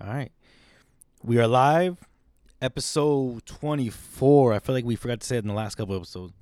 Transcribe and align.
All 0.00 0.08
right. 0.12 0.32
We 1.22 1.38
are 1.38 1.46
live. 1.46 1.98
Episode 2.60 3.46
24. 3.46 4.52
I 4.54 4.58
feel 4.58 4.74
like 4.74 4.84
we 4.84 4.96
forgot 4.96 5.20
to 5.20 5.26
say 5.26 5.36
it 5.36 5.44
in 5.44 5.48
the 5.48 5.54
last 5.54 5.76
couple 5.76 5.94
episodes. 5.94 6.32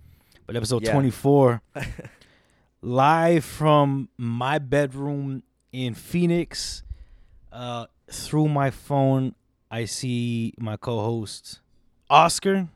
But 0.47 0.57
episode 0.57 0.85
Yeah. 0.85 0.93
24. 0.93 1.61
live 2.83 3.45
from 3.45 4.09
my 4.17 4.59
bedroom 4.59 5.43
in 5.73 5.95
Phoenix. 5.95 6.83
Uh, 7.53 7.87
through 8.11 8.49
my 8.49 8.71
phone, 8.71 9.35
I 9.71 9.85
see 9.85 10.55
my 10.59 10.77
co 10.79 11.01
host, 11.01 11.61
Oscar. 12.09 12.69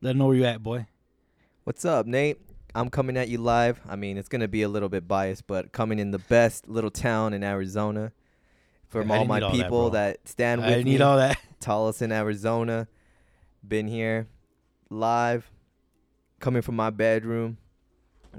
Let 0.00 0.12
him 0.12 0.18
know 0.18 0.26
where 0.28 0.36
you 0.36 0.44
at, 0.44 0.62
boy. 0.62 0.86
What's 1.64 1.84
up, 1.84 2.06
Nate? 2.06 2.38
I'm 2.74 2.88
coming 2.88 3.16
at 3.16 3.28
you 3.28 3.38
live. 3.38 3.80
I 3.88 3.96
mean, 3.96 4.16
it's 4.16 4.28
gonna 4.28 4.46
be 4.46 4.62
a 4.62 4.68
little 4.68 4.88
bit 4.88 5.08
biased, 5.08 5.48
but 5.48 5.72
coming 5.72 5.98
in 5.98 6.12
the 6.12 6.20
best 6.20 6.68
little 6.68 6.90
town 6.90 7.32
in 7.34 7.42
Arizona. 7.42 8.12
From 8.90 9.10
I 9.10 9.18
all 9.18 9.24
my 9.24 9.40
all 9.40 9.50
that, 9.50 9.56
people 9.56 9.82
bro. 9.82 9.90
that, 9.90 10.28
stand 10.28 10.62
I 10.62 10.76
with 10.76 10.84
need 10.84 10.98
me, 10.98 11.00
all 11.00 11.16
that. 11.16 11.38
Tolleson, 11.60 12.12
Arizona. 12.12 12.88
Been 13.66 13.86
here 13.88 14.26
live, 14.90 15.50
coming 16.40 16.62
from 16.62 16.76
my 16.76 16.90
bedroom. 16.90 17.58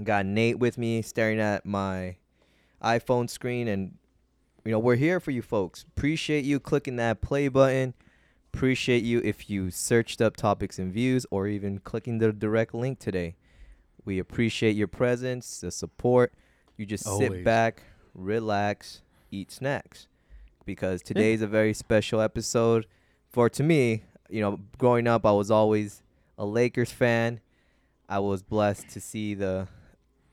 Got 0.04 0.26
Nate 0.26 0.60
with 0.60 0.78
me, 0.78 1.02
staring 1.02 1.40
at 1.40 1.66
my 1.66 2.18
iPhone 2.84 3.30
screen, 3.30 3.68
and 3.68 3.96
you 4.66 4.72
know 4.72 4.80
we're 4.80 4.96
here 4.96 5.20
for 5.20 5.32
you 5.32 5.42
folks. 5.42 5.84
Appreciate 5.96 6.44
you 6.46 6.60
clicking 6.60 6.98
that 6.98 7.22
play 7.22 7.48
button. 7.48 7.94
Appreciate 8.54 9.04
you 9.04 9.22
if 9.24 9.50
you 9.50 9.72
searched 9.72 10.22
up 10.22 10.36
topics 10.36 10.78
and 10.78 10.92
views, 10.92 11.26
or 11.32 11.48
even 11.48 11.80
clicking 11.80 12.18
the 12.18 12.34
direct 12.34 12.74
link 12.74 13.00
today. 13.00 13.36
We 14.04 14.20
appreciate 14.20 14.76
your 14.76 14.88
presence, 14.88 15.62
the 15.62 15.72
support. 15.72 16.34
You 16.76 16.86
just 16.86 17.08
Always. 17.08 17.30
sit 17.30 17.44
back, 17.46 17.84
relax, 18.14 19.02
eat 19.30 19.52
snacks, 19.52 20.08
because 20.66 21.02
today's 21.02 21.42
a 21.42 21.48
very 21.48 21.74
special 21.74 22.22
episode 22.22 22.86
for 23.30 23.50
to 23.50 23.64
me, 23.64 24.04
you 24.30 24.42
know, 24.42 24.60
growing 24.78 25.08
up, 25.08 25.26
I 25.26 25.32
was 25.32 25.50
always 25.52 26.02
a 26.38 26.46
Lakers 26.46 26.92
fan. 26.92 27.40
I 28.10 28.20
was 28.20 28.44
blessed 28.44 28.90
to 28.90 29.00
see 29.00 29.34
the 29.34 29.68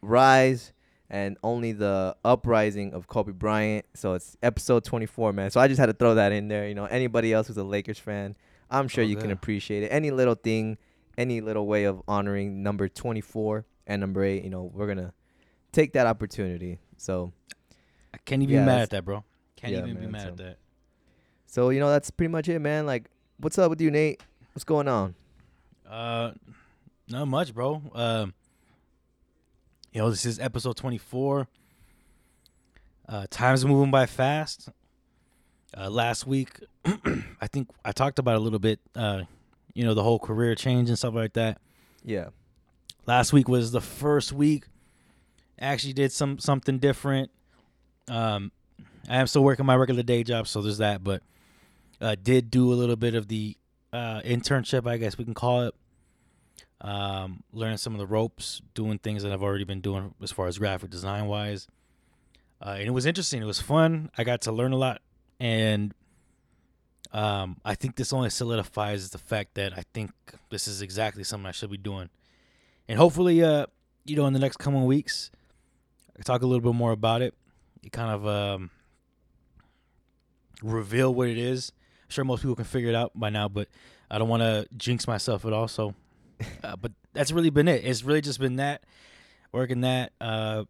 rise 0.02 0.72
and 1.10 1.36
only 1.42 1.72
the 1.72 2.16
uprising 2.24 2.92
of 2.92 3.06
Kobe 3.06 3.32
Bryant. 3.32 3.86
So 3.94 4.14
it's 4.14 4.36
episode 4.42 4.84
24, 4.84 5.32
man. 5.32 5.50
So 5.50 5.60
I 5.60 5.68
just 5.68 5.78
had 5.78 5.86
to 5.86 5.92
throw 5.92 6.16
that 6.16 6.32
in 6.32 6.48
there. 6.48 6.68
You 6.68 6.74
know, 6.74 6.84
anybody 6.86 7.32
else 7.32 7.46
who's 7.46 7.56
a 7.56 7.64
Lakers 7.64 7.98
fan, 7.98 8.36
I'm 8.70 8.88
sure 8.88 9.04
Oh, 9.04 9.06
you 9.06 9.16
can 9.16 9.30
appreciate 9.30 9.82
it. 9.84 9.88
Any 9.88 10.10
little 10.10 10.34
thing, 10.34 10.76
any 11.16 11.40
little 11.40 11.66
way 11.66 11.84
of 11.84 12.02
honoring 12.06 12.62
number 12.62 12.88
24 12.88 13.64
and 13.86 14.00
number 14.00 14.22
8, 14.22 14.44
you 14.44 14.50
know, 14.50 14.64
we're 14.74 14.86
going 14.86 14.98
to 14.98 15.12
take 15.72 15.92
that 15.94 16.06
opportunity. 16.06 16.78
So, 16.96 17.32
I 18.12 18.18
can't 18.24 18.42
even 18.42 18.54
Yeah, 18.54 18.62
be 18.62 18.66
mad 18.66 18.80
at 18.82 18.90
that, 18.90 19.04
bro. 19.04 19.24
Can't 19.58 19.72
Yeah, 19.72 19.80
even 19.80 19.98
be 20.00 20.06
mad 20.06 20.22
so- 20.22 20.28
at 20.28 20.36
that. 20.38 20.58
so 21.46 21.70
you 21.70 21.80
know, 21.80 21.90
that's 21.90 22.10
pretty 22.10 22.30
much 22.30 22.48
it, 22.48 22.60
man. 22.60 22.86
Like, 22.86 23.10
what's 23.38 23.58
up 23.58 23.70
with 23.70 23.80
you, 23.80 23.90
Nate? 23.90 24.22
What's 24.52 24.64
going 24.64 24.86
on? 24.88 25.14
Uh, 25.88 26.32
not 27.08 27.26
much, 27.26 27.52
bro. 27.52 27.82
Um, 27.94 28.34
you 29.92 30.00
know, 30.00 30.10
this 30.10 30.24
is 30.24 30.38
episode 30.38 30.76
twenty 30.76 30.98
four. 30.98 31.48
Uh, 33.08 33.26
time's 33.30 33.64
moving 33.64 33.90
by 33.90 34.06
fast. 34.06 34.68
Uh, 35.76 35.88
last 35.90 36.26
week, 36.26 36.50
I 36.84 37.46
think 37.50 37.68
I 37.84 37.92
talked 37.92 38.18
about 38.18 38.36
a 38.36 38.40
little 38.40 38.58
bit. 38.58 38.80
Uh, 38.94 39.22
you 39.74 39.84
know, 39.84 39.94
the 39.94 40.02
whole 40.02 40.18
career 40.18 40.54
change 40.54 40.88
and 40.88 40.98
stuff 40.98 41.14
like 41.14 41.32
that. 41.34 41.58
Yeah. 42.04 42.28
Last 43.06 43.32
week 43.32 43.48
was 43.48 43.72
the 43.72 43.80
first 43.80 44.32
week. 44.32 44.66
I 45.60 45.66
actually 45.66 45.94
did 45.94 46.12
some 46.12 46.38
something 46.38 46.78
different. 46.78 47.30
Um, 48.08 48.52
I 49.08 49.16
am 49.16 49.26
still 49.26 49.42
working 49.42 49.66
my 49.66 49.76
regular 49.76 50.02
day 50.02 50.22
job, 50.22 50.46
so 50.46 50.60
there's 50.62 50.78
that. 50.78 51.02
But 51.02 51.22
uh, 52.00 52.16
did 52.22 52.50
do 52.50 52.72
a 52.72 52.74
little 52.74 52.96
bit 52.96 53.14
of 53.14 53.28
the 53.28 53.56
uh, 53.92 54.20
internship, 54.20 54.86
I 54.86 54.96
guess 54.98 55.16
we 55.18 55.24
can 55.24 55.34
call 55.34 55.62
it. 55.62 55.74
Um, 56.80 57.42
learning 57.52 57.78
some 57.78 57.92
of 57.94 57.98
the 57.98 58.06
ropes, 58.06 58.62
doing 58.74 58.98
things 58.98 59.24
that 59.24 59.32
I've 59.32 59.42
already 59.42 59.64
been 59.64 59.80
doing 59.80 60.14
as 60.22 60.30
far 60.30 60.46
as 60.46 60.58
graphic 60.58 60.90
design 60.90 61.26
wise. 61.26 61.66
Uh, 62.64 62.76
and 62.78 62.86
it 62.86 62.92
was 62.92 63.06
interesting. 63.06 63.42
It 63.42 63.46
was 63.46 63.60
fun. 63.60 64.10
I 64.16 64.24
got 64.24 64.42
to 64.42 64.52
learn 64.52 64.72
a 64.72 64.76
lot, 64.76 65.00
and 65.40 65.94
um, 67.12 67.56
I 67.64 67.74
think 67.74 67.96
this 67.96 68.12
only 68.12 68.30
solidifies 68.30 69.10
the 69.10 69.18
fact 69.18 69.54
that 69.54 69.76
I 69.76 69.82
think 69.94 70.10
this 70.50 70.68
is 70.68 70.82
exactly 70.82 71.24
something 71.24 71.46
I 71.46 71.52
should 71.52 71.70
be 71.70 71.76
doing. 71.78 72.10
And 72.88 72.98
hopefully, 72.98 73.42
uh, 73.42 73.66
you 74.04 74.16
know, 74.16 74.26
in 74.26 74.32
the 74.32 74.38
next 74.38 74.58
coming 74.58 74.84
weeks, 74.84 75.30
I 76.18 76.22
talk 76.22 76.42
a 76.42 76.46
little 76.46 76.60
bit 76.60 76.76
more 76.76 76.92
about 76.92 77.22
it. 77.22 77.34
You 77.82 77.90
kind 77.90 78.10
of 78.10 78.26
um, 78.26 78.70
reveal 80.62 81.14
what 81.14 81.28
it 81.28 81.38
is. 81.38 81.72
I'm 82.04 82.10
sure 82.10 82.24
most 82.24 82.42
people 82.42 82.56
can 82.56 82.64
figure 82.64 82.88
it 82.88 82.94
out 82.94 83.12
by 83.14 83.30
now, 83.30 83.48
but 83.48 83.68
I 84.10 84.18
don't 84.18 84.28
want 84.28 84.42
to 84.42 84.66
jinx 84.76 85.06
myself 85.06 85.44
at 85.44 85.52
all. 85.52 85.68
So, 85.68 85.94
uh, 86.62 86.76
but 86.80 86.92
that's 87.12 87.32
really 87.32 87.50
been 87.50 87.68
it. 87.68 87.84
It's 87.84 88.02
really 88.02 88.20
just 88.20 88.40
been 88.40 88.56
that, 88.56 88.82
working 89.52 89.82
that, 89.82 90.12
uh, 90.20 90.64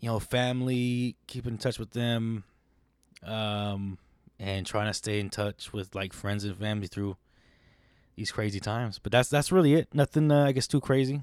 you 0.00 0.08
know, 0.08 0.18
family, 0.18 1.16
keeping 1.26 1.52
in 1.52 1.58
touch 1.58 1.78
with 1.78 1.90
them, 1.90 2.44
um, 3.24 3.98
and 4.38 4.64
trying 4.64 4.86
to 4.86 4.94
stay 4.94 5.18
in 5.20 5.30
touch 5.30 5.72
with 5.72 5.94
like 5.94 6.12
friends 6.12 6.44
and 6.44 6.56
family 6.56 6.86
through 6.86 7.16
these 8.16 8.30
crazy 8.30 8.60
times. 8.60 8.98
But 8.98 9.12
that's 9.12 9.28
that's 9.28 9.50
really 9.50 9.74
it. 9.74 9.88
Nothing, 9.92 10.30
uh, 10.30 10.46
I 10.46 10.52
guess, 10.52 10.66
too 10.66 10.80
crazy. 10.80 11.22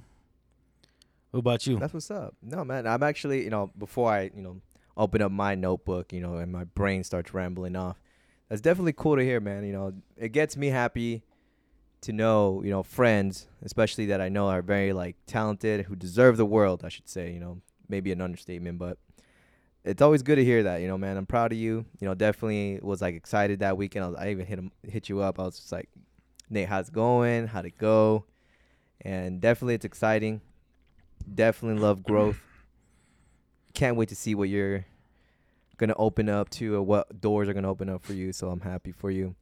What 1.31 1.40
about 1.40 1.67
you? 1.67 1.79
That's 1.79 1.94
what's 1.94 2.09
up. 2.12 2.34
No, 2.41 2.63
man, 2.63 2.88
I'm 2.88 3.03
actually, 3.03 3.44
you 3.44 3.50
know, 3.50 3.69
before 3.78 4.09
I, 4.09 4.31
you 4.34 4.41
know, 4.41 4.62
open 4.98 5.22
up 5.22 5.32
my 5.32 5.56
notebook, 5.56 6.14
you 6.14 6.22
know, 6.22 6.36
and 6.36 6.52
my 6.52 6.64
brain 6.64 7.04
starts 7.04 7.34
rambling 7.34 7.76
off, 7.76 8.00
that's 8.50 8.62
definitely 8.62 8.94
cool 8.94 9.16
to 9.16 9.24
hear, 9.24 9.40
man. 9.40 9.66
You 9.66 9.74
know, 9.74 9.94
it 10.18 10.30
gets 10.30 10.56
me 10.56 10.68
happy 10.68 11.24
to 12.02 12.14
know, 12.14 12.62
you 12.64 12.70
know, 12.70 12.84
friends, 12.84 13.48
especially 13.64 14.06
that 14.08 14.22
I 14.22 14.30
know 14.30 14.48
are 14.48 14.62
very 14.62 14.94
like 14.94 15.16
talented, 15.26 15.86
who 15.86 15.96
deserve 15.96 16.38
the 16.38 16.46
world, 16.46 16.84
I 16.84 16.90
should 16.90 17.10
say. 17.10 17.32
You 17.32 17.40
know, 17.40 17.62
maybe 17.90 18.12
an 18.12 18.22
understatement, 18.22 18.78
but 18.78 18.98
it's 19.84 20.02
always 20.02 20.22
good 20.24 20.36
to 20.36 20.46
hear 20.46 20.64
that. 20.64 20.82
You 20.82 20.88
know, 20.88 20.98
man, 20.98 21.18
I'm 21.18 21.26
proud 21.26 21.52
of 21.52 21.58
you. 21.58 21.86
You 22.00 22.08
know, 22.08 22.14
definitely 22.14 22.80
was 22.82 23.02
like 23.02 23.16
excited 23.16 23.60
that 23.60 23.78
weekend. 23.78 24.06
I, 24.06 24.08
was, 24.08 24.18
I 24.18 24.30
even 24.30 24.46
hit 24.46 24.60
him, 24.60 24.72
hit 24.84 25.10
you 25.10 25.22
up. 25.22 25.40
I 25.40 25.44
was 25.44 25.58
just 25.58 25.72
like, 25.72 25.90
Nate, 26.50 26.70
how's 26.70 26.90
it 26.90 26.94
going? 26.94 27.48
How'd 27.48 27.66
it 27.66 27.78
go? 27.78 28.26
And 29.02 29.42
definitely, 29.42 29.74
it's 29.76 29.86
exciting. 29.86 30.42
Definitely 31.34 31.82
love 31.82 32.04
growth. 32.04 32.40
Can't 33.75 33.96
wait 33.97 34.09
to 34.09 34.16
see 34.16 34.34
what 34.36 34.50
you're 34.50 34.86
gonna 35.78 35.96
open 35.97 36.30
up 36.30 36.50
to, 36.52 36.75
or 36.75 36.81
what 36.81 37.22
doors 37.22 37.47
are 37.50 37.53
gonna 37.53 37.69
open 37.69 37.90
up 37.90 38.03
for 38.03 38.13
you. 38.13 38.34
So 38.34 38.50
I'm 38.50 38.62
happy 38.62 38.91
for 38.91 39.12
you. 39.12 39.36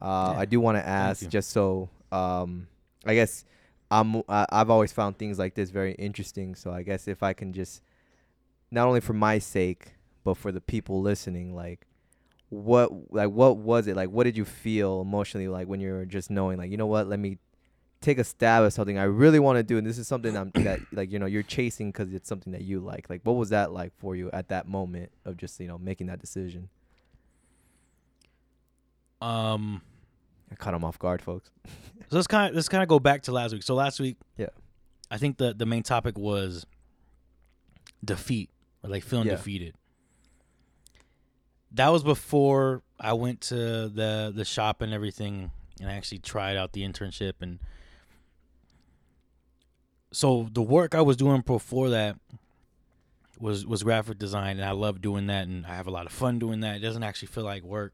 Uh, 0.00 0.32
Yeah, 0.34 0.40
I 0.40 0.44
do 0.46 0.60
want 0.60 0.76
to 0.78 0.86
ask, 0.86 1.20
just 1.28 1.50
so 1.50 1.88
um, 2.10 2.66
I 3.06 3.14
guess 3.14 3.44
I'm 3.90 4.22
I've 4.28 4.70
always 4.70 4.92
found 4.92 5.18
things 5.18 5.38
like 5.38 5.54
this 5.54 5.70
very 5.70 5.92
interesting. 5.92 6.54
So 6.54 6.72
I 6.72 6.82
guess 6.82 7.06
if 7.06 7.22
I 7.22 7.32
can 7.32 7.52
just 7.52 7.82
not 8.70 8.88
only 8.88 9.00
for 9.00 9.12
my 9.12 9.38
sake, 9.38 9.94
but 10.24 10.36
for 10.36 10.50
the 10.50 10.60
people 10.60 11.00
listening, 11.00 11.54
like 11.54 11.86
what 12.48 12.90
like 13.12 13.30
what 13.30 13.58
was 13.58 13.86
it 13.86 13.94
like? 13.96 14.10
What 14.10 14.24
did 14.24 14.36
you 14.36 14.44
feel 14.44 15.00
emotionally 15.02 15.48
like 15.48 15.68
when 15.68 15.80
you 15.80 15.92
were 15.92 16.06
just 16.06 16.30
knowing 16.30 16.58
like 16.58 16.70
you 16.70 16.76
know 16.76 16.86
what? 16.86 17.06
Let 17.08 17.18
me 17.20 17.38
take 18.04 18.18
a 18.18 18.24
stab 18.24 18.64
at 18.64 18.72
something 18.72 18.98
I 18.98 19.04
really 19.04 19.38
want 19.40 19.56
to 19.56 19.62
do, 19.62 19.78
and 19.78 19.86
this 19.86 19.98
is 19.98 20.06
something 20.06 20.36
I'm 20.36 20.50
that 20.54 20.80
like 20.92 21.10
you 21.10 21.18
know 21.18 21.26
you're 21.26 21.42
chasing 21.42 21.90
because 21.90 22.12
it's 22.12 22.28
something 22.28 22.52
that 22.52 22.62
you 22.62 22.80
like. 22.80 23.08
Like 23.10 23.22
what 23.24 23.32
was 23.34 23.48
that 23.50 23.72
like 23.72 23.92
for 23.98 24.14
you 24.14 24.30
at 24.32 24.48
that 24.48 24.68
moment 24.68 25.10
of 25.24 25.36
just 25.36 25.58
you 25.60 25.66
know 25.68 25.78
making 25.78 26.06
that 26.08 26.20
decision? 26.20 26.68
Um, 29.20 29.80
I 30.50 30.54
caught 30.56 30.74
him 30.74 30.84
off 30.84 30.98
guard, 30.98 31.22
folks. 31.22 31.50
so 31.66 32.16
let's 32.16 32.26
kind 32.26 32.50
of 32.50 32.54
let's 32.54 32.68
kind 32.68 32.82
of 32.82 32.88
go 32.88 32.98
back 32.98 33.22
to 33.22 33.32
last 33.32 33.52
week. 33.52 33.62
So 33.62 33.74
last 33.74 33.98
week, 34.00 34.16
Yeah. 34.36 34.48
I 35.10 35.18
think 35.18 35.38
the 35.38 35.54
the 35.54 35.66
main 35.66 35.82
topic 35.82 36.18
was 36.18 36.66
defeat, 38.04 38.50
or 38.82 38.90
like 38.90 39.02
feeling 39.02 39.26
Yeah. 39.26 39.36
defeated. 39.36 39.74
That 41.72 41.88
was 41.88 42.02
before 42.04 42.82
I 43.00 43.14
went 43.14 43.40
to 43.42 43.88
the 43.88 44.32
the 44.34 44.44
shop 44.44 44.82
and 44.82 44.92
everything, 44.92 45.50
and 45.80 45.88
I 45.90 45.94
actually 45.94 46.18
tried 46.18 46.56
out 46.56 46.72
the 46.72 46.82
internship 46.82 47.34
and. 47.40 47.58
So 50.14 50.48
the 50.52 50.62
work 50.62 50.94
I 50.94 51.02
was 51.02 51.16
doing 51.16 51.40
before 51.40 51.90
that 51.90 52.16
was 53.40 53.66
was 53.66 53.82
graphic 53.82 54.16
design, 54.16 54.58
and 54.58 54.64
I 54.64 54.70
love 54.70 55.00
doing 55.00 55.26
that, 55.26 55.48
and 55.48 55.66
I 55.66 55.74
have 55.74 55.88
a 55.88 55.90
lot 55.90 56.06
of 56.06 56.12
fun 56.12 56.38
doing 56.38 56.60
that. 56.60 56.76
It 56.76 56.80
doesn't 56.80 57.02
actually 57.02 57.28
feel 57.28 57.42
like 57.42 57.64
work. 57.64 57.92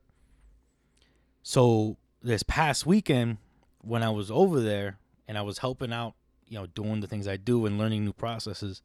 So 1.43 1.97
this 2.23 2.43
past 2.43 2.85
weekend, 2.85 3.39
when 3.81 4.03
I 4.03 4.11
was 4.11 4.31
over 4.31 4.61
there 4.61 4.99
and 5.27 5.39
I 5.39 5.43
was 5.43 5.59
helping 5.59 5.95
out, 5.95 6.13
you 6.47 6.59
know, 6.59 6.67
doing 6.67 7.01
the 7.01 7.07
things 7.07 7.27
I 7.27 7.39
do 7.39 7.65
and 7.65 7.79
learning 7.79 8.05
new 8.05 8.13
processes, 8.13 8.83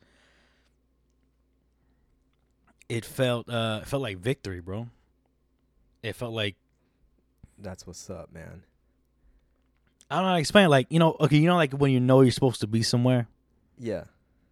it 2.88 3.04
felt 3.04 3.50
uh 3.50 3.80
it 3.82 3.88
felt 3.88 4.02
like 4.02 4.18
victory, 4.20 4.62
bro. 4.62 4.88
It 6.02 6.16
felt 6.16 6.34
like 6.34 6.56
That's 7.58 7.86
what's 7.86 8.10
up, 8.10 8.32
man. 8.34 8.64
I 10.10 10.16
don't 10.16 10.24
know 10.24 10.30
how 10.30 10.34
to 10.36 10.40
explain 10.40 10.66
it. 10.66 10.70
Like, 10.70 10.88
you 10.90 11.00
know, 11.00 11.16
okay, 11.20 11.38
you 11.38 11.48
know 11.48 11.56
like 11.56 11.74
when 11.74 11.92
you 11.92 12.00
know 12.00 12.22
you're 12.22 12.32
supposed 12.32 12.62
to 12.62 12.68
be 12.68 12.84
somewhere? 12.84 13.28
Yeah. 13.80 14.04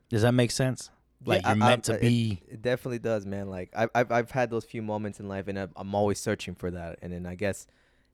Does 0.10 0.22
that 0.24 0.34
make 0.34 0.52
sense? 0.52 0.90
like 1.26 1.42
Yeah, 1.44 1.54
you're 1.56 1.64
I- 1.64 1.70
meant 1.70 1.90
I- 1.90 1.94
to 1.94 2.00
be. 2.00 2.42
It 2.50 2.62
definitely 2.62 3.00
does, 3.00 3.26
man. 3.26 3.50
Like 3.50 3.70
I've 3.76 3.90
I've, 3.96 4.12
I've 4.12 4.32
had 4.32 4.50
those 4.50 4.66
few 4.66 4.82
moments 4.82 5.20
in 5.20 5.28
life, 5.28 5.48
and 5.48 5.58
I'm, 5.60 5.70
I'm 5.76 5.96
always 5.96 6.20
searching 6.20 6.56
for 6.56 6.70
that. 6.72 7.00
And 7.02 7.14
then 7.14 7.26
I 7.26 7.36
guess 7.36 7.68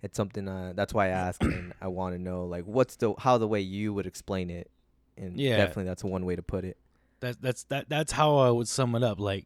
it's 0.03 0.15
something 0.17 0.47
uh, 0.47 0.73
that's 0.75 0.93
why 0.93 1.07
I 1.07 1.09
ask, 1.09 1.41
and 1.43 1.73
I 1.81 1.87
want 1.87 2.15
to 2.15 2.21
know 2.21 2.45
like 2.45 2.65
what's 2.65 2.95
the 2.97 3.13
how 3.17 3.37
the 3.37 3.47
way 3.47 3.61
you 3.61 3.93
would 3.93 4.05
explain 4.05 4.49
it. 4.49 4.69
And 5.17 5.39
Yeah. 5.39 5.57
definitely 5.57 5.85
that's 5.85 6.03
one 6.03 6.25
way 6.25 6.35
to 6.35 6.43
put 6.43 6.65
it. 6.65 6.77
That's 7.19 7.37
that's 7.37 7.63
that 7.65 7.89
that's 7.89 8.11
how 8.11 8.37
I 8.37 8.49
would 8.51 8.67
sum 8.67 8.93
it 8.95 9.03
up. 9.03 9.19
Like, 9.19 9.45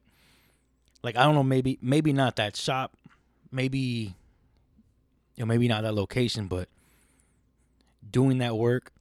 like 1.02 1.16
I 1.16 1.22
don't 1.24 1.34
know, 1.34 1.42
maybe 1.42 1.78
maybe 1.80 2.12
not 2.12 2.36
that 2.36 2.56
shop, 2.56 2.96
maybe, 3.50 4.14
you 5.36 5.40
know, 5.42 5.46
maybe 5.46 5.68
not 5.68 5.82
that 5.82 5.94
location, 5.94 6.46
but 6.48 6.68
doing 8.10 8.38
that 8.38 8.56
work, 8.56 8.92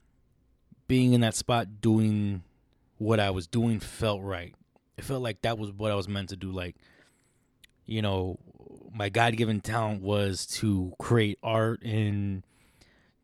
being 0.88 1.14
in 1.14 1.22
that 1.22 1.36
spot, 1.36 1.82
doing 1.82 2.44
what 2.98 3.20
I 3.20 3.30
was 3.32 3.48
doing 3.48 3.80
felt 3.80 4.22
right. 4.22 4.54
It 4.98 5.04
felt 5.04 5.22
like 5.22 5.42
that 5.42 5.58
was 5.58 5.72
what 5.72 5.92
I 5.92 5.96
was 5.96 6.08
meant 6.08 6.30
to 6.30 6.36
do. 6.36 6.52
Like, 6.52 6.76
you 7.86 8.02
know, 8.02 8.40
my 8.94 9.10
God 9.10 9.36
given 9.36 9.62
talent 9.62 10.02
was 10.02 10.46
to 10.46 10.94
create 11.00 11.40
art 11.42 11.82
and 11.84 12.44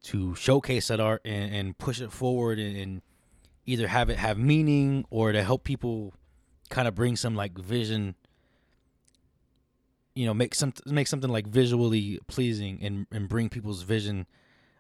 to 0.04 0.36
showcase 0.36 0.88
that 0.88 1.00
art 1.00 1.22
and, 1.26 1.54
and 1.54 1.78
push 1.78 2.02
it 2.02 2.12
forward 2.12 2.58
and, 2.60 2.76
and 2.76 3.02
either 3.66 3.88
have 3.88 4.10
it 4.10 4.18
have 4.18 4.38
meaning 4.38 5.06
or 5.10 5.32
to 5.32 5.44
help 5.44 5.64
people 5.64 6.14
kind 6.70 6.88
of 6.88 6.96
bring 6.96 7.16
some 7.16 7.36
like 7.36 7.58
vision 7.58 8.16
you 10.16 10.26
know 10.26 10.34
make 10.34 10.56
some 10.56 10.74
make 10.86 11.08
something 11.08 11.30
like 11.30 11.48
visually 11.48 12.20
pleasing 12.28 12.80
and 12.82 13.06
and 13.12 13.30
bring 13.30 13.50
people's 13.50 13.84
vision 13.84 14.26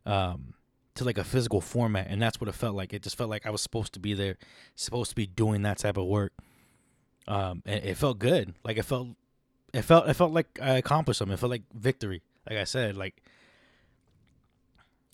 um 0.06 0.54
to 0.96 1.04
like 1.04 1.18
a 1.18 1.24
physical 1.24 1.62
format 1.62 2.08
and 2.10 2.22
that's 2.22 2.40
what 2.42 2.48
it 2.48 2.54
felt 2.56 2.76
like. 2.76 2.94
It 2.94 3.02
just 3.04 3.18
felt 3.18 3.30
like 3.30 3.46
I 3.46 3.50
was 3.50 3.62
supposed 3.62 3.94
to 3.94 4.00
be 4.00 4.14
there 4.14 4.38
supposed 4.76 5.10
to 5.12 5.16
be 5.16 5.26
doing 5.26 5.62
that 5.64 5.78
type 5.78 5.98
of 5.98 6.06
work. 6.06 6.34
Um 7.28 7.62
and 7.66 7.84
it 7.84 7.96
felt 7.96 8.20
good. 8.20 8.54
Like 8.64 8.78
it 8.78 8.84
felt 8.84 9.10
it 9.74 9.84
felt 9.84 10.10
it 10.10 10.14
felt 10.16 10.32
like 10.34 10.60
I 10.62 10.74
accomplished 10.78 11.20
something. 11.20 11.34
It 11.34 11.40
felt 11.40 11.52
like 11.52 11.64
victory. 11.74 12.22
Like 12.50 12.58
I 12.60 12.64
said 12.66 12.98
like 12.98 13.22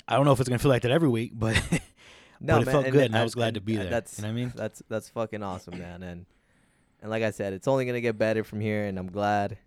I 0.07 0.15
don't 0.15 0.25
know 0.25 0.31
if 0.31 0.39
it's 0.39 0.49
gonna 0.49 0.59
feel 0.59 0.71
like 0.71 0.83
that 0.83 0.91
every 0.91 1.09
week 1.09 1.31
but 1.35 1.55
but 2.41 2.61
it 2.61 2.65
felt 2.65 2.85
and- 2.85 2.93
good 2.93 3.05
and 3.05 3.17
I 3.17 3.23
was 3.23 3.35
glad 3.35 3.47
and- 3.49 3.55
to 3.55 3.61
be 3.61 3.75
there. 3.75 3.89
That's 3.89 4.17
you 4.17 4.23
know 4.23 4.29
what 4.29 4.33
I 4.33 4.35
mean? 4.35 4.53
that's 4.55 4.81
that's 4.89 5.09
fucking 5.09 5.43
awesome, 5.43 5.77
man. 5.79 6.03
And 6.03 6.25
and 7.01 7.11
like 7.11 7.23
I 7.23 7.31
said, 7.31 7.53
it's 7.53 7.67
only 7.67 7.85
gonna 7.85 8.01
get 8.01 8.17
better 8.17 8.43
from 8.43 8.59
here. 8.61 8.85
And 8.85 8.97
I'm 8.97 9.11
glad 9.11 9.57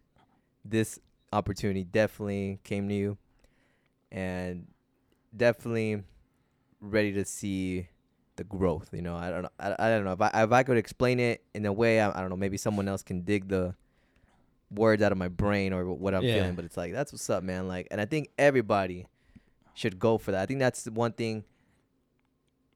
this 0.65 0.99
opportunity 1.33 1.85
definitely 1.85 2.59
came 2.65 2.89
to 2.89 2.95
you, 2.95 3.19
and 4.11 4.67
definitely 5.37 6.03
ready 6.81 7.13
to 7.13 7.25
see 7.25 7.89
the 8.37 8.45
growth. 8.45 8.91
You 8.93 9.03
know, 9.03 9.17
I 9.17 9.31
don't 9.31 9.43
know. 9.43 9.51
I, 9.59 9.75
I 9.79 9.89
don't 9.91 10.05
know 10.05 10.13
if 10.13 10.21
I 10.21 10.31
if 10.43 10.53
I 10.53 10.63
could 10.63 10.77
explain 10.77 11.21
it 11.21 11.43
in 11.55 11.67
a 11.67 11.73
way. 11.73 12.01
I, 12.01 12.17
I 12.17 12.21
don't 12.21 12.31
know. 12.31 12.37
Maybe 12.37 12.57
someone 12.57 12.89
else 12.89 13.03
can 13.03 13.23
dig 13.23 13.49
the 13.49 13.75
words 14.71 15.03
out 15.03 15.13
of 15.13 15.19
my 15.19 15.29
brain 15.29 15.73
or 15.73 15.85
what 15.93 16.15
I'm 16.15 16.25
Yeah. 16.25 16.35
feeling. 16.35 16.55
But 16.55 16.65
it's 16.65 16.77
like 16.77 16.93
that's 16.93 17.13
what's 17.13 17.29
up, 17.31 17.43
man. 17.43 17.69
Like, 17.69 17.89
and 17.91 18.01
I 18.01 18.05
think 18.05 18.29
everybody 18.39 19.07
should 19.75 19.99
go 19.99 20.19
for 20.19 20.33
that. 20.33 20.43
I 20.43 20.47
think 20.47 20.61
that's 20.61 20.83
the 20.85 20.93
one 20.93 21.13
thing 21.13 21.45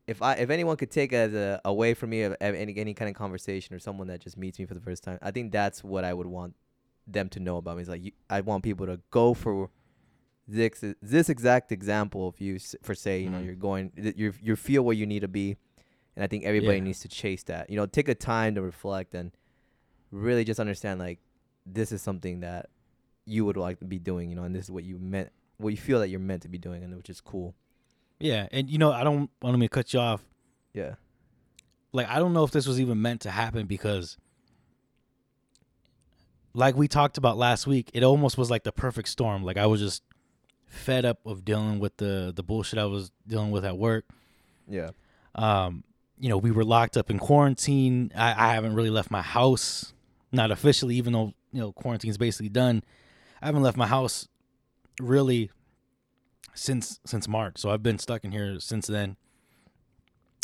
if 0.06 0.20
I 0.20 0.34
if 0.34 0.50
anyone 0.50 0.76
could 0.76 0.90
take 0.90 1.12
as 1.12 1.32
a 1.32 1.60
away 1.64 1.94
from 1.94 2.10
me 2.10 2.22
of, 2.22 2.32
of 2.32 2.54
any 2.54 2.76
any 2.76 2.94
kind 2.94 3.08
of 3.08 3.14
conversation 3.14 3.74
or 3.74 3.78
someone 3.78 4.08
that 4.08 4.20
just 4.20 4.36
meets 4.36 4.58
me 4.58 4.64
for 4.66 4.74
the 4.74 4.80
first 4.80 5.04
time, 5.04 5.18
I 5.22 5.30
think 5.30 5.52
that's 5.52 5.84
what 5.84 6.04
I 6.04 6.12
would 6.12 6.26
want 6.26 6.54
them 7.06 7.28
to 7.30 7.40
know 7.40 7.56
about 7.56 7.76
me. 7.76 7.82
Is 7.82 7.88
like 7.88 8.04
you, 8.04 8.12
I 8.28 8.40
want 8.40 8.64
people 8.64 8.86
to 8.86 9.00
go 9.10 9.32
for 9.34 9.70
this 10.48 10.84
this 11.00 11.28
exact 11.28 11.70
example 11.72 12.26
of 12.28 12.40
you 12.40 12.58
for 12.82 12.94
say 12.94 13.20
you 13.22 13.30
know 13.30 13.38
Mhm. 13.38 13.44
you're 13.46 13.54
going 13.54 13.92
you 14.16 14.32
you 14.42 14.56
feel 14.56 14.82
where 14.84 14.94
you 14.94 15.06
need 15.06 15.20
to 15.20 15.28
be, 15.28 15.56
and 16.16 16.24
I 16.24 16.26
think 16.26 16.44
everybody 16.44 16.78
Yeah. 16.78 16.84
needs 16.84 17.00
to 17.00 17.08
chase 17.08 17.42
that. 17.44 17.70
You 17.70 17.76
know, 17.76 17.86
take 17.86 18.08
a 18.08 18.14
time 18.14 18.54
to 18.56 18.62
reflect 18.62 19.14
and 19.14 19.30
really 20.10 20.44
just 20.44 20.58
understand 20.60 20.98
like 21.00 21.20
this 21.64 21.92
is 21.92 22.02
something 22.02 22.40
that 22.40 22.68
you 23.24 23.44
would 23.44 23.56
like 23.56 23.78
to 23.78 23.84
be 23.84 23.98
doing. 24.00 24.30
You 24.30 24.36
know, 24.36 24.42
and 24.44 24.54
this 24.54 24.64
is 24.64 24.70
what 24.70 24.82
you 24.84 24.98
meant, 24.98 25.30
what 25.58 25.68
you 25.68 25.76
feel 25.76 26.00
that 26.00 26.08
you're 26.08 26.18
meant 26.20 26.42
to 26.42 26.48
be 26.48 26.58
doing, 26.58 26.82
and 26.82 26.96
which 26.96 27.08
is 27.10 27.20
cool. 27.20 27.54
yeah 28.20 28.46
and 28.52 28.70
you 28.70 28.78
know 28.78 28.92
I 28.92 29.02
don't 29.04 29.30
want 29.40 29.58
me 29.58 29.66
to 29.66 29.68
cut 29.68 29.92
you 29.92 29.98
off 30.00 30.22
Yeah. 30.74 30.94
like 31.92 32.06
I 32.08 32.18
don't 32.20 32.32
know 32.32 32.44
if 32.44 32.50
this 32.52 32.66
was 32.68 32.80
even 32.80 33.00
meant 33.02 33.20
to 33.22 33.30
happen 33.32 33.66
because 33.66 34.16
like 36.54 36.76
we 36.76 36.86
talked 36.88 37.16
about 37.18 37.36
last 37.38 37.66
week, 37.66 37.90
it 37.94 38.02
almost 38.02 38.36
was 38.36 38.50
like 38.50 38.62
the 38.64 38.72
perfect 38.72 39.08
storm. 39.08 39.42
Like 39.42 39.56
I 39.56 39.66
was 39.66 39.80
just 39.80 40.02
fed 40.72 41.04
up 41.04 41.18
of 41.26 41.44
dealing 41.44 41.78
with 41.78 41.96
the 41.98 42.32
the 42.34 42.42
bullshit 42.42 42.78
I 42.78 42.86
was 42.86 43.12
dealing 43.26 43.50
with 43.50 43.64
at 43.64 43.76
work. 43.76 44.04
Yeah. 44.68 44.90
Um, 45.34 45.84
you 46.18 46.28
know, 46.28 46.38
we 46.38 46.50
were 46.50 46.64
locked 46.64 46.96
up 46.96 47.10
in 47.10 47.18
quarantine. 47.18 48.10
I, 48.16 48.50
I 48.50 48.54
haven't 48.54 48.74
really 48.74 48.90
left 48.90 49.10
my 49.10 49.22
house, 49.22 49.92
not 50.30 50.50
officially, 50.50 50.96
even 50.96 51.12
though 51.12 51.34
you 51.52 51.60
know 51.60 51.72
quarantine's 51.72 52.18
basically 52.18 52.48
done. 52.48 52.82
I 53.40 53.46
haven't 53.46 53.62
left 53.62 53.76
my 53.76 53.86
house 53.86 54.28
really 55.00 55.50
since 56.54 57.00
since 57.04 57.28
March, 57.28 57.58
so 57.58 57.70
I've 57.70 57.82
been 57.82 57.98
stuck 57.98 58.24
in 58.24 58.32
here 58.32 58.58
since 58.60 58.86
then. 58.86 59.16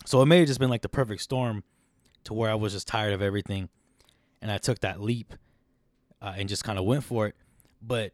So 0.05 0.23
it 0.23 0.27
may 0.27 0.39
have 0.39 0.47
just 0.47 0.61
been 0.61 0.71
like 0.71 0.83
the 0.83 0.89
perfect 0.89 1.23
storm 1.23 1.65
to 2.25 2.35
where 2.35 2.51
I 2.51 2.55
was 2.55 2.73
just 2.73 2.87
tired 2.87 3.13
of 3.13 3.23
everything, 3.23 3.69
and 4.43 4.51
I 4.51 4.59
took 4.59 4.81
that 4.81 5.01
leap 5.01 5.35
uh, 6.21 6.35
and 6.37 6.49
just 6.49 6.65
kind 6.65 6.79
of 6.79 6.85
went 6.85 7.05
for 7.05 7.27
it. 7.27 7.35
But 7.81 8.13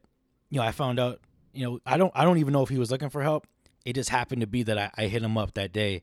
you 0.51 0.61
know, 0.61 0.67
I 0.67 0.73
found 0.73 1.01
out, 1.01 1.21
you 1.55 1.65
know, 1.65 1.81
I 1.87 1.97
don't 1.97 2.13
I 2.15 2.25
don't 2.25 2.39
even 2.39 2.53
know 2.53 2.63
if 2.63 2.69
he 2.69 2.79
was 2.79 2.91
looking 2.91 3.11
for 3.11 3.23
help. 3.23 3.47
It 3.85 3.95
just 3.95 4.11
happened 4.11 4.41
to 4.41 4.47
be 4.47 4.63
that 4.65 4.79
I, 4.79 4.91
I 4.97 5.07
hit 5.07 5.23
him 5.23 5.37
up 5.39 5.55
that 5.55 5.73
day. 5.73 6.03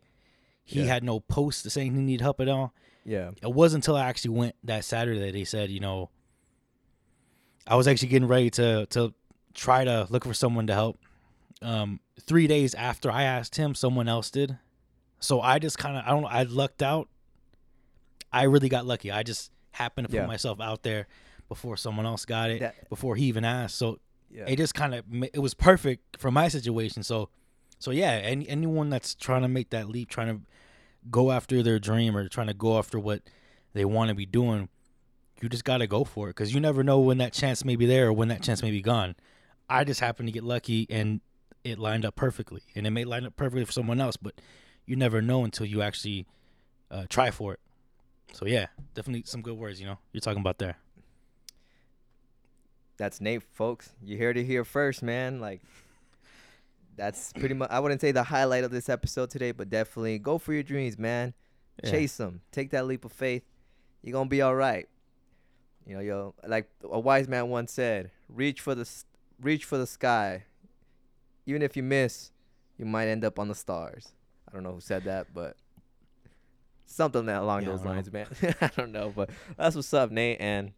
He 0.64 0.82
Yeah. 0.82 0.86
had 0.94 1.04
no 1.04 1.20
post 1.20 1.70
saying 1.70 1.94
he 1.96 2.02
needed 2.02 2.22
help 2.22 2.40
at 2.40 2.48
all. 2.48 2.74
Yeah. 3.06 3.32
It 3.42 3.52
wasn't 3.52 3.84
until 3.84 3.96
I 3.96 4.08
actually 4.08 4.32
went 4.36 4.56
that 4.64 4.86
Saturday 4.86 5.20
that 5.22 5.34
he 5.36 5.44
said, 5.46 5.72
you 5.72 5.80
know, 5.80 6.10
I 7.68 7.76
was 7.76 7.88
actually 7.88 8.10
getting 8.10 8.28
ready 8.28 8.50
to 8.52 8.86
to 8.88 9.14
try 9.54 9.84
to 9.84 10.08
look 10.10 10.24
for 10.26 10.34
someone 10.34 10.68
to 10.68 10.74
help. 10.74 10.98
Um, 11.62 12.00
three 12.22 12.48
days 12.48 12.74
after 12.74 13.12
I 13.12 13.24
asked 13.24 13.56
him, 13.56 13.76
someone 13.76 14.08
else 14.08 14.32
did. 14.32 14.58
So 15.20 15.42
I 15.42 15.60
just 15.60 15.78
kind 15.78 15.98
of 15.98 16.04
I 16.06 16.10
don't 16.10 16.26
I 16.26 16.44
lucked 16.44 16.82
out. 16.84 17.08
I 18.34 18.44
really 18.44 18.70
got 18.70 18.86
lucky. 18.86 19.12
I 19.12 19.24
just 19.24 19.52
happened 19.72 20.08
to 20.08 20.12
put 20.12 20.22
Yeah. 20.22 20.26
myself 20.28 20.60
out 20.62 20.84
there 20.84 21.08
before 21.50 21.76
someone 21.78 22.06
else 22.06 22.26
got 22.26 22.50
it, 22.50 22.60
That- 22.62 22.90
before 22.90 23.16
he 23.16 23.26
even 23.26 23.44
asked. 23.44 23.76
So 23.78 24.00
Yeah. 24.34 24.46
it 24.48 24.56
just 24.56 24.74
kind 24.74 24.96
of 24.96 25.04
it 25.12 25.40
was 25.40 25.54
perfect 25.54 26.18
for 26.18 26.32
my 26.32 26.48
situation. 26.48 27.04
So 27.04 27.30
so 27.80 27.92
yeah, 27.92 28.12
any 28.12 28.48
anyone 28.48 28.90
that's 28.90 29.16
trying 29.16 29.42
to 29.42 29.48
make 29.48 29.72
that 29.72 29.90
leap, 29.90 30.10
trying 30.10 30.28
to 30.28 30.42
go 31.10 31.32
after 31.32 31.64
their 31.64 31.80
dream 31.80 32.16
or 32.16 32.28
trying 32.30 32.48
to 32.48 32.54
go 32.54 32.78
after 32.78 33.00
what 33.00 33.24
they 33.74 33.86
want 33.86 34.10
to 34.10 34.16
be 34.16 34.26
doing, 34.26 34.70
you 35.42 35.50
just 35.50 35.66
got 35.66 35.78
to 35.80 35.88
go 35.88 36.04
for 36.04 36.28
it 36.28 36.32
because 36.32 36.54
you 36.54 36.60
never 36.60 36.84
know 36.84 37.00
when 37.00 37.18
that 37.18 37.34
chance 37.34 37.66
may 37.66 37.76
be 37.76 37.86
there 37.86 38.08
or 38.08 38.14
when 38.14 38.28
that 38.28 38.42
chance 38.42 38.62
may 38.62 38.72
be 38.72 38.82
gone. 38.82 39.16
I 39.70 39.84
just 39.84 40.00
happened 40.00 40.28
to 40.28 40.32
get 40.32 40.44
lucky 40.44 40.86
and 40.90 41.22
it 41.64 41.80
lined 41.80 42.06
up 42.06 42.16
perfectly, 42.16 42.62
and 42.76 42.86
it 42.86 42.92
may 42.92 43.04
line 43.04 43.26
up 43.26 43.36
perfectly 43.36 43.66
for 43.66 43.72
someone 43.72 44.02
else, 44.02 44.18
but 44.18 44.34
you 44.86 44.96
never 44.96 45.22
know 45.22 45.44
until 45.44 45.66
you 45.66 45.82
actually 45.82 46.26
uh, 46.90 47.06
try 47.10 47.32
for 47.32 47.54
it. 47.54 47.60
So 48.34 48.46
yeah, 48.46 48.68
definitely 48.94 49.24
some 49.26 49.42
good 49.42 49.58
words. 49.58 49.80
You 49.80 49.88
know, 49.88 49.98
you're 50.12 50.22
talking 50.22 50.42
about 50.42 50.58
there. 50.60 50.78
That's 53.02 53.20
Nate, 53.20 53.42
folks. 53.54 53.90
You 54.04 54.16
heard 54.20 54.38
it 54.38 54.44
here 54.44 54.64
first, 54.64 55.02
man. 55.02 55.40
Like, 55.40 55.62
that's 56.96 57.34
pretty 57.34 57.56
much. 57.56 57.72
I 57.72 57.80
wouldn't 57.80 58.00
say 58.00 58.12
the 58.12 58.22
highlight 58.22 58.64
of 58.64 58.70
this 58.70 58.90
episode 58.90 59.32
today, 59.32 59.52
but 59.52 59.72
definitely 59.72 60.20
go 60.20 60.38
for 60.38 60.54
your 60.54 60.62
dreams, 60.62 61.00
man. 61.00 61.34
Yeah. 61.84 61.90
Chase 61.90 62.18
them. 62.18 62.42
Take 62.52 62.70
that 62.72 62.86
leap 62.86 63.04
of 63.04 63.12
faith. 63.12 63.42
You're 64.04 64.14
gonna 64.14 64.30
be 64.30 64.44
all 64.44 64.54
right. 64.54 64.88
You 65.88 65.96
know, 65.96 66.02
yo, 66.02 66.36
like 66.48 66.70
a 66.84 67.00
wise 67.00 67.28
man 67.28 67.50
once 67.50 67.72
said, 67.72 68.12
"Reach 68.30 68.62
for 68.62 68.76
the 68.76 68.88
reach 69.42 69.66
for 69.66 69.80
the 69.80 69.88
sky. 69.88 70.44
Even 71.48 71.64
if 71.64 71.76
you 71.76 71.82
miss, 71.82 72.30
you 72.78 72.86
might 72.86 73.08
end 73.08 73.26
up 73.26 73.40
on 73.40 73.48
the 73.48 73.56
stars." 73.56 74.10
I 74.48 74.54
don't 74.54 74.62
know 74.62 74.74
who 74.74 74.82
said 74.82 75.06
that, 75.06 75.34
but 75.34 75.56
something 76.86 77.26
that 77.26 77.42
along 77.42 77.64
Yeah, 77.64 77.70
those 77.70 77.80
don't 77.80 77.88
know. 77.88 77.94
lines, 77.94 78.12
man. 78.14 78.28
I 78.62 78.68
don't 78.78 78.92
know, 78.92 79.12
but 79.16 79.32
that's 79.58 79.76
what's 79.76 79.92
up, 79.92 80.12
Nate. 80.12 80.40
And 80.40 80.74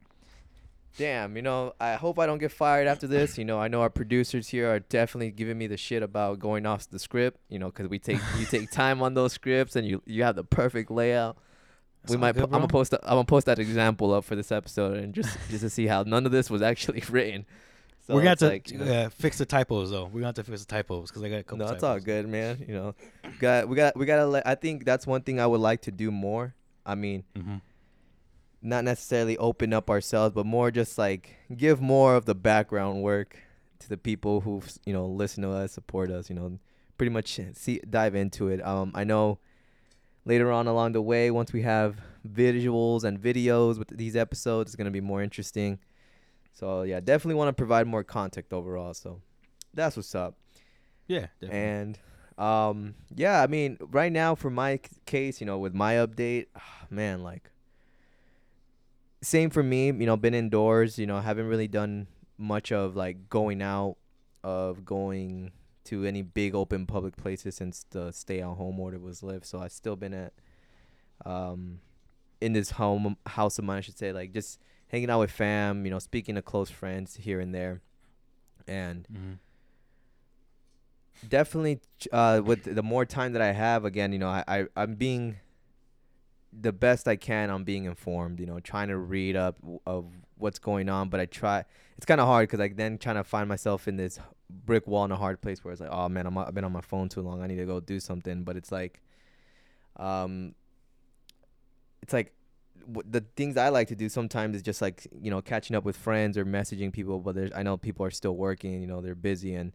damn, 0.98 1.36
you 1.36 1.42
know, 1.42 1.74
I 1.80 1.96
hope 1.96 2.20
I 2.20 2.26
don't 2.26 2.38
get 2.38 2.52
fired 2.52 2.88
after 2.88 3.08
this. 3.08 3.38
You 3.38 3.46
know, 3.46 3.60
I 3.60 3.68
know 3.68 3.82
our 3.82 3.90
producers 3.90 4.50
here 4.50 4.72
are 4.72 4.80
definitely 4.80 5.32
giving 5.32 5.58
me 5.58 5.68
the 5.68 5.78
shit 5.78 6.04
about 6.04 6.40
going 6.40 6.66
off 6.66 6.90
the 6.90 7.00
script. 7.00 7.40
You 7.50 7.60
know, 7.60 7.68
because 7.68 7.88
we 7.88 8.00
take 8.00 8.20
you 8.40 8.46
take 8.46 8.72
time 8.72 9.02
on 9.02 9.14
those 9.14 9.34
scripts 9.34 9.76
and 9.76 9.88
you 9.88 10.02
you 10.06 10.24
have 10.24 10.36
the 10.36 10.44
perfect 10.44 10.92
layout. 10.92 11.38
That's 12.04 12.12
we 12.12 12.18
might. 12.18 12.34
good, 12.36 12.42
po- 12.42 12.46
I'm 12.46 12.52
gonna 12.62 12.68
post. 12.68 12.92
that- 12.92 13.02
I'm 13.04 13.12
gonna 13.16 13.24
post 13.26 13.46
that 13.46 13.60
example 13.60 14.14
up 14.14 14.26
for 14.26 14.36
this 14.36 14.52
episode 14.52 14.98
and 14.98 15.14
just 15.14 15.38
just 15.50 15.62
to 15.62 15.70
see 15.70 15.88
how 15.88 16.04
none 16.04 16.26
of 16.26 16.32
this 16.32 16.50
was 16.50 16.62
actually 16.62 17.02
written. 17.10 17.46
So 18.06 18.16
We're 18.16 18.20
gonna 18.20 18.30
have 18.32 18.40
to 18.40 18.48
like, 18.50 18.70
you 18.70 18.80
know, 18.80 18.84
uh, 19.06 19.10
fix 19.10 19.38
the 19.38 19.46
typos 19.46 19.90
though. 19.92 20.04
We're 20.06 20.20
gonna 20.20 20.26
have 20.26 20.36
to 20.36 20.44
fix 20.44 20.60
the 20.66 20.68
typos 20.68 21.10
because 21.10 21.24
I 21.24 21.30
got 21.30 21.36
a 21.38 21.44
couple. 21.44 21.66
no, 21.66 21.72
it's 21.72 21.84
all 21.84 22.00
good, 22.02 22.28
man. 22.28 22.66
You 22.68 22.74
know, 22.74 22.96
got 23.40 23.70
we 23.70 23.78
got 23.78 23.96
we 23.96 24.06
gotta. 24.06 24.26
Let, 24.26 24.46
I 24.46 24.56
think 24.56 24.84
that's 24.84 25.08
one 25.08 25.22
thing 25.22 25.40
I 25.40 25.48
would 25.48 25.62
like 25.62 25.84
to 25.84 25.92
do 25.92 26.12
more. 26.12 26.54
I 26.86 26.96
mean, 26.96 27.24
Mhm. 27.38 27.62
Not 28.64 28.84
necessarily 28.84 29.38
open 29.38 29.74
up 29.74 29.90
ourselves, 29.90 30.34
but 30.34 30.46
more 30.46 30.72
just 30.72 30.98
like 30.98 31.36
give 31.56 31.82
more 31.82 32.16
of 32.16 32.26
the 32.26 32.36
background 32.36 33.04
work 33.04 33.38
to 33.80 33.90
the 33.90 33.98
people 33.98 34.42
who 34.42 34.62
you 34.86 34.94
know 34.94 35.06
listen 35.06 35.44
to 35.44 35.52
us, 35.52 35.74
support 35.74 36.10
us. 36.10 36.30
You 36.30 36.36
know, 36.36 36.60
pretty 36.98 37.12
much 37.12 37.40
see 37.54 37.80
dive 37.90 38.16
into 38.16 38.48
it. 38.48 38.66
Um, 38.66 38.92
I 38.96 39.04
know 39.04 39.40
later 40.26 40.52
on 40.52 40.68
along 40.68 40.94
the 40.94 41.02
way, 41.02 41.30
once 41.30 41.52
we 41.52 41.62
have 41.64 41.98
visuals 42.28 43.04
and 43.04 43.20
videos 43.20 43.78
with 43.78 43.90
these 43.90 44.16
episodes. 44.16 44.70
It's 44.70 44.76
gonna 44.76 44.92
be 44.92 45.02
more 45.02 45.22
interesting. 45.22 45.80
So 46.54 46.84
yeah, 46.84 47.00
definitely 47.00 47.36
want 47.36 47.50
to 47.50 47.54
provide 47.54 47.88
more 47.88 48.04
content 48.04 48.48
overall. 48.52 48.94
So 48.94 49.22
that's 49.74 49.96
what's 49.96 50.16
up. 50.16 50.38
Yeah, 51.08 51.28
definitely. 51.42 51.60
And 51.60 52.00
um, 52.38 52.96
yeah, 53.14 53.42
I 53.42 53.48
mean, 53.48 53.78
right 53.92 54.12
now 54.12 54.36
for 54.36 54.50
my 54.50 54.78
c- 54.78 54.82
case, 55.06 55.42
you 55.42 55.48
know, 55.48 55.60
with 55.60 55.74
my 55.74 55.96
update, 55.96 56.48
man, 56.90 57.24
like 57.24 57.50
same 59.24 59.50
for 59.50 59.64
me. 59.64 59.88
You 59.88 60.06
know, 60.06 60.18
been 60.18 60.34
indoors. 60.34 61.00
You 61.00 61.08
know, 61.08 61.20
haven't 61.20 61.48
really 61.48 61.68
done 61.68 62.08
much 62.38 62.72
of 62.72 62.96
like 62.96 63.30
going 63.30 63.62
out, 63.62 63.96
of 64.44 64.86
going 64.86 65.52
to 65.86 66.06
any 66.06 66.22
big 66.22 66.56
open 66.56 66.86
public 66.86 67.16
places 67.18 67.56
since 67.56 67.86
the 67.90 68.12
stay 68.12 68.40
at 68.42 68.46
home 68.48 68.80
order 68.80 69.00
was 69.00 69.24
lifted. 69.24 69.46
So 69.48 69.60
I've 69.60 69.72
still 69.72 69.96
been 69.96 70.14
at 70.14 70.34
um 71.26 71.80
in 72.42 72.54
this 72.54 72.72
home 72.72 73.18
house 73.26 73.58
of 73.58 73.66
mine, 73.66 73.78
I 73.78 73.82
should 73.82 73.98
say, 73.98 74.12
like 74.12 74.34
just 74.34 74.60
hanging 74.90 75.10
out 75.10 75.20
with 75.22 75.32
fam. 75.32 75.86
You 75.86 75.92
know, 75.92 76.00
speaking 76.00 76.36
to 76.36 76.42
close 76.42 76.70
friends 76.70 77.16
here 77.16 77.40
and 77.40 77.54
there, 77.56 77.82
and 78.68 79.08
Mhm. 79.12 79.38
definitely 81.30 81.80
uh 82.12 82.42
with 82.44 82.64
the 82.64 82.84
more 82.84 83.06
time 83.06 83.32
that 83.34 83.42
i 83.42 83.54
have 83.54 83.86
again 83.86 84.12
you 84.12 84.20
know 84.20 84.28
i, 84.28 84.44
I 84.46 84.66
i'm 84.76 84.96
being 84.96 85.38
the 86.62 86.72
best 86.72 87.08
i 87.08 87.16
can 87.16 87.50
on 87.50 87.64
being 87.64 87.86
informed 87.86 88.40
you 88.40 88.46
know 88.46 88.60
trying 88.60 88.88
to 88.88 88.98
read 88.98 89.36
up 89.36 89.58
of 89.86 90.06
what's 90.38 90.60
going 90.60 90.90
on 90.90 91.10
but 91.10 91.20
i 91.20 91.26
try 91.26 91.64
it's 91.98 92.06
kind 92.06 92.22
of 92.22 92.28
hard 92.28 92.48
because 92.48 92.60
i 92.60 92.68
then 92.68 92.98
trying 92.98 93.16
to 93.16 93.24
find 93.24 93.48
myself 93.50 93.88
in 93.88 93.96
this 93.96 94.20
brick 94.50 94.86
wall 94.88 95.06
in 95.06 95.12
a 95.12 95.16
hard 95.16 95.42
place 95.42 95.64
where 95.64 95.72
it's 95.72 95.82
like 95.82 95.90
oh 95.92 96.08
man 96.10 96.26
I'm, 96.26 96.38
i've 96.38 96.54
been 96.54 96.64
on 96.64 96.72
my 96.72 96.82
phone 96.82 97.10
too 97.10 97.22
long 97.22 97.42
i 97.42 97.48
need 97.48 97.58
to 97.58 97.66
go 97.66 97.80
do 97.80 98.00
something 98.00 98.44
but 98.44 98.56
it's 98.56 98.72
like 98.72 99.02
um 99.98 100.54
it's 102.02 102.14
like 102.14 102.34
w- 102.88 103.10
the 103.10 103.22
things 103.36 103.58
I 103.58 103.70
like 103.70 103.88
to 103.90 103.96
do 103.96 104.10
sometimes 104.10 104.56
is 104.56 104.62
just 104.62 104.82
like 104.82 105.08
you 105.20 105.32
know 105.32 105.42
catching 105.42 105.76
up 105.76 105.84
with 105.84 105.98
friends 105.98 106.38
or 106.38 106.46
messaging 106.46 106.92
people. 106.92 107.20
But 107.20 107.36
there's 107.36 107.52
I 107.56 107.64
know 107.64 107.78
people 107.78 108.06
are 108.06 108.12
still 108.12 108.36
working. 108.36 108.82
You 108.82 108.88
know 108.88 109.02
they're 109.02 109.16
busy 109.16 109.56
and 109.56 109.74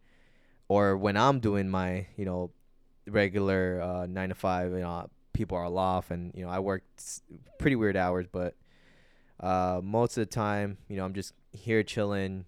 or 0.68 0.96
when 0.96 1.16
I'm 1.16 1.40
doing 1.40 1.68
my 1.68 2.06
you 2.16 2.24
know 2.24 2.50
regular 3.06 3.80
uh, 3.80 4.06
nine 4.06 4.28
to 4.28 4.34
five. 4.34 4.72
You 4.72 4.80
know 4.80 5.10
people 5.38 5.56
are 5.56 5.64
off 5.64 6.10
and 6.10 6.32
you 6.34 6.44
know 6.44 6.50
I 6.50 6.58
work 6.58 6.82
pretty 7.58 7.76
weird 7.76 7.96
hours, 7.96 8.26
but 8.30 8.54
uh, 9.40 9.80
most 9.82 10.18
of 10.18 10.22
the 10.22 10.32
time 10.34 10.78
you 10.88 10.96
know 10.96 11.04
I'm 11.04 11.14
just 11.14 11.32
here 11.52 11.82
chilling. 11.82 12.44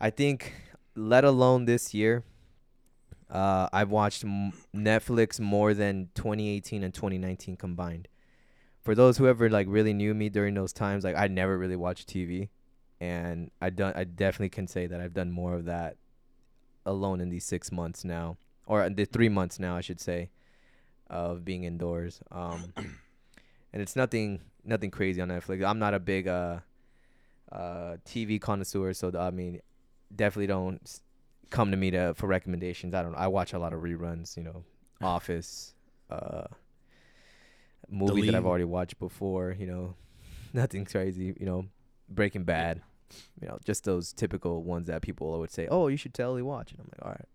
I 0.00 0.10
think 0.10 0.54
let 0.94 1.24
alone 1.24 1.66
this 1.66 1.92
year. 1.92 2.24
Uh, 3.30 3.66
I've 3.72 3.88
watched 3.88 4.24
m- 4.24 4.52
Netflix 4.76 5.40
more 5.40 5.72
than 5.72 6.10
2018 6.14 6.84
and 6.84 6.92
2019 6.92 7.56
combined 7.56 8.06
for 8.82 8.94
those 8.94 9.16
who 9.16 9.26
ever 9.26 9.48
like 9.48 9.66
really 9.70 9.94
knew 9.94 10.12
me 10.12 10.28
during 10.28 10.54
those 10.54 10.72
times, 10.72 11.04
like 11.04 11.16
I 11.16 11.28
never 11.28 11.56
really 11.56 11.76
watched 11.76 12.08
TV, 12.08 12.48
and 13.00 13.50
I 13.60 13.70
done 13.70 13.94
I 13.96 14.04
definitely 14.04 14.50
can 14.50 14.66
say 14.66 14.86
that 14.86 15.00
I've 15.00 15.14
done 15.14 15.30
more 15.30 15.54
of 15.54 15.64
that 15.66 15.96
alone 16.84 17.20
in 17.20 17.30
these 17.30 17.44
six 17.44 17.70
months 17.70 18.04
now, 18.04 18.36
or 18.66 18.88
the 18.90 19.04
three 19.04 19.28
months 19.28 19.58
now, 19.58 19.76
I 19.76 19.80
should 19.80 20.00
say, 20.00 20.30
of 21.12 21.44
being 21.44 21.64
indoors. 21.64 22.20
Um, 22.32 22.72
and 22.76 23.82
it's 23.82 23.94
nothing 23.94 24.40
nothing 24.64 24.90
crazy 24.90 25.20
on 25.20 25.28
Netflix. 25.28 25.64
I'm 25.64 25.78
not 25.78 25.94
a 25.94 26.00
big 26.00 26.26
uh 26.26 26.58
uh 27.50 27.96
TV 28.06 28.40
connoisseur, 28.40 28.92
so 28.94 29.12
I 29.16 29.30
mean, 29.30 29.60
definitely 30.14 30.46
don't 30.48 31.00
come 31.50 31.70
to 31.70 31.76
me 31.76 31.90
to 31.92 32.14
for 32.14 32.26
recommendations. 32.26 32.94
I 32.94 33.02
don't. 33.02 33.14
I 33.14 33.28
watch 33.28 33.52
a 33.52 33.58
lot 33.58 33.72
of 33.72 33.80
reruns. 33.80 34.36
You 34.36 34.44
know, 34.44 34.64
Office. 35.00 35.74
Uh, 36.10 36.44
movies 37.88 38.26
that 38.26 38.34
I've 38.34 38.46
already 38.46 38.64
watched 38.64 38.98
before. 38.98 39.54
You 39.58 39.66
know, 39.66 39.94
nothing 40.52 40.84
crazy. 40.84 41.34
You 41.38 41.46
know, 41.46 41.66
Breaking 42.08 42.44
Bad. 42.44 42.80
You 43.42 43.48
know, 43.48 43.58
just 43.62 43.84
those 43.84 44.14
typical 44.14 44.62
ones 44.62 44.86
that 44.86 45.02
people 45.02 45.38
would 45.38 45.50
say, 45.50 45.68
"Oh, 45.70 45.88
you 45.88 45.98
should 45.98 46.14
totally 46.14 46.42
watch." 46.42 46.72
And 46.72 46.80
I'm 46.80 46.86
like, 46.86 47.04
"All 47.04 47.10
right." 47.10 47.28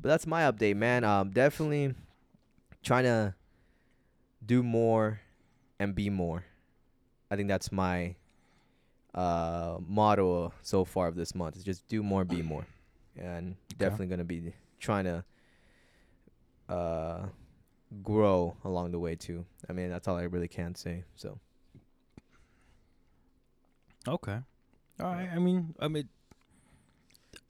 But 0.00 0.08
that's 0.08 0.26
my 0.26 0.50
update, 0.50 0.76
man. 0.76 1.04
Um, 1.04 1.28
definitely 1.30 1.94
trying 2.82 3.04
to 3.04 3.34
do 4.44 4.62
more 4.62 5.20
and 5.78 5.94
be 5.94 6.10
more. 6.10 6.44
I 7.30 7.36
think 7.36 7.48
that's 7.48 7.70
my 7.72 8.16
uh 9.14 9.78
motto 9.86 10.52
so 10.62 10.84
far 10.84 11.08
of 11.08 11.16
this 11.16 11.34
month 11.34 11.56
is 11.56 11.64
just 11.64 11.86
do 11.88 12.02
more, 12.02 12.24
be 12.24 12.42
more, 12.42 12.66
and 13.16 13.56
definitely 13.76 14.06
gonna 14.06 14.24
be 14.24 14.52
trying 14.78 15.04
to 15.04 15.24
uh 16.68 17.26
grow 18.02 18.56
along 18.64 18.92
the 18.92 18.98
way 18.98 19.16
too. 19.16 19.44
I 19.68 19.72
mean, 19.72 19.90
that's 19.90 20.06
all 20.06 20.16
I 20.16 20.22
really 20.22 20.48
can 20.48 20.74
say. 20.74 21.04
So 21.16 21.38
Okay. 24.08 24.38
All 25.00 25.06
right. 25.06 25.28
I 25.32 25.38
mean, 25.38 25.74
I 25.78 25.88
mean, 25.88 26.08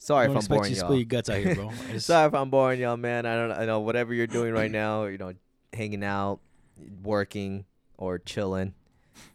sorry 0.00 0.26
don't 0.26 0.37
if 0.37 0.42
I'm 0.50 0.57
boring 0.57 0.71
you 0.71 0.75
to 0.75 0.80
y'all. 0.80 0.88
spill 0.88 0.97
your 0.97 1.04
guts 1.04 1.30
out 1.30 1.38
here, 1.38 1.54
bro. 1.54 1.71
Sorry 1.99 2.26
if 2.26 2.35
I'm 2.35 2.50
boring 2.50 2.80
y'all, 2.80 2.97
man. 2.97 3.25
I 3.26 3.37
don't 3.37 3.52
I 3.52 3.64
know 3.66 3.80
whatever 3.80 4.12
you're 4.12 4.26
doing 4.26 4.52
right 4.52 4.71
now, 4.83 5.04
you 5.04 5.19
know, 5.19 5.33
hanging 5.73 6.02
out, 6.02 6.40
working 7.02 7.64
or 7.97 8.19
chilling. 8.19 8.75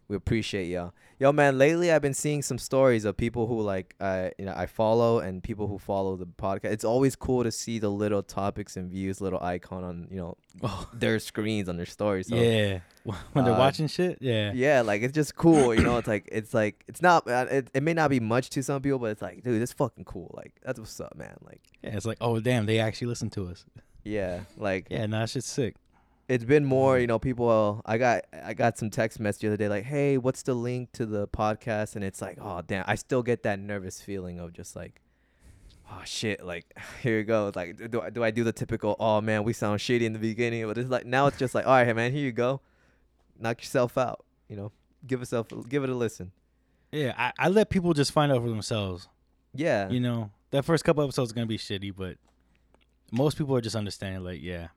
We 0.08 0.16
appreciate 0.16 0.68
y'all. 0.68 0.94
Yo, 1.18 1.32
man, 1.32 1.58
lately 1.58 1.92
I've 1.92 2.02
been 2.02 2.14
seeing 2.14 2.42
some 2.42 2.58
stories 2.60 3.06
of 3.06 3.18
people 3.18 3.48
who 3.48 3.62
like 3.62 3.96
uh 4.00 4.30
you 4.38 4.46
know, 4.46 4.54
I 4.56 4.66
follow 4.68 5.20
and 5.20 5.42
people 5.42 5.68
who 5.68 5.80
follow 5.80 6.16
the 6.16 6.28
podcast. 6.28 6.66
It's 6.72 6.86
always 6.86 7.16
cool 7.16 7.44
to 7.44 7.52
see 7.52 7.80
the 7.80 7.90
little 7.90 8.22
topics 8.22 8.78
and 8.78 8.92
views 8.92 9.20
little 9.22 9.42
icon 9.42 9.84
on, 9.84 10.08
you 10.12 10.18
know, 10.18 10.38
Oh, 10.62 10.88
their 10.94 11.20
screens 11.20 11.68
on 11.70 11.78
their 11.78 11.86
stories. 11.86 12.28
So 12.28 12.36
yeah. 12.36 12.80
When 13.34 13.46
they're 13.46 13.54
uh, 13.54 13.60
watching 13.60 13.88
shit, 13.88 14.18
yeah. 14.20 14.52
yeah, 14.56 14.82
like 14.82 15.04
it's 15.04 15.14
just 15.14 15.36
cool, 15.36 15.76
you 15.76 15.84
know. 15.84 15.98
It's 15.98 16.08
like 16.08 16.28
it's 16.32 16.56
like 16.56 16.84
it's 16.88 17.04
not. 17.04 17.28
Uh, 17.28 17.46
it, 17.52 17.70
it 17.76 17.84
may 17.84 17.94
not 17.94 18.10
be 18.10 18.20
much 18.20 18.50
to 18.52 18.64
some 18.64 18.82
people, 18.82 18.98
but 18.98 19.12
it's 19.12 19.22
like, 19.22 19.44
dude, 19.44 19.62
it's 19.62 19.74
fucking 19.74 20.06
cool. 20.06 20.34
Like 20.36 20.54
that's 20.64 20.80
what's 20.80 21.00
up, 21.00 21.16
man. 21.16 21.36
Like 21.42 21.62
Yeah, 21.84 21.96
it's 21.98 22.08
like, 22.08 22.18
oh 22.20 22.40
damn, 22.40 22.66
they 22.66 22.80
actually 22.80 23.08
listen 23.08 23.30
to 23.32 23.48
us. 23.50 23.64
yeah, 24.04 24.40
like 24.58 24.88
Yeah, 24.90 25.06
that 25.06 25.30
shit's 25.30 25.46
sick. 25.46 25.76
It's 26.28 26.44
been 26.44 26.66
more, 26.66 26.98
you 27.00 27.08
know. 27.08 27.20
People, 27.20 27.82
I 27.86 27.98
got 27.98 28.26
I 28.44 28.54
got 28.54 28.78
some 28.78 28.90
text 28.90 29.20
message 29.20 29.42
the 29.42 29.48
other 29.48 29.58
day, 29.58 29.68
like, 29.68 29.84
hey, 29.86 30.18
what's 30.18 30.44
the 30.44 30.54
link 30.54 30.92
to 30.94 31.06
the 31.06 31.28
podcast? 31.28 31.96
And 31.96 32.04
it's 32.04 32.22
like, 32.22 32.38
oh 32.42 32.62
damn, 32.66 32.84
I 32.88 32.96
still 32.96 33.24
get 33.24 33.44
that 33.44 33.60
nervous 33.60 34.02
feeling 34.02 34.40
of 34.40 34.54
just 34.54 34.76
like. 34.76 35.02
Oh 35.92 36.02
shit! 36.04 36.44
Like 36.44 36.66
here 37.04 37.20
you 37.20 37.24
go. 37.24 37.52
Like, 37.54 37.92
do 37.92 38.02
I 38.02 38.10
do 38.10 38.24
I 38.24 38.32
do 38.32 38.44
the 38.44 38.52
typical? 38.52 38.96
Oh 39.00 39.22
man, 39.22 39.44
we 39.44 39.54
sound 39.54 39.80
shitty 39.80 40.02
in 40.02 40.14
the 40.14 40.20
beginning, 40.20 40.66
but 40.66 40.80
it's 40.80 40.90
like 40.90 41.06
now 41.06 41.28
it's 41.28 41.38
just 41.38 41.54
like, 41.54 41.68
all 41.68 41.74
right, 41.74 41.96
man, 41.96 42.12
here 42.12 42.24
you 42.24 42.32
go. 42.32 42.60
Knock 43.40 43.62
yourself 43.62 43.96
out. 43.96 44.26
You 44.50 44.56
know, 44.56 44.72
give 45.06 45.20
yourself, 45.20 45.48
give 45.70 45.84
it 45.84 45.92
a 45.92 45.94
listen. 45.94 46.32
Yeah, 46.92 47.14
I, 47.16 47.34
I 47.38 47.50
let 47.50 47.70
people 47.70 47.94
just 47.94 48.12
find 48.14 48.32
out 48.32 48.42
for 48.42 48.50
themselves. 48.50 49.08
Yeah, 49.54 49.90
You 49.90 50.00
know, 50.00 50.32
that 50.50 50.66
first 50.66 50.84
couple 50.84 51.04
episodes 51.04 51.32
are 51.32 51.36
gonna 51.36 51.46
be 51.46 51.58
shitty, 51.60 51.94
but 51.96 52.18
most 53.12 53.38
people 53.38 53.56
are 53.56 53.62
just 53.62 53.76
understanding. 53.76 54.24
Like, 54.24 54.42
yeah, 54.42 54.70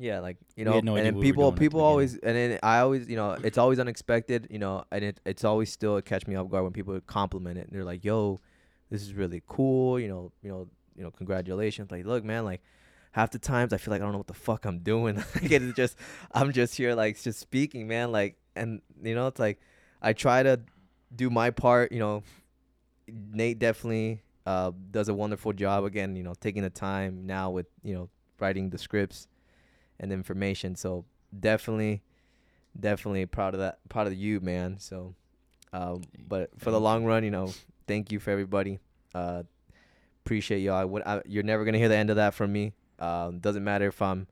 Yeah, 0.00 0.20
like 0.20 0.38
you 0.56 0.64
We 0.64 0.70
know, 0.70 0.80
no 0.80 0.96
and 0.96 1.06
then 1.06 1.14
we 1.16 1.22
people, 1.22 1.50
doing 1.50 1.58
people 1.58 1.80
always, 1.80 2.14
and 2.14 2.34
then 2.34 2.58
I 2.62 2.78
always, 2.78 3.08
you 3.08 3.16
know, 3.16 3.32
it's 3.44 3.58
always 3.58 3.78
unexpected, 3.78 4.48
you 4.50 4.58
know, 4.58 4.84
and 4.90 5.04
it, 5.04 5.20
it's 5.26 5.44
always 5.44 5.70
still 5.70 6.00
catch 6.00 6.26
me 6.26 6.34
off 6.36 6.48
guard 6.48 6.64
when 6.64 6.72
people 6.72 6.98
compliment 7.06 7.58
it 7.58 7.66
and 7.66 7.76
they're 7.76 7.84
like, 7.84 8.04
"Yo, 8.04 8.40
this 8.90 9.02
is 9.02 9.14
really 9.14 9.42
cool," 9.46 10.00
you 10.00 10.08
know, 10.08 10.32
you 10.42 10.50
know, 10.50 10.68
you 10.96 11.02
know, 11.02 11.10
congratulations. 11.10 11.90
Like, 11.90 12.06
look, 12.06 12.24
man, 12.24 12.44
like 12.44 12.62
half 13.12 13.30
the 13.30 13.38
times 13.38 13.72
I 13.72 13.76
feel 13.76 13.92
like 13.92 14.00
I 14.00 14.04
don't 14.04 14.12
know 14.12 14.18
what 14.18 14.26
the 14.26 14.34
fuck 14.34 14.64
I'm 14.64 14.78
doing. 14.78 15.16
like 15.34 15.50
it's 15.50 15.76
just, 15.76 15.96
I'm 16.32 16.52
just 16.52 16.74
here, 16.76 16.94
like 16.94 17.20
just 17.20 17.38
speaking, 17.38 17.86
man, 17.86 18.10
like, 18.10 18.36
and 18.56 18.80
you 19.02 19.14
know, 19.14 19.26
it's 19.26 19.38
like 19.38 19.60
I 20.00 20.14
try 20.14 20.42
to 20.42 20.60
do 21.14 21.30
my 21.30 21.50
part, 21.50 21.92
you 21.92 21.98
know. 21.98 22.22
Nate 23.32 23.58
definitely 23.58 24.22
uh, 24.46 24.70
does 24.90 25.08
a 25.08 25.14
wonderful 25.14 25.52
job 25.52 25.84
again, 25.84 26.14
you 26.14 26.22
know, 26.22 26.34
taking 26.40 26.62
the 26.62 26.70
time 26.70 27.26
now 27.26 27.50
with 27.50 27.66
you 27.82 27.94
know 27.94 28.08
writing 28.38 28.70
the 28.70 28.78
scripts 28.78 29.26
and 30.00 30.12
information. 30.12 30.74
So 30.74 31.04
definitely, 31.38 32.02
definitely 32.78 33.26
proud 33.26 33.54
of 33.54 33.60
that, 33.60 33.78
proud 33.88 34.08
of 34.08 34.14
you, 34.14 34.40
man. 34.40 34.78
So, 34.78 35.14
um, 35.72 36.02
but 36.26 36.50
for 36.58 36.72
the 36.72 36.80
long 36.80 37.04
run, 37.04 37.22
you 37.22 37.30
know, 37.30 37.52
thank 37.86 38.10
you 38.10 38.18
for 38.18 38.30
everybody. 38.30 38.80
Uh, 39.14 39.44
appreciate 40.24 40.60
y'all. 40.60 40.74
I 40.74 40.84
would, 40.84 41.02
I, 41.04 41.22
you're 41.26 41.44
never 41.44 41.64
gonna 41.64 41.78
hear 41.78 41.88
the 41.88 41.96
end 41.96 42.10
of 42.10 42.16
that 42.16 42.34
from 42.34 42.52
me. 42.52 42.72
Um, 42.98 43.38
doesn't 43.38 43.62
matter 43.62 43.86
if 43.86 44.02
I'm 44.02 44.26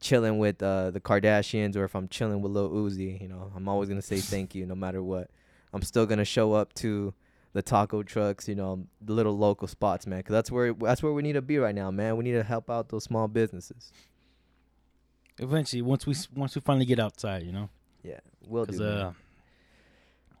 chilling 0.00 0.38
with 0.38 0.62
uh, 0.62 0.90
the 0.90 1.00
Kardashians 1.00 1.76
or 1.76 1.84
if 1.84 1.94
I'm 1.94 2.08
chilling 2.08 2.42
with 2.42 2.52
Lil 2.52 2.70
Uzi. 2.70 3.20
You 3.20 3.28
know, 3.28 3.50
I'm 3.54 3.68
always 3.68 3.88
gonna 3.88 4.02
say 4.02 4.18
thank 4.18 4.54
you 4.54 4.66
no 4.66 4.74
matter 4.74 5.02
what. 5.02 5.30
I'm 5.72 5.82
still 5.82 6.06
gonna 6.06 6.24
show 6.24 6.52
up 6.52 6.72
to 6.74 7.14
the 7.52 7.62
taco 7.62 8.02
trucks, 8.02 8.46
you 8.48 8.54
know, 8.54 8.86
the 9.00 9.12
little 9.12 9.36
local 9.36 9.68
spots, 9.68 10.06
man, 10.06 10.18
because 10.18 10.32
that's 10.32 10.50
where 10.50 10.72
that's 10.72 11.02
where 11.02 11.12
we 11.12 11.22
need 11.22 11.32
to 11.32 11.42
be 11.42 11.58
right 11.58 11.74
now, 11.74 11.90
man. 11.90 12.16
We 12.16 12.24
need 12.24 12.32
to 12.32 12.42
help 12.42 12.70
out 12.70 12.88
those 12.88 13.04
small 13.04 13.28
businesses. 13.28 13.92
Eventually, 15.38 15.82
once 15.82 16.06
we 16.06 16.14
once 16.34 16.54
we 16.54 16.60
finally 16.60 16.86
get 16.86 16.98
outside, 17.00 17.42
you 17.44 17.52
know, 17.52 17.68
Yeah, 18.02 18.20
we'll 18.46 18.66
do. 18.66 18.82
uh, 18.84 19.12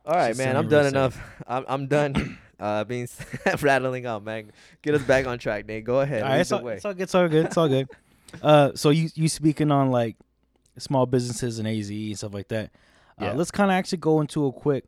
All 0.06 0.14
right, 0.16 0.36
man. 0.36 0.56
I'm 0.56 0.68
done 0.68 0.86
enough. 0.86 1.18
I'm 1.46 1.64
I'm 1.68 1.86
done. 1.86 2.38
Uh, 2.60 2.82
being 2.82 3.06
rattling 3.62 4.04
on, 4.04 4.24
man. 4.24 4.50
Get 4.82 4.92
us 4.96 5.02
back 5.02 5.28
on 5.28 5.38
track, 5.38 5.64
Nate. 5.68 5.84
Go 5.84 6.00
ahead. 6.00 6.24
all 6.24 6.28
right, 6.28 6.40
it's 6.40 6.50
all, 6.50 6.66
it's 6.66 6.84
all 6.84 6.92
good. 6.92 7.02
It's 7.04 7.14
all 7.14 7.28
good. 7.28 7.46
It's 7.46 7.56
all 7.56 7.68
good. 7.68 7.88
Uh, 8.42 8.72
so 8.74 8.90
you 8.90 9.08
you 9.14 9.28
speaking 9.28 9.70
on 9.70 9.92
like 9.92 10.16
small 10.76 11.06
businesses 11.06 11.60
and 11.60 11.68
AZ 11.68 11.88
and 11.88 12.18
stuff 12.18 12.34
like 12.34 12.48
that. 12.48 12.72
Uh, 13.18 13.26
Yeah. 13.26 13.32
let's 13.34 13.52
kind 13.52 13.70
of 13.70 13.74
actually 13.76 13.98
go 13.98 14.20
into 14.20 14.44
a 14.46 14.52
quick 14.52 14.84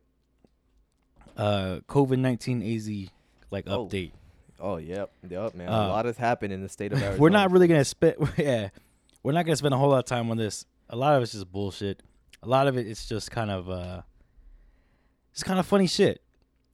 uh, 1.37 1.79
COVID 1.87 2.19
nineteen 2.19 2.61
AZ 2.61 3.09
like 3.51 3.65
Oh, 3.67 3.85
update. 3.87 4.11
Oh, 4.59 4.75
yep, 4.77 5.11
yep, 5.27 5.55
man. 5.55 5.69
Uh, 5.69 5.71
a 5.71 5.87
lot 5.87 6.05
has 6.05 6.17
happened 6.17 6.53
in 6.53 6.61
the 6.61 6.69
state 6.69 6.91
of 6.93 7.01
Arizona. 7.01 7.19
We're 7.21 7.29
not 7.29 7.51
really 7.51 7.67
gonna 7.67 7.85
spend 7.85 8.15
yeah, 8.37 8.69
we're 9.23 9.31
not 9.33 9.45
gonna 9.45 9.55
spend 9.55 9.73
a 9.73 9.77
whole 9.77 9.89
lot 9.89 9.99
of 9.99 10.05
time 10.05 10.29
on 10.31 10.37
this. 10.37 10.65
A 10.89 10.95
lot 10.95 11.15
of 11.15 11.23
it's 11.23 11.31
just 11.31 11.51
bullshit. 11.51 12.01
A 12.43 12.47
lot 12.47 12.67
of 12.67 12.77
it 12.77 12.87
it's 12.87 13.07
just 13.07 13.31
kind 13.31 13.51
of 13.51 13.69
uh, 13.69 14.01
it's 15.31 15.43
kind 15.43 15.59
of 15.59 15.65
funny 15.65 15.87
shit. 15.87 16.21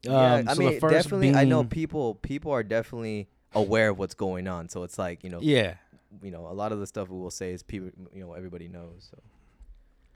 Yeah, 0.04 0.36
Um, 0.36 0.48
I 0.50 0.54
so 0.54 0.64
the 0.64 0.70
mean, 0.72 0.80
first 0.80 0.94
definitely. 0.94 1.34
I 1.36 1.44
know 1.44 1.64
people. 1.64 2.16
People 2.16 2.52
are 2.52 2.64
definitely 2.64 3.28
aware 3.54 3.90
of 3.90 3.98
what's 4.00 4.14
going 4.14 4.48
on. 4.48 4.70
So 4.70 4.84
it's 4.84 4.98
like 4.98 5.24
you 5.24 5.30
know, 5.30 5.40
Yeah, 5.42 5.76
you 6.24 6.32
know, 6.32 6.48
a 6.48 6.54
lot 6.54 6.72
of 6.72 6.80
the 6.80 6.88
stuff 6.88 7.10
we 7.10 7.18
will 7.20 7.32
say 7.32 7.52
is 7.52 7.64
people. 7.64 7.90
You 8.14 8.22
know, 8.22 8.34
everybody 8.34 8.68
knows. 8.68 9.10
So 9.12 9.18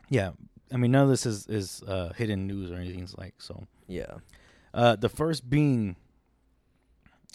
yeah. 0.10 0.32
I 0.74 0.78
mean, 0.78 0.92
none 0.92 1.04
of 1.04 1.10
this 1.10 1.26
is 1.26 1.48
is 1.48 1.84
uh, 1.86 2.14
hidden 2.16 2.48
news 2.48 2.72
or 2.72 2.76
anything 2.76 3.06
like 3.18 3.34
so. 3.40 3.68
yeah, 3.88 4.20
Uh, 4.74 4.96
the 4.96 5.10
first 5.10 5.50
being 5.50 5.98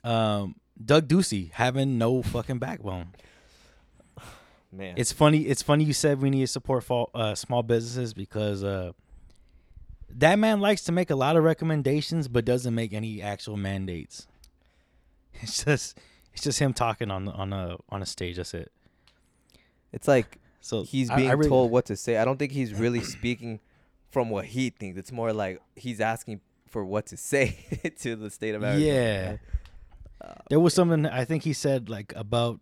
um, 0.04 0.56
Doug 0.82 1.08
Ducey 1.08 1.50
having 1.52 1.98
no 1.98 2.22
fucking 2.22 2.58
backbone. 2.58 3.08
Man. 4.76 4.94
It's 4.96 5.12
funny. 5.12 5.42
It's 5.42 5.62
funny 5.62 5.84
you 5.84 5.92
said 5.92 6.20
we 6.20 6.30
need 6.30 6.40
to 6.40 6.46
support 6.46 6.84
fall, 6.84 7.10
uh, 7.14 7.34
small 7.34 7.62
businesses 7.62 8.12
because 8.14 8.62
uh, 8.64 8.92
that 10.10 10.38
man 10.38 10.60
likes 10.60 10.84
to 10.84 10.92
make 10.92 11.10
a 11.10 11.16
lot 11.16 11.36
of 11.36 11.44
recommendations, 11.44 12.28
but 12.28 12.44
doesn't 12.44 12.74
make 12.74 12.92
any 12.92 13.20
actual 13.22 13.56
mandates. 13.56 14.26
It's 15.42 15.64
just 15.64 15.98
it's 16.32 16.42
just 16.42 16.58
him 16.58 16.72
talking 16.72 17.10
on 17.10 17.26
the, 17.26 17.32
on 17.32 17.52
a 17.52 17.76
on 17.90 18.00
a 18.02 18.06
stage. 18.06 18.36
That's 18.36 18.54
it. 18.54 18.72
it's 19.92 20.08
like 20.08 20.38
So 20.62 20.82
he's 20.82 21.10
I- 21.10 21.14
I 21.14 21.16
being 21.16 21.30
really- 21.32 21.48
told 21.48 21.70
what 21.70 21.84
to 21.86 21.96
say. 21.96 22.16
I 22.16 22.24
don't 22.24 22.38
think 22.38 22.52
he's 22.52 22.72
really 22.72 23.00
speaking 23.02 23.60
from 24.10 24.30
what 24.30 24.46
he 24.46 24.70
thinks. 24.70 24.98
It's 24.98 25.12
more 25.12 25.32
like 25.34 25.60
he's 25.74 26.00
asking 26.00 26.40
for 26.68 26.84
what 26.86 27.04
to 27.06 27.16
say 27.18 27.66
to 28.00 28.16
the 28.16 28.30
state 28.30 28.54
of 28.54 28.64
Arizona. 28.64 28.86
Yeah. 28.86 29.36
Uh, 30.22 30.34
There 30.48 30.60
was 30.60 30.72
something 30.72 31.04
I 31.04 31.24
think 31.26 31.42
he 31.42 31.52
said 31.52 31.90
like 31.90 32.14
about. 32.16 32.60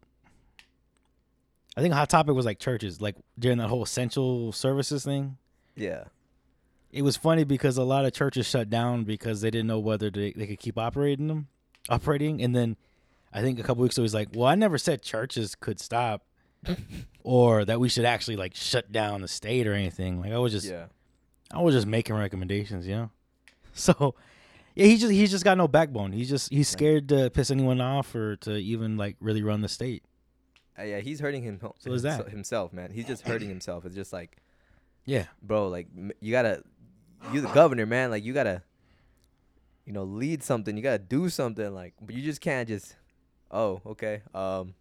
I 1.76 1.80
think 1.80 1.92
hot 1.94 2.08
topic 2.08 2.34
was 2.34 2.46
like 2.46 2.58
churches, 2.58 3.00
like 3.00 3.16
during 3.38 3.58
that 3.58 3.68
whole 3.68 3.82
essential 3.82 4.52
services 4.52 5.04
thing. 5.04 5.36
yeah. 5.76 6.04
It 6.92 7.02
was 7.02 7.16
funny 7.16 7.42
because 7.42 7.76
a 7.76 7.82
lot 7.82 8.04
of 8.04 8.12
churches 8.12 8.46
shut 8.46 8.70
down 8.70 9.02
because 9.02 9.40
they 9.40 9.50
didn't 9.50 9.66
know 9.66 9.80
whether 9.80 10.10
they, 10.10 10.30
they 10.30 10.46
could 10.46 10.60
keep 10.60 10.78
operating 10.78 11.26
them, 11.26 11.48
operating. 11.88 12.40
And 12.40 12.54
then 12.54 12.76
I 13.32 13.40
think 13.40 13.58
a 13.58 13.64
couple 13.64 13.82
weeks 13.82 13.96
ago 13.96 14.02
he's 14.04 14.14
like, 14.14 14.28
"Well, 14.32 14.46
I 14.46 14.54
never 14.54 14.78
said 14.78 15.02
churches 15.02 15.56
could 15.56 15.80
stop, 15.80 16.22
or 17.24 17.64
that 17.64 17.80
we 17.80 17.88
should 17.88 18.04
actually 18.04 18.36
like 18.36 18.54
shut 18.54 18.92
down 18.92 19.22
the 19.22 19.26
state 19.28 19.66
or 19.66 19.72
anything. 19.72 20.20
Like 20.20 20.30
I 20.30 20.38
was 20.38 20.52
just, 20.52 20.66
yeah. 20.68 20.84
I 21.52 21.60
was 21.62 21.74
just 21.74 21.88
making 21.88 22.14
recommendations, 22.14 22.86
you 22.86 22.94
know. 22.94 23.10
So, 23.76 24.14
yeah, 24.76 24.86
he 24.86 24.96
just 24.96 25.10
he's 25.10 25.32
just 25.32 25.42
got 25.42 25.58
no 25.58 25.66
backbone. 25.66 26.12
He's 26.12 26.30
just 26.30 26.52
he's 26.52 26.68
scared 26.68 27.08
to 27.08 27.28
piss 27.30 27.50
anyone 27.50 27.80
off 27.80 28.14
or 28.14 28.36
to 28.36 28.52
even 28.52 28.96
like 28.96 29.16
really 29.18 29.42
run 29.42 29.62
the 29.62 29.68
state. 29.68 30.04
Uh, 30.78 30.82
yeah, 30.82 31.00
he's 31.00 31.20
hurting 31.20 31.42
him. 31.42 31.60
So 31.78 31.92
is 31.92 32.02
that. 32.02 32.28
himself, 32.28 32.72
man? 32.72 32.90
He's 32.90 33.06
just 33.06 33.22
hurting 33.22 33.48
himself. 33.48 33.84
It's 33.84 33.94
just 33.94 34.12
like, 34.12 34.38
Yeah, 35.04 35.26
bro, 35.42 35.68
like 35.68 35.88
you 36.20 36.32
gotta, 36.32 36.62
you 37.32 37.40
the 37.40 37.48
governor, 37.48 37.86
man. 37.86 38.10
Like 38.10 38.24
you 38.24 38.32
gotta, 38.32 38.62
you 39.84 39.92
know, 39.92 40.04
lead 40.04 40.42
something. 40.42 40.76
You 40.76 40.82
gotta 40.82 40.98
do 40.98 41.28
something. 41.28 41.72
Like, 41.72 41.94
but 42.00 42.14
you 42.14 42.22
just 42.22 42.40
can't 42.40 42.68
just, 42.68 42.96
oh, 43.50 43.80
okay, 43.86 44.22
um, 44.34 44.74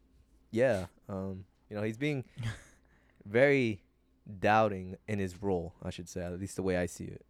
yeah, 0.51 0.85
um, 1.09 1.45
you 1.69 1.75
know, 1.75 1.83
he's 1.83 1.97
being 1.97 2.23
very 3.25 3.83
doubting 4.39 4.97
in 5.07 5.19
his 5.19 5.41
role. 5.41 5.73
I 5.83 5.89
should 5.89 6.09
say, 6.09 6.21
at 6.21 6.39
least 6.39 6.55
the 6.55 6.63
way 6.63 6.77
I 6.77 6.85
see 6.85 7.05
it. 7.05 7.25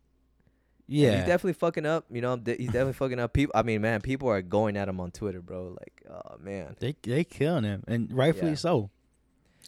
Yeah. 0.94 1.16
he's 1.18 1.26
definitely 1.26 1.54
fucking 1.54 1.86
up. 1.86 2.06
You 2.12 2.22
know, 2.22 2.36
he's 2.46 2.68
definitely 2.68 2.94
fucking 2.94 3.20
up. 3.20 3.34
People, 3.34 3.52
I 3.56 3.64
mean, 3.64 3.82
man, 3.82 4.02
people 4.02 4.30
are 4.30 4.42
going 4.42 4.78
at 4.78 4.88
him 4.88 5.00
on 5.00 5.12
Twitter, 5.12 5.42
bro. 5.42 5.76
Like, 5.80 6.04
oh 6.10 6.38
man, 6.40 6.76
They 6.80 6.96
they 7.02 7.24
killing 7.24 7.64
him, 7.64 7.84
and 7.88 8.12
rightfully 8.12 8.52
Yeah. 8.52 8.56
so. 8.58 8.90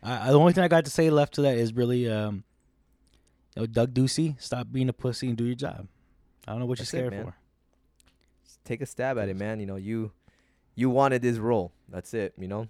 I, 0.03 0.29
I 0.29 0.31
the 0.31 0.39
only 0.39 0.53
thing 0.53 0.63
I 0.63 0.67
got 0.67 0.85
to 0.85 0.91
say 0.91 1.09
left 1.09 1.33
to 1.35 1.41
that 1.41 1.57
is 1.57 1.73
really, 1.73 2.09
um, 2.11 2.43
you 3.55 3.61
know, 3.61 3.65
Doug 3.65 3.93
Ducey, 3.93 4.39
stop 4.41 4.67
being 4.71 4.89
a 4.89 4.93
pussy 4.93 5.27
and 5.29 5.37
do 5.37 5.45
your 5.45 5.55
job. 5.55 5.87
I 6.47 6.51
don't 6.51 6.59
know 6.59 6.65
what 6.67 6.77
That's 6.77 6.91
you're 6.93 6.99
scared 7.01 7.13
man. 7.13 7.25
for. 7.25 7.35
Just 8.45 8.63
take 8.65 8.81
a 8.81 8.85
stab 8.85 9.17
at 9.17 9.29
it, 9.29 9.35
man. 9.35 9.59
You 9.59 9.65
know, 9.65 9.77
you, 9.77 10.11
you 10.75 10.89
wanted 10.91 11.21
this 11.23 11.37
role. 11.37 11.71
That's 11.89 12.13
it. 12.13 12.33
You 12.37 12.47
know, 12.47 12.67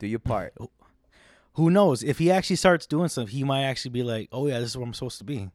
do 0.00 0.06
your 0.08 0.18
part. 0.18 0.54
Who 1.54 1.70
knows 1.70 2.02
if 2.02 2.18
he 2.18 2.30
actually 2.32 2.56
starts 2.56 2.86
doing 2.86 3.08
something, 3.08 3.32
he 3.32 3.44
might 3.44 3.62
actually 3.64 3.90
be 3.90 4.02
like, 4.02 4.28
"Oh 4.32 4.46
yeah, 4.48 4.58
this 4.58 4.70
is 4.70 4.76
where 4.76 4.86
I'm 4.86 4.94
supposed 4.94 5.18
to 5.18 5.24
be." 5.24 5.50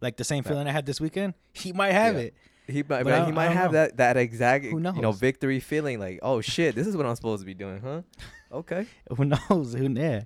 Like 0.00 0.16
the 0.16 0.24
same 0.24 0.44
feeling 0.44 0.66
I 0.68 0.72
had 0.72 0.86
this 0.86 1.00
weekend, 1.00 1.34
he 1.52 1.72
might 1.72 1.92
have 1.92 2.14
Yeah. 2.14 2.20
it. 2.22 2.34
He 2.68 2.82
might, 2.82 3.04
But 3.04 3.06
man, 3.06 3.26
he 3.26 3.32
might 3.32 3.50
have 3.52 3.70
know. 3.72 3.78
that 3.78 3.96
that 3.98 4.16
exact 4.16 4.64
Who 4.64 4.78
you 4.80 5.00
know 5.00 5.12
victory 5.12 5.60
feeling 5.60 6.00
like, 6.00 6.18
oh 6.22 6.40
shit, 6.40 6.74
this 6.74 6.86
is 6.86 6.96
what 6.96 7.06
I'm 7.06 7.14
supposed 7.14 7.40
to 7.42 7.46
be 7.46 7.54
doing, 7.54 7.80
huh? 7.80 8.02
Okay. 8.52 8.86
Who 9.16 9.24
knows? 9.24 9.74
Who 9.74 9.88
yeah. 9.88 10.22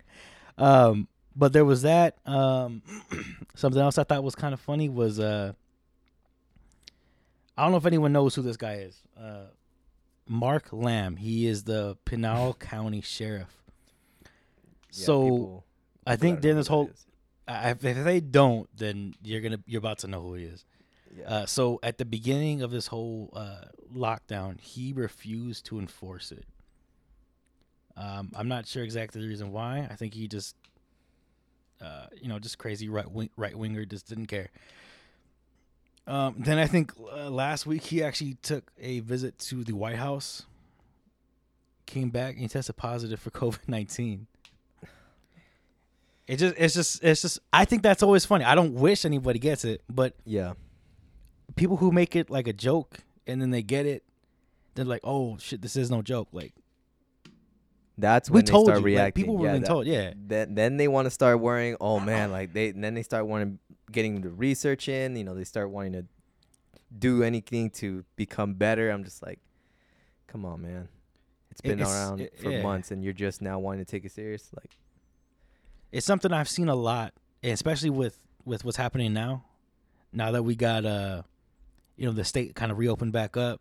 Um, 0.59 1.09
but 1.35 1.52
there 1.52 1.64
was 1.64 1.83
that. 1.83 2.16
Um, 2.26 2.83
something 3.54 3.80
else 3.80 3.96
I 3.98 4.04
thought 4.04 4.22
was 4.22 4.35
kind 4.35 4.52
of 4.54 4.61
funny 4.61 4.88
was 4.88 5.18
uh, 5.18 5.52
I 7.56 7.62
don't 7.62 7.72
know 7.72 7.78
if 7.78 7.87
anyone 7.87 8.12
knows 8.12 8.35
who 8.35 8.42
this 8.42 8.56
guy 8.56 8.74
is. 8.74 9.00
Uh, 9.20 9.46
Mark 10.26 10.68
Lamb. 10.72 11.16
He 11.16 11.46
is 11.46 11.64
the 11.64 11.96
Pinal 12.04 12.54
County 12.54 13.00
Sheriff. 13.00 13.54
Yeah, 14.22 14.28
so 15.06 15.22
people- 15.24 15.64
I 16.06 16.16
think 16.16 16.40
during 16.40 16.56
this 16.56 16.66
whole, 16.66 16.88
is. 16.88 17.06
I, 17.51 17.71
if 17.71 17.85
if 17.85 18.05
they 18.05 18.21
don't, 18.21 18.69
then 18.77 19.15
you're 19.23 19.41
gonna 19.41 19.61
you're 19.67 19.79
about 19.79 19.99
to 19.99 20.09
know 20.09 20.21
who 20.23 20.35
he 20.35 20.45
is. 20.45 20.65
yeah. 21.17 21.25
Uh, 21.29 21.47
so 21.47 21.79
at 21.83 21.99
the 21.99 22.05
beginning 22.05 22.63
of 22.63 22.71
this 22.71 22.87
whole 22.89 23.31
uh, 23.35 23.65
lockdown, 23.95 24.61
he 24.61 24.93
refused 24.93 25.67
to 25.67 25.79
enforce 25.79 26.33
it. 26.33 26.45
Um, 27.97 28.31
I'm 28.35 28.49
not 28.49 28.67
sure 28.67 28.83
exactly 28.85 29.21
the 29.21 29.29
reason 29.29 29.53
why. 29.53 29.87
I 29.91 29.95
think 29.97 30.15
he 30.15 30.29
just, 30.29 30.57
uh, 31.83 32.07
you 32.21 32.29
know, 32.29 32.39
just 32.39 32.57
crazy 32.57 32.89
right 32.89 33.11
wing, 33.11 33.31
right 33.37 33.57
winger, 33.57 33.85
just 33.85 34.09
didn't 34.09 34.27
care. 34.27 34.49
Um, 36.07 36.37
then 36.39 36.59
I 36.59 36.67
think 36.67 36.93
uh, 37.13 37.29
last 37.31 37.67
week 37.67 37.83
he 37.83 38.03
actually 38.03 38.35
took 38.43 38.71
a 38.81 39.01
visit 39.01 39.39
to 39.41 39.65
the 39.65 39.73
White 39.75 39.97
House. 39.97 40.45
Came 41.87 42.11
back 42.11 42.35
and 42.35 42.43
he 42.43 42.49
tested 42.49 42.77
positive 42.77 43.21
for 43.21 43.31
COVID 43.43 43.69
nineteen. 43.69 44.27
It 46.31 46.37
just, 46.38 46.55
it's 46.59 46.75
just, 46.75 47.03
it's 47.03 47.23
just. 47.23 47.38
I 47.53 47.64
think 47.64 47.83
that's 47.83 48.03
always 48.03 48.25
funny. 48.25 48.45
I 48.45 48.55
don't 48.55 48.75
wish 48.75 49.05
anybody 49.05 49.38
gets 49.40 49.64
it, 49.64 49.83
but 49.90 50.14
yeah. 50.25 50.53
people 51.57 51.77
who 51.79 51.90
make 51.90 52.14
it 52.14 52.31
like 52.31 52.47
a 52.47 52.53
joke 52.53 52.99
and 53.27 53.43
then 53.43 53.51
they 53.51 53.62
get 53.62 53.85
it, 53.87 54.05
they're 54.75 54.85
like, 54.85 55.01
"Oh 55.03 55.37
shit, 55.38 55.61
this 55.61 55.75
is 55.75 55.90
no 55.90 56.03
joke." 56.03 56.29
Like 56.33 56.53
That's 57.99 58.31
we 58.31 58.35
when 58.35 58.45
they 58.45 58.51
told 58.51 58.66
start 58.66 58.79
you, 58.81 58.85
reacting. 58.87 59.05
like, 59.07 59.14
people 59.14 59.37
were 59.37 59.47
yeah, 59.47 59.53
been 59.55 59.62
that- 59.62 59.69
told, 59.69 59.87
yeah, 59.87 60.12
Then 60.16 60.55
then 60.55 60.77
they 60.77 60.88
want 60.88 61.07
to 61.07 61.11
start 61.11 61.40
worrying. 61.40 61.77
Oh 61.81 61.99
man, 62.01 62.31
like 62.31 62.53
they 62.53 62.71
then 62.71 62.95
they 62.95 63.03
start 63.03 63.27
wanting 63.27 63.59
getting 63.90 64.21
the 64.21 64.31
research 64.31 64.88
in. 64.88 65.16
You 65.16 65.25
know, 65.25 65.35
they 65.35 65.45
start 65.45 65.71
wanting 65.71 65.93
to 65.95 66.05
do 66.97 67.23
anything 67.23 67.71
to 67.71 68.05
become 68.16 68.55
better. 68.55 68.90
I'm 68.90 69.05
just 69.05 69.23
like, 69.23 69.38
come 70.29 70.45
on, 70.45 70.62
man. 70.62 70.88
It's 71.51 71.61
been 71.61 71.81
it's- 71.81 71.93
around 71.93 72.21
it- 72.21 72.38
for 72.38 72.51
yeah. 72.53 72.62
months, 72.62 72.90
and 72.93 73.03
you're 73.03 73.12
just 73.12 73.43
now 73.43 73.59
wanting 73.59 73.85
to 73.85 73.90
take 73.90 74.05
it 74.05 74.12
serious. 74.12 74.49
Like, 74.57 74.77
it's 75.92 76.07
something 76.07 76.33
I've 76.33 76.48
seen 76.48 76.68
a 76.68 76.74
lot, 76.74 77.12
especially 77.42 77.90
with 77.90 78.18
with 78.44 78.64
what's 78.64 78.76
happening 78.76 79.12
now. 79.12 79.44
Now 80.12 80.31
that 80.33 80.42
we 80.42 80.57
got 80.57 80.85
uh, 80.85 81.22
you 81.96 82.07
know, 82.07 82.12
the 82.12 82.24
state 82.24 82.55
kind 82.55 82.72
of 82.72 82.79
reopened 82.79 83.12
back 83.12 83.37
up, 83.37 83.61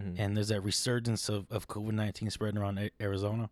mhm. 0.00 0.16
and 0.18 0.36
there's 0.36 0.48
that 0.48 0.62
resurgence 0.62 1.28
of 1.28 1.46
of 1.50 1.68
COVID 1.68 1.92
nineteen 1.92 2.30
spreading 2.30 2.58
around 2.60 2.78
A- 2.78 2.90
Arizona. 3.00 3.50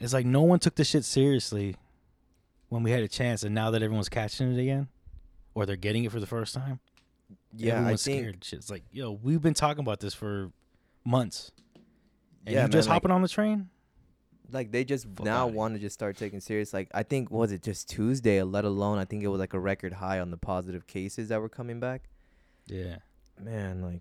It's 0.00 0.12
like 0.12 0.26
no 0.26 0.42
one 0.42 0.58
took 0.60 0.76
this 0.76 0.88
shit 0.88 1.04
seriously 1.04 1.74
when 2.68 2.82
we 2.82 2.90
had 2.90 3.02
a 3.02 3.08
chance, 3.08 3.42
and 3.42 3.54
now 3.54 3.70
that 3.72 3.82
everyone's 3.82 4.08
catching 4.08 4.52
it 4.56 4.60
again, 4.60 4.88
or 5.54 5.66
they're 5.66 5.76
getting 5.76 6.04
it 6.04 6.12
for 6.12 6.20
the 6.20 6.26
first 6.26 6.54
time. 6.54 6.78
yeah, 7.56 7.74
I 7.74 7.76
everyone's 7.78 8.04
think 8.04 8.20
scared. 8.20 8.44
Shit. 8.44 8.58
It's 8.60 8.70
like, 8.70 8.84
yo, 8.92 9.10
we've 9.10 9.42
been 9.42 9.54
talking 9.54 9.80
about 9.80 9.98
this 10.00 10.14
for 10.14 10.52
months. 11.04 11.50
And 12.46 12.54
Yeah, 12.54 12.60
you 12.60 12.62
man, 12.64 12.70
just 12.70 12.88
like- 12.88 12.94
hopping 12.94 13.10
on 13.10 13.22
the 13.22 13.28
train? 13.28 13.68
Like 14.50 14.72
they 14.72 14.84
just 14.84 15.06
Fuck 15.06 15.24
now 15.24 15.46
outta 15.46 15.54
want 15.54 15.74
to 15.74 15.80
just 15.80 15.94
start 15.94 16.16
taking 16.16 16.40
serious. 16.40 16.72
Like 16.72 16.88
I 16.94 17.02
think 17.02 17.30
was 17.30 17.52
it 17.52 17.62
just 17.62 17.88
Tuesday? 17.88 18.42
Let 18.42 18.64
alone 18.64 18.98
I 18.98 19.04
think 19.04 19.22
it 19.22 19.28
was 19.28 19.38
like 19.38 19.54
a 19.54 19.58
record 19.58 19.94
high 19.94 20.20
on 20.20 20.30
the 20.30 20.36
positive 20.36 20.86
cases 20.86 21.28
that 21.28 21.40
were 21.40 21.48
coming 21.48 21.80
back. 21.80 22.02
Yeah. 22.66 22.96
Man, 23.40 23.82
like 23.82 24.00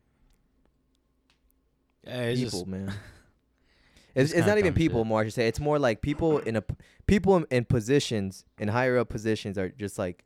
Yeah, 2.05 2.21
it's 2.23 2.39
people, 2.39 2.59
just, 2.59 2.67
man. 2.67 2.87
it's 4.15 4.31
It's, 4.31 4.33
it's 4.33 4.47
not 4.47 4.57
even 4.57 4.73
people 4.73 5.01
shit. 5.01 5.07
more. 5.07 5.21
I 5.21 5.23
should 5.25 5.33
say 5.33 5.47
it's 5.47 5.59
more 5.59 5.79
like 5.79 6.01
people 6.01 6.39
in 6.39 6.55
a 6.55 6.63
people 7.05 7.35
in, 7.35 7.45
in 7.51 7.65
positions 7.65 8.45
in 8.57 8.69
higher 8.69 8.97
up 8.97 9.09
positions 9.09 9.57
are 9.57 9.69
just 9.69 9.99
like, 9.99 10.23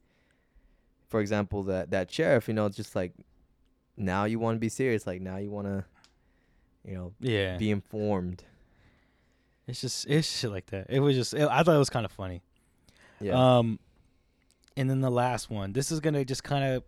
for 1.10 1.20
example, 1.20 1.64
that 1.64 1.92
that 1.92 2.12
sheriff. 2.12 2.48
You 2.48 2.54
know, 2.54 2.70
just 2.70 2.96
like 2.96 3.14
now 3.98 4.26
you 4.26 4.40
want 4.40 4.56
to 4.56 4.60
be 4.60 4.70
serious. 4.70 5.08
Like 5.08 5.22
now 5.22 5.38
you 5.38 5.52
want 5.52 5.68
to, 5.68 5.84
you 6.86 6.96
know, 6.96 7.14
yeah. 7.20 7.58
be 7.58 7.72
informed. 7.72 8.44
It's 9.72 9.80
just, 9.80 10.06
it's 10.10 10.28
shit 10.40 10.52
like 10.52 10.66
that. 10.68 10.88
It 10.90 11.00
was 11.00 11.16
just, 11.16 11.34
I 11.34 11.64
thought 11.64 11.76
it 11.76 11.80
was 11.80 11.90
kind 11.90 12.06
of 12.06 12.12
funny. 12.12 12.42
Yeah. 13.22 13.58
Um, 13.60 13.80
and 14.76 14.90
then 14.90 15.00
the 15.00 15.10
last 15.10 15.50
one. 15.50 15.72
This 15.72 15.92
is 15.94 16.02
gonna 16.02 16.26
just 16.26 16.44
kind 16.44 16.64
of, 16.76 16.84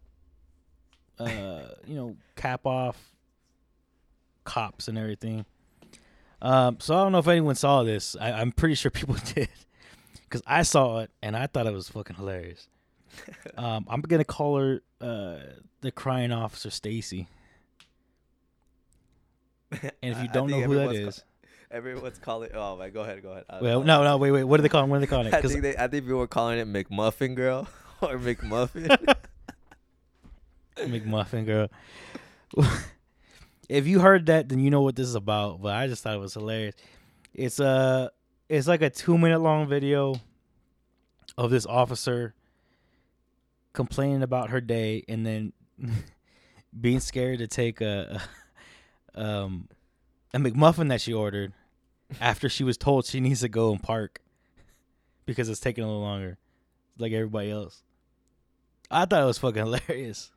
uh, 1.25 1.61
you 1.87 1.95
know, 1.95 2.17
cap 2.35 2.65
off 2.65 2.97
cops 4.43 4.89
and 4.89 4.97
everything. 4.97 5.45
Um, 6.41 6.75
so 6.81 6.93
I 6.93 7.03
don't 7.03 7.13
know 7.13 7.19
if 7.19 7.27
anyone 7.29 7.55
saw 7.55 7.83
this. 7.83 8.17
I, 8.19 8.33
I'm 8.33 8.51
pretty 8.51 8.75
sure 8.75 8.91
people 8.91 9.15
did, 9.33 9.47
because 10.23 10.41
I 10.45 10.63
saw 10.63 10.99
it 10.99 11.11
and 11.21 11.37
I 11.37 11.47
thought 11.47 11.65
it 11.67 11.73
was 11.73 11.87
fucking 11.87 12.17
hilarious. 12.17 12.67
um, 13.57 13.85
I'm 13.89 14.01
gonna 14.01 14.25
call 14.25 14.57
her 14.57 14.81
uh, 14.99 15.37
the 15.79 15.91
crying 15.91 16.33
officer 16.33 16.69
Stacey. 16.69 17.27
And 19.71 19.91
if 20.01 20.17
you 20.17 20.23
I- 20.23 20.23
I 20.23 20.27
don't 20.27 20.49
know 20.49 20.59
who 20.61 20.75
that 20.75 20.81
is, 20.81 20.95
everyone's 20.95 20.97
is, 21.07 21.19
ca- 21.19 21.25
everyone's 21.73 22.19
calling. 22.19 22.51
It. 22.51 22.55
Oh 22.55 22.77
my, 22.77 22.89
go 22.89 23.01
ahead, 23.01 23.21
go 23.21 23.31
ahead. 23.31 23.45
I- 23.49 23.59
no, 23.59 23.81
no, 23.81 24.17
wait, 24.17 24.31
wait. 24.31 24.43
What 24.43 24.57
do 24.57 24.63
they 24.63 24.69
call? 24.69 24.85
What 24.87 24.97
do 24.97 24.99
they 25.01 25.07
call 25.07 25.25
it? 25.25 25.33
I 25.33 25.41
think 25.41 25.61
they, 25.61 25.75
I 25.75 25.87
think 25.87 26.05
people 26.05 26.19
were 26.19 26.27
calling 26.27 26.59
it 26.59 26.67
McMuffin 26.67 27.35
Girl 27.35 27.67
or 28.01 28.17
McMuffin. 28.17 28.95
McMuffin 30.77 31.45
girl. 31.45 31.69
if 33.69 33.87
you 33.87 33.99
heard 33.99 34.25
that, 34.27 34.49
then 34.49 34.59
you 34.59 34.69
know 34.69 34.81
what 34.81 34.95
this 34.95 35.07
is 35.07 35.15
about. 35.15 35.61
But 35.61 35.75
I 35.75 35.87
just 35.87 36.03
thought 36.03 36.15
it 36.15 36.19
was 36.19 36.33
hilarious. 36.33 36.75
It's 37.33 37.59
a, 37.59 38.11
it's 38.49 38.67
like 38.67 38.81
a 38.81 38.89
two 38.89 39.17
minute 39.17 39.39
long 39.39 39.67
video 39.67 40.15
of 41.37 41.51
this 41.51 41.65
officer 41.65 42.33
complaining 43.73 44.21
about 44.21 44.49
her 44.49 44.61
day 44.61 45.03
and 45.07 45.25
then 45.25 45.53
being 46.79 46.99
scared 46.99 47.39
to 47.39 47.47
take 47.47 47.81
a, 47.81 48.21
a 49.15 49.21
um 49.23 49.67
a 50.33 50.37
McMuffin 50.39 50.89
that 50.89 51.01
she 51.01 51.13
ordered 51.13 51.53
after 52.21 52.49
she 52.49 52.63
was 52.63 52.77
told 52.77 53.05
she 53.05 53.19
needs 53.19 53.41
to 53.41 53.49
go 53.49 53.71
and 53.71 53.81
park 53.81 54.21
because 55.25 55.49
it's 55.49 55.59
taking 55.59 55.83
a 55.83 55.87
little 55.87 56.01
longer, 56.01 56.37
like 56.97 57.11
everybody 57.13 57.49
else. 57.51 57.83
I 58.91 59.05
thought 59.05 59.23
it 59.23 59.25
was 59.25 59.37
fucking 59.39 59.63
hilarious. 59.65 60.31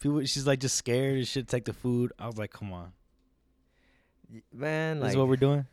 People, 0.00 0.24
she's 0.24 0.46
like 0.46 0.60
just 0.60 0.76
scared 0.76 1.16
and 1.18 1.26
shit. 1.28 1.46
Take 1.48 1.64
the 1.66 1.72
food. 1.72 2.12
I 2.18 2.26
was 2.26 2.36
like, 2.38 2.50
come 2.52 2.72
on, 2.72 2.92
Man, 4.52 4.96
this 4.98 5.02
like, 5.04 5.10
is 5.10 5.16
what 5.16 5.28
we're 5.28 5.36
doing. 5.36 5.66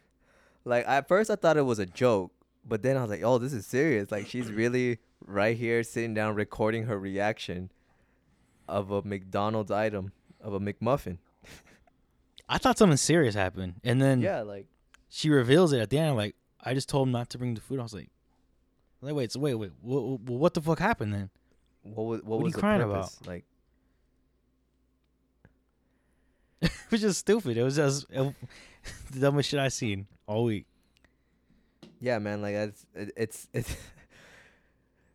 like 0.66 0.88
at 0.88 1.08
first 1.08 1.30
I 1.30 1.36
thought 1.36 1.58
it 1.58 1.62
was 1.62 1.80
a 1.80 1.86
joke, 1.86 2.32
but 2.66 2.82
then 2.82 2.98
I 2.98 3.02
was 3.02 3.10
like, 3.10 3.24
oh, 3.24 3.38
this 3.38 3.54
is 3.54 3.66
serious. 3.66 4.12
Like 4.12 4.28
she's 4.28 4.52
really 4.52 5.00
right 5.26 5.56
here 5.56 5.84
sitting 5.84 6.14
down 6.14 6.36
recording 6.36 6.84
her 6.84 6.98
reaction 7.00 7.70
of 8.68 8.92
a 8.92 9.02
McDonald's 9.04 9.72
item 9.72 10.12
of 10.42 10.54
a 10.54 10.60
McMuffin. 10.60 11.18
I 12.50 12.58
thought 12.58 12.78
something 12.78 12.98
serious 12.98 13.36
happened, 13.36 13.76
and 13.84 14.02
then 14.02 14.22
Yeah, 14.22 14.42
like 14.42 14.68
she 15.10 15.30
reveals 15.30 15.74
it 15.74 15.80
at 15.80 15.90
the 15.90 15.98
end. 15.98 16.16
Like, 16.16 16.36
I 16.64 16.74
just 16.74 16.90
told 16.90 17.08
him 17.08 17.12
not 17.12 17.30
to 17.32 17.38
bring 17.38 17.54
the 17.54 17.62
food. 17.62 17.80
I 17.80 17.84
was 17.84 17.94
like, 17.94 18.10
like 19.02 19.14
wait, 19.16 19.32
so 19.32 19.40
wait, 19.40 19.56
wait, 19.56 19.72
what, 19.82 20.20
what 20.22 20.54
the 20.54 20.62
fuck 20.62 20.80
happened 20.80 21.14
then? 21.14 21.30
what 21.84 22.04
was 22.04 22.22
what, 22.24 22.40
What 22.40 22.44
are 22.44 22.48
you 22.48 22.54
the 22.54 22.60
crying 22.60 22.82
purpose? 22.82 23.20
Like 23.26 23.46
it 26.62 26.72
was 26.92 27.02
just 27.02 27.20
stupid. 27.20 27.58
It 27.58 27.64
was 27.64 27.76
just 27.76 28.06
it, 28.10 28.36
the 29.12 29.20
dumbest 29.20 29.50
shit 29.50 29.60
I 29.60 29.70
seen 29.70 30.08
all 30.28 30.44
week. 30.46 30.66
yeah, 32.00 32.20
man, 32.20 32.42
like 32.42 32.56
it's 32.56 32.86
it, 32.96 33.12
it's 33.16 33.48
it's 33.54 33.76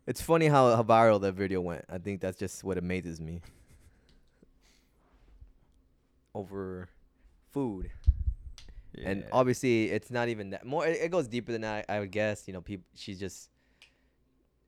it's 0.05 0.21
funny 0.21 0.47
how, 0.47 0.75
how 0.75 0.83
viral 0.83 1.21
that 1.21 1.33
video 1.33 1.61
went. 1.61 1.85
I 1.89 1.97
think 1.97 2.19
that's 2.21 2.37
just 2.37 2.63
what 2.63 2.77
amazes 2.77 3.21
me. 3.21 3.41
Over 6.35 6.89
food. 7.51 7.89
And 9.03 9.25
obviously 9.31 9.89
it's 9.89 10.11
not 10.11 10.29
even 10.29 10.51
that 10.51 10.65
more 10.65 10.85
it, 10.85 10.97
it 11.01 11.11
goes 11.11 11.27
deeper 11.27 11.51
than 11.51 11.61
that 11.61 11.85
i 11.89 11.99
would 11.99 12.11
guess 12.11 12.43
you 12.47 12.53
know 12.53 12.61
people 12.61 12.85
she's 12.95 13.19
just 13.19 13.49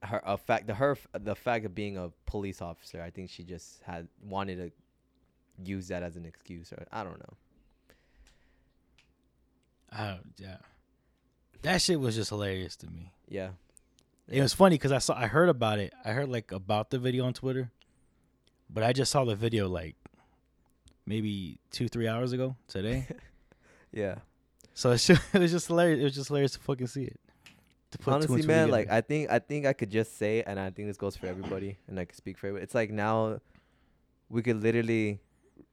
her 0.02 0.20
a 0.24 0.36
fact 0.36 0.66
the 0.66 0.74
her 0.74 0.96
the 1.12 1.34
fact 1.34 1.64
of 1.64 1.74
being 1.74 1.96
a 1.96 2.10
police 2.26 2.60
officer 2.60 3.02
i 3.02 3.10
think 3.10 3.30
she 3.30 3.42
just 3.42 3.82
had 3.82 4.08
wanted 4.22 4.56
to 4.56 4.70
use 5.64 5.88
that 5.88 6.02
as 6.02 6.16
an 6.16 6.24
excuse 6.26 6.72
or 6.72 6.84
i 6.92 7.02
don't 7.04 7.18
know 7.18 7.34
don't, 9.96 10.34
yeah, 10.36 10.56
that 11.62 11.80
shit 11.80 11.98
was 11.98 12.16
just 12.16 12.30
hilarious 12.30 12.76
to 12.76 12.86
me. 12.88 13.12
yeah 13.28 13.50
It 14.28 14.42
was 14.42 14.52
funny 14.52 14.74
because 14.74 14.92
I 14.92 14.98
saw 14.98 15.16
I 15.16 15.26
heard 15.26 15.48
about 15.48 15.78
it. 15.78 15.94
I 16.04 16.10
heard 16.10 16.28
like 16.28 16.52
about 16.52 16.90
the 16.90 16.98
video 16.98 17.24
on 17.24 17.32
Twitter, 17.32 17.70
but 18.68 18.82
I 18.82 18.92
just 18.92 19.10
saw 19.10 19.24
the 19.24 19.36
video 19.36 19.68
like 19.68 19.94
maybe 21.06 21.58
two 21.70 21.88
three 21.88 22.08
hours 22.08 22.32
ago 22.32 22.56
today. 22.68 23.06
yeah 23.92 24.16
so 24.74 24.90
it's 24.92 25.06
just, 25.06 25.22
it 25.34 25.38
was 25.40 25.50
just 25.50 25.68
hilarious. 25.68 26.00
It 26.00 26.04
was 26.04 26.14
just 26.14 26.28
hilarious 26.28 26.52
to 26.52 26.58
fucking 26.60 26.86
see 26.88 27.04
it. 27.04 27.18
To 27.92 27.98
put 27.98 28.12
honestly 28.14 28.42
man 28.42 28.70
like 28.70 28.90
i 28.90 29.00
think 29.00 29.30
i 29.30 29.38
think 29.38 29.64
i 29.64 29.72
could 29.72 29.90
just 29.90 30.18
say 30.18 30.42
and 30.42 30.58
i 30.58 30.70
think 30.70 30.88
this 30.88 30.96
goes 30.96 31.16
for 31.16 31.26
everybody 31.26 31.78
and 31.86 31.98
i 32.00 32.04
can 32.04 32.16
speak 32.16 32.36
for 32.36 32.48
everybody 32.48 32.64
it's 32.64 32.74
like 32.74 32.90
now 32.90 33.40
we 34.28 34.42
could 34.42 34.60
literally 34.60 35.20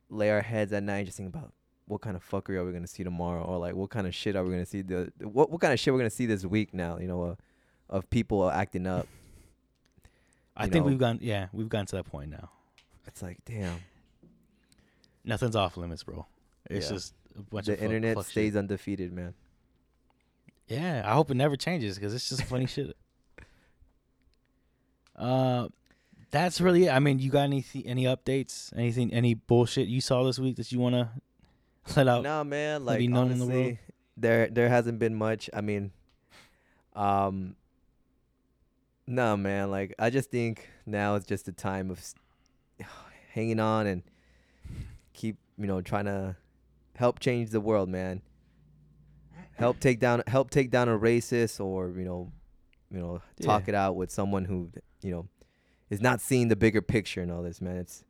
lay 0.10 0.30
our 0.30 0.41
heads 0.41 0.71
at 0.73 0.84
night 0.84 0.99
and 0.99 1.06
just 1.08 1.17
think 1.17 1.28
about 1.34 1.52
what 1.86 2.02
kind 2.02 2.15
of 2.15 2.23
fuckery 2.23 2.56
are 2.56 2.63
we 2.63 2.71
gonna 2.71 2.88
see 2.88 3.04
tomorrow, 3.04 3.43
or 3.43 3.58
like 3.58 3.76
what 3.76 3.89
kind 3.89 4.08
of 4.08 4.15
shit 4.15 4.36
are 4.38 4.43
we 4.43 4.52
gonna 4.52 4.65
see 4.65 4.82
the 4.82 5.12
what 5.19 5.49
what 5.52 5.60
kind 5.60 5.73
of 5.73 5.80
shit 5.80 5.91
we're 5.93 5.99
gonna 5.99 6.10
see 6.10 6.26
this 6.26 6.45
week 6.45 6.73
now? 6.73 6.97
You 6.97 7.08
know, 7.08 7.23
uh, 7.23 7.36
of 7.89 8.10
people 8.10 8.49
acting 8.49 8.88
up. 8.88 9.06
I 10.56 10.63
think 10.63 10.76
know- 10.76 10.84
we've 10.84 10.97
gone. 10.97 11.19
Yeah, 11.21 11.47
we've 11.52 11.67
gotten 11.67 11.88
to 11.88 11.95
that 11.97 12.06
point 12.06 12.30
now. 12.32 12.52
It's 13.06 13.21
like, 13.21 13.39
damn, 13.43 13.80
Nothing's 15.26 15.56
off 15.56 15.76
limits, 15.78 16.04
bro. 16.04 16.26
It's 16.69 16.88
Yeah. 16.89 16.95
just 16.95 17.13
bunch 17.41 17.65
the 17.67 17.74
of 17.74 17.82
internet 17.84 18.15
fuck 18.15 18.26
shit. 18.26 18.32
stays 18.32 18.56
undefeated, 18.56 19.12
man. 19.12 19.34
Yeah, 20.67 21.02
I 21.06 21.13
hope 21.13 21.30
it 21.32 21.36
never 21.36 21.56
changes 21.56 21.96
because 21.98 22.13
it's 22.13 22.30
just 22.30 22.43
funny 22.43 22.65
shit. 22.65 22.96
Uh, 25.15 25.67
that's 26.32 26.60
really 26.60 26.86
it. 26.86 26.89
I 26.89 26.98
mean, 26.98 27.19
you 27.19 27.30
got 27.30 27.43
any 27.43 27.63
any 27.86 28.06
updates? 28.06 28.76
Anything? 28.76 29.13
Any 29.13 29.36
bullshit 29.36 29.88
you 29.88 30.02
saw 30.02 30.24
this 30.24 30.39
week 30.39 30.56
that 30.56 30.72
you 30.72 30.80
want 30.80 30.96
to 30.96 31.10
let 31.96 32.08
out? 32.08 32.24
No, 32.24 32.43
man, 32.43 32.84
like 32.84 33.00
in 33.00 33.12
the 33.12 33.78
there 34.17 34.48
there 34.48 34.69
hasn't 34.69 34.98
been 34.98 35.13
much. 35.13 35.50
I 35.54 35.62
mean, 35.62 35.91
um, 36.96 37.56
no, 39.06 39.38
man, 39.38 39.69
like 39.69 39.93
I 40.00 40.10
just 40.10 40.32
think 40.32 40.67
now 40.86 41.13
is 41.15 41.26
just 41.26 41.46
the 41.46 41.52
time 41.52 41.91
of 41.91 42.00
s- 42.00 42.15
hanging 43.34 43.60
on 43.60 43.86
and 43.86 44.02
keep 45.13 45.38
you 45.60 45.67
know 45.67 45.82
trying 45.82 46.06
to 46.06 46.36
help 46.95 47.19
change 47.19 47.49
the 47.51 47.62
world, 47.62 47.89
man. 47.89 48.21
Help 49.56 49.79
take 49.79 49.99
down 49.99 50.23
help 50.27 50.49
take 50.49 50.71
down 50.71 50.89
a 50.89 50.97
racist 50.97 51.63
or 51.63 51.89
you 51.97 52.06
know, 52.06 52.32
you 52.91 52.99
know 52.99 53.21
talk 53.41 53.63
Yeah. 53.67 53.73
it 53.73 53.75
out 53.75 53.95
with 53.95 54.12
someone 54.12 54.45
who 54.45 54.71
you 55.01 55.12
know 55.12 55.27
is 55.89 56.01
not 56.01 56.21
seeing 56.21 56.47
the 56.47 56.56
bigger 56.56 56.82
picture 56.82 57.21
and 57.21 57.32
all 57.32 57.43
this, 57.43 57.62
man. 57.62 57.77
It's 57.77 58.03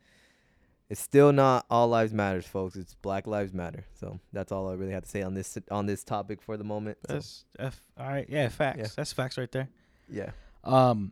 it's 0.89 1.01
still 1.01 1.33
not 1.33 1.65
all 1.69 1.87
lives 1.87 2.13
matters, 2.13 2.45
folks. 2.45 2.75
It's 2.75 2.93
Black 2.95 3.25
Lives 3.27 3.53
Matter. 3.53 3.85
So 3.93 4.19
that's 4.31 4.51
all 4.51 4.69
I 4.69 4.73
really 4.73 4.91
have 4.93 5.03
to 5.03 5.09
say 5.09 5.21
on 5.21 5.33
this 5.33 5.57
on 5.71 5.85
this 5.85 6.03
topic 6.03 6.41
for 6.41 6.55
the 6.55 6.63
moment. 6.63 6.97
So, 7.07 7.13
That's 7.13 7.45
F. 7.59 7.83
All 7.97 8.07
right, 8.07 8.25
yeah, 8.29 8.47
facts. 8.49 8.79
Yeah. 8.79 8.87
That's 8.95 9.11
facts 9.13 9.37
right 9.37 9.51
there. 9.51 9.69
yeah. 10.09 10.31
Um, 10.63 11.11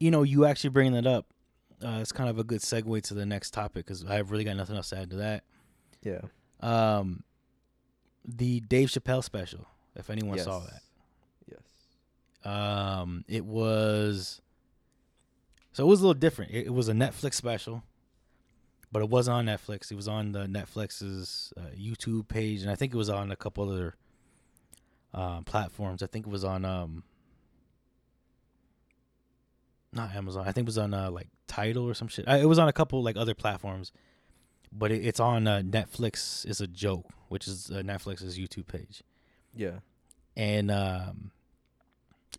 you 0.00 0.10
know, 0.10 0.22
you 0.22 0.44
actually 0.44 0.70
bringing 0.70 0.92
that 0.94 1.06
up. 1.06 1.26
Uh, 1.82 1.98
it's 2.00 2.12
kind 2.12 2.28
of 2.28 2.38
a 2.38 2.44
good 2.44 2.60
segue 2.60 3.02
to 3.04 3.14
the 3.14 3.24
next 3.24 3.52
topic 3.52 3.86
because 3.86 4.04
I 4.04 4.16
have 4.16 4.30
really 4.30 4.44
got 4.44 4.56
nothing 4.56 4.76
else 4.76 4.90
to 4.90 4.98
add 4.98 5.10
to 5.10 5.16
that. 5.16 5.44
Yeah. 6.02 6.20
Um, 6.60 7.24
the 8.24 8.60
Dave 8.60 8.88
Chappelle 8.88 9.22
special. 9.22 9.66
If 9.96 10.10
anyone 10.10 10.38
saw 10.38 10.60
that. 10.60 10.82
Yes. 11.48 11.60
Um, 12.44 13.24
it 13.28 13.44
was 13.44 14.40
so 15.72 15.84
it 15.84 15.86
was 15.86 16.00
a 16.00 16.02
little 16.04 16.18
different. 16.18 16.52
It, 16.52 16.66
it 16.66 16.74
was 16.74 16.88
a 16.88 16.92
Netflix 16.92 17.34
special, 17.34 17.82
but 18.92 19.02
it 19.02 19.08
wasn't 19.08 19.36
on 19.36 19.46
Netflix. 19.46 19.90
It 19.90 19.96
was 19.96 20.08
on 20.08 20.32
the 20.32 20.46
Netflix's 20.46 21.52
uh, 21.56 21.74
YouTube 21.76 22.28
page, 22.28 22.62
and 22.62 22.70
I 22.70 22.76
think 22.76 22.94
it 22.94 22.96
was 22.96 23.10
on 23.10 23.30
a 23.30 23.36
couple 23.36 23.68
other 23.68 23.94
um, 25.12 25.44
platforms. 25.44 26.02
I 26.02 26.06
think 26.06 26.26
it 26.26 26.30
was 26.30 26.44
on 26.44 26.64
um, 26.64 27.02
not 29.92 30.14
Amazon. 30.14 30.42
I 30.46 30.52
think 30.52 30.64
it 30.64 30.66
was 30.66 30.78
on 30.78 30.94
uh, 30.94 31.10
like 31.10 31.28
Title 31.46 31.88
or 31.88 31.94
some 31.94 32.08
shit. 32.08 32.28
Uh, 32.28 32.36
it 32.36 32.46
was 32.46 32.58
on 32.58 32.68
a 32.68 32.72
couple 32.72 33.02
like 33.02 33.16
other 33.16 33.34
platforms, 33.34 33.92
but 34.76 34.90
it, 34.92 35.04
it's 35.06 35.20
on 35.20 35.46
uh, 35.46 35.62
Netflix. 35.64 36.44
is 36.46 36.60
a 36.60 36.66
joke, 36.66 37.06
which 37.28 37.46
is 37.48 37.70
uh, 37.70 37.76
Netflix's 37.82 38.38
YouTube 38.38 38.66
page 38.66 39.02
Yeah. 39.54 39.78
and 40.36 40.70
um, 40.70 41.30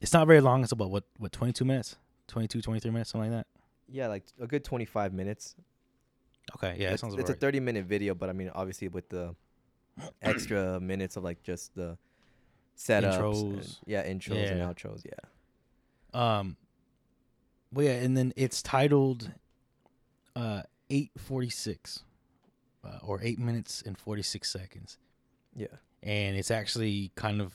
it's 0.02 0.13
not 0.13 0.28
very 0.28 0.41
long. 0.41 0.63
It's 0.63 0.71
about 0.74 0.91
what 0.91 1.06
what 1.17 1.32
22 1.32 1.63
minutes, 1.65 1.95
22, 2.28 2.62
23 2.62 2.91
minutes, 2.91 3.12
something 3.12 3.32
like 3.32 3.39
that. 3.39 3.48
Yeah, 3.88 4.08
like 4.08 4.24
a 4.41 4.48
good 4.48 4.63
25 4.63 5.13
minutes. 5.13 5.56
Okay, 6.56 6.76
yeah, 6.80 6.91
it's, 6.91 7.02
sounds 7.02 7.13
it's 7.15 7.30
about 7.30 7.38
a 7.38 7.39
30 7.39 7.60
minute 7.60 7.86
video, 7.86 8.13
but 8.13 8.30
I 8.30 8.34
mean, 8.34 8.52
obviously 8.54 8.88
with 8.88 9.10
the 9.10 9.36
extra 10.21 10.80
minutes 10.80 11.15
of 11.17 11.24
like 11.24 11.41
just 11.43 11.74
the 11.76 11.98
setups, 12.78 13.41
and- 13.41 13.60
Intros. 13.62 13.80
yeah, 13.86 14.06
intros 14.06 14.52
and 14.52 14.62
outros. 14.62 15.06
Yeah. 15.06 15.19
Um, 16.39 16.58
well, 17.74 17.86
yeah, 17.86 17.93
and 17.93 18.15
then 18.17 18.34
it's 18.36 18.62
titled 18.62 19.32
uh 20.36 20.62
846, 20.89 22.04
uh, 22.86 23.00
or 23.04 23.19
eight 23.24 23.39
minutes 23.39 23.82
and 23.86 23.98
46 23.98 24.50
seconds, 24.50 24.98
Yeah. 25.56 25.67
and 26.04 26.36
it's 26.38 26.52
actually 26.52 27.12
kind 27.15 27.41
of. 27.41 27.54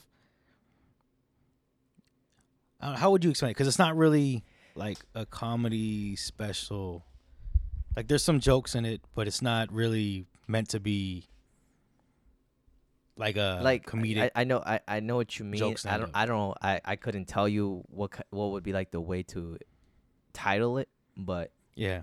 I 2.81 2.87
don't 2.87 2.95
know, 2.95 3.01
how 3.01 3.11
would 3.11 3.23
you 3.25 3.31
explain 3.31 3.51
it? 3.51 3.55
Because 3.55 3.69
it's 3.69 3.79
not 3.79 3.97
really. 3.97 4.43
like 4.75 4.99
a 5.14 5.27
comedy 5.27 6.16
special. 6.16 7.05
Like 7.97 8.09
there's 8.09 8.25
some 8.25 8.40
jokes 8.40 8.75
in 8.75 8.85
it, 8.87 9.01
but 9.14 9.27
it's 9.27 9.43
not 9.43 9.71
really 9.73 10.25
meant 10.47 10.71
to 10.71 10.81
be 10.81 11.27
like 13.16 13.37
a 13.37 13.61
like 13.62 13.85
comedic. 13.85 14.31
I, 14.35 14.40
I 14.40 14.45
know 14.45 14.62
I, 14.64 14.81
I 14.88 15.01
know 15.01 15.16
what 15.16 15.38
you 15.38 15.45
mean. 15.45 15.62
I 15.62 15.99
don't. 15.99 16.11
I 16.14 16.25
don't 16.27 16.38
know. 16.38 16.55
I, 16.62 16.81
I 16.85 16.97
couldn't 16.97 17.27
tell 17.27 17.49
you 17.49 17.85
what 17.90 18.12
what 18.31 18.53
would 18.53 18.62
be 18.62 18.73
like 18.73 18.90
the 18.93 19.01
way 19.01 19.23
to 19.25 19.59
title 20.33 20.79
it, 20.79 20.88
but 21.16 21.51
yeah, 21.75 22.03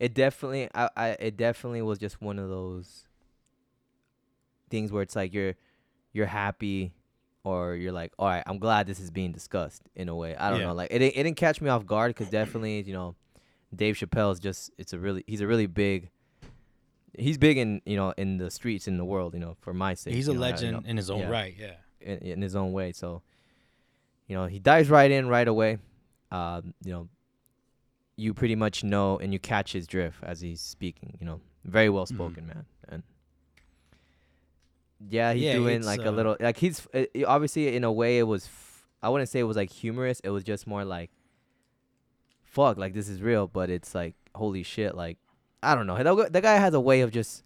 it 0.00 0.14
definitely 0.14 0.68
I, 0.74 0.88
I 0.96 1.08
it 1.20 1.36
definitely 1.36 1.82
was 1.82 1.98
just 1.98 2.20
one 2.20 2.38
of 2.38 2.48
those 2.48 3.06
things 4.70 4.90
where 4.92 5.02
it's 5.02 5.16
like 5.16 5.32
you're 5.32 5.54
you're 6.12 6.26
happy 6.26 6.92
or 7.44 7.74
you're 7.74 7.92
like 7.92 8.12
all 8.18 8.26
right 8.28 8.42
i'm 8.46 8.58
glad 8.58 8.86
this 8.86 8.98
is 9.00 9.10
being 9.10 9.32
discussed 9.32 9.82
in 9.94 10.08
a 10.08 10.14
way 10.14 10.34
i 10.36 10.50
don't 10.50 10.60
Yeah. 10.60 10.66
know 10.66 10.74
like 10.74 10.90
it, 10.90 10.98
didn't- 10.98 11.16
it 11.18 11.22
didn't 11.24 11.36
catch 11.36 11.60
me 11.60 11.68
off 11.68 11.86
guard 11.86 12.10
because 12.14 12.28
definitely 12.30 12.82
you 12.82 12.92
know 12.92 13.14
dave 13.74 13.96
chappelle 13.96 14.32
is 14.32 14.40
just 14.40 14.70
it's 14.78 14.92
a 14.92 14.98
really 14.98 15.24
he's 15.26 15.40
a 15.40 15.46
really 15.46 15.66
big 15.66 16.10
he's 17.16 17.38
big 17.38 17.58
in 17.58 17.80
you 17.84 17.96
know 17.96 18.12
in 18.16 18.38
the 18.38 18.50
streets 18.50 18.88
in 18.88 18.96
the 18.96 19.04
world 19.04 19.34
you 19.34 19.40
know 19.40 19.56
for 19.60 19.72
my 19.74 19.94
sake 19.94 20.14
he's 20.14 20.28
a 20.28 20.32
know, 20.32 20.42
I- 20.42 20.46
you 20.48 20.52
legend 20.52 20.72
know, 20.84 20.90
in 20.90 20.96
his 20.96 21.10
own 21.10 21.20
yeah 21.20 21.28
right. 21.30 21.54
Yeah, 21.58 21.74
in, 22.00 22.18
in 22.18 22.42
his 22.42 22.54
own 22.56 22.72
way. 22.72 22.92
So, 22.92 23.22
you 24.28 24.36
know, 24.36 24.44
he 24.46 24.58
dives 24.58 24.90
right 24.90 25.10
in 25.10 25.26
right 25.26 25.48
away. 25.48 25.78
Um, 26.30 26.74
you 26.84 26.92
know, 26.92 27.08
you 28.16 28.32
pretty 28.34 28.54
much 28.56 28.84
know 28.84 29.18
and 29.18 29.32
you 29.32 29.38
catch 29.38 29.72
his 29.72 29.86
drift 29.86 30.18
as 30.22 30.40
he's 30.40 30.60
speaking. 30.60 31.16
You 31.20 31.26
know, 31.26 31.40
very 31.64 31.88
well 31.90 32.04
Mm-hmm. 32.04 32.14
spoken, 32.14 32.46
man. 32.46 32.64
And 32.88 33.02
yeah, 35.08 35.32
he's 35.32 35.42
Yeah, 35.44 35.52
doing 35.54 35.82
like 35.82 36.00
a 36.00 36.08
uh, 36.08 36.12
little 36.12 36.36
like 36.40 36.56
he's 36.56 36.86
uh, 36.94 37.04
obviously 37.26 37.74
in 37.76 37.84
a 37.84 37.92
way 37.92 38.18
it 38.18 38.22
was. 38.24 38.46
F- 38.46 38.86
I 39.02 39.08
wouldn't 39.10 39.28
say 39.28 39.40
it 39.40 39.44
was 39.44 39.56
like 39.56 39.70
humorous. 39.70 40.20
It 40.20 40.30
was 40.30 40.44
just 40.44 40.66
more 40.66 40.84
like, 40.84 41.10
fuck, 42.42 42.78
like 42.78 42.94
this 42.94 43.08
is 43.08 43.20
real. 43.20 43.46
But 43.46 43.68
it's 43.70 43.94
like 43.94 44.14
holy 44.34 44.62
shit, 44.62 44.94
like 44.94 45.18
I 45.62 45.74
don't 45.74 45.86
know. 45.86 45.96
The, 46.02 46.30
the 46.30 46.40
guy 46.40 46.54
has 46.56 46.74
a 46.74 46.80
way 46.80 47.00
of 47.02 47.10
just 47.10 47.42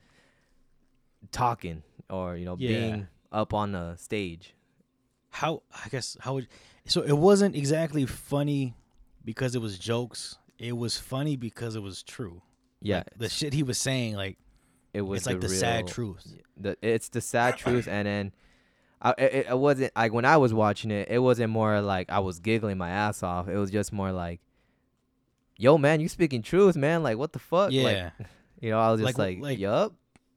talking 1.33 1.83
or 2.11 2.37
you 2.37 2.45
know 2.45 2.57
Yeah. 2.59 2.69
being 2.69 3.09
up 3.33 3.53
on 3.55 3.73
the 3.73 3.97
stage. 3.97 4.55
how 5.31 5.63
I 5.85 5.89
guess 5.89 6.17
how 6.21 6.35
would 6.35 6.49
so 6.87 7.03
it 7.03 7.17
wasn't 7.17 7.55
exactly 7.57 8.07
funny 8.07 8.75
because 9.25 9.55
it 9.55 9.61
was 9.61 9.79
jokes. 9.79 10.37
It 10.59 10.77
was 10.77 10.99
funny 10.99 11.37
because 11.37 11.77
it 11.77 11.83
was 11.83 12.03
true. 12.03 12.43
Yeah, 12.81 12.99
Like, 12.99 13.07
the 13.17 13.29
shit 13.29 13.53
he 13.53 13.63
was 13.63 13.79
saying, 13.79 14.15
like 14.17 14.39
it 14.95 15.03
was 15.03 15.19
it's 15.21 15.27
like 15.27 15.41
the, 15.41 15.49
sad 15.49 15.87
truth. 15.89 16.35
The, 16.57 16.77
it's 16.83 17.09
the 17.09 17.21
sad 17.21 17.57
truth, 17.57 17.87
and 17.89 18.07
then 18.07 18.33
I, 19.03 19.15
it, 19.19 19.47
it 19.51 19.59
wasn't 19.59 19.93
like 19.97 20.13
when 20.13 20.25
I 20.25 20.37
was 20.37 20.53
watching 20.55 20.91
it, 20.91 21.09
it 21.11 21.19
wasn't 21.19 21.51
more 21.51 21.81
like 21.81 22.11
I 22.11 22.19
was 22.21 22.39
giggling 22.41 22.79
my 22.79 22.91
ass 22.91 23.23
off. 23.23 23.49
It 23.49 23.57
was 23.57 23.71
just 23.71 23.93
more 23.93 24.13
like, 24.13 24.41
"Yo, 25.57 25.79
man, 25.79 26.01
you 26.01 26.09
speaking 26.09 26.43
truth, 26.43 26.77
man. 26.77 27.03
Like, 27.03 27.19
what 27.19 27.33
the 27.33 27.39
fuck? 27.39 27.71
Yeah, 27.73 28.11
Like, 28.19 28.29
you 28.61 28.71
know, 28.71 28.79
I 28.81 28.91
was 28.93 29.01
just 29.01 29.19
Like- 29.19 29.37
like, 29.39 29.43
like- 29.43 29.59
yup. 29.59 29.93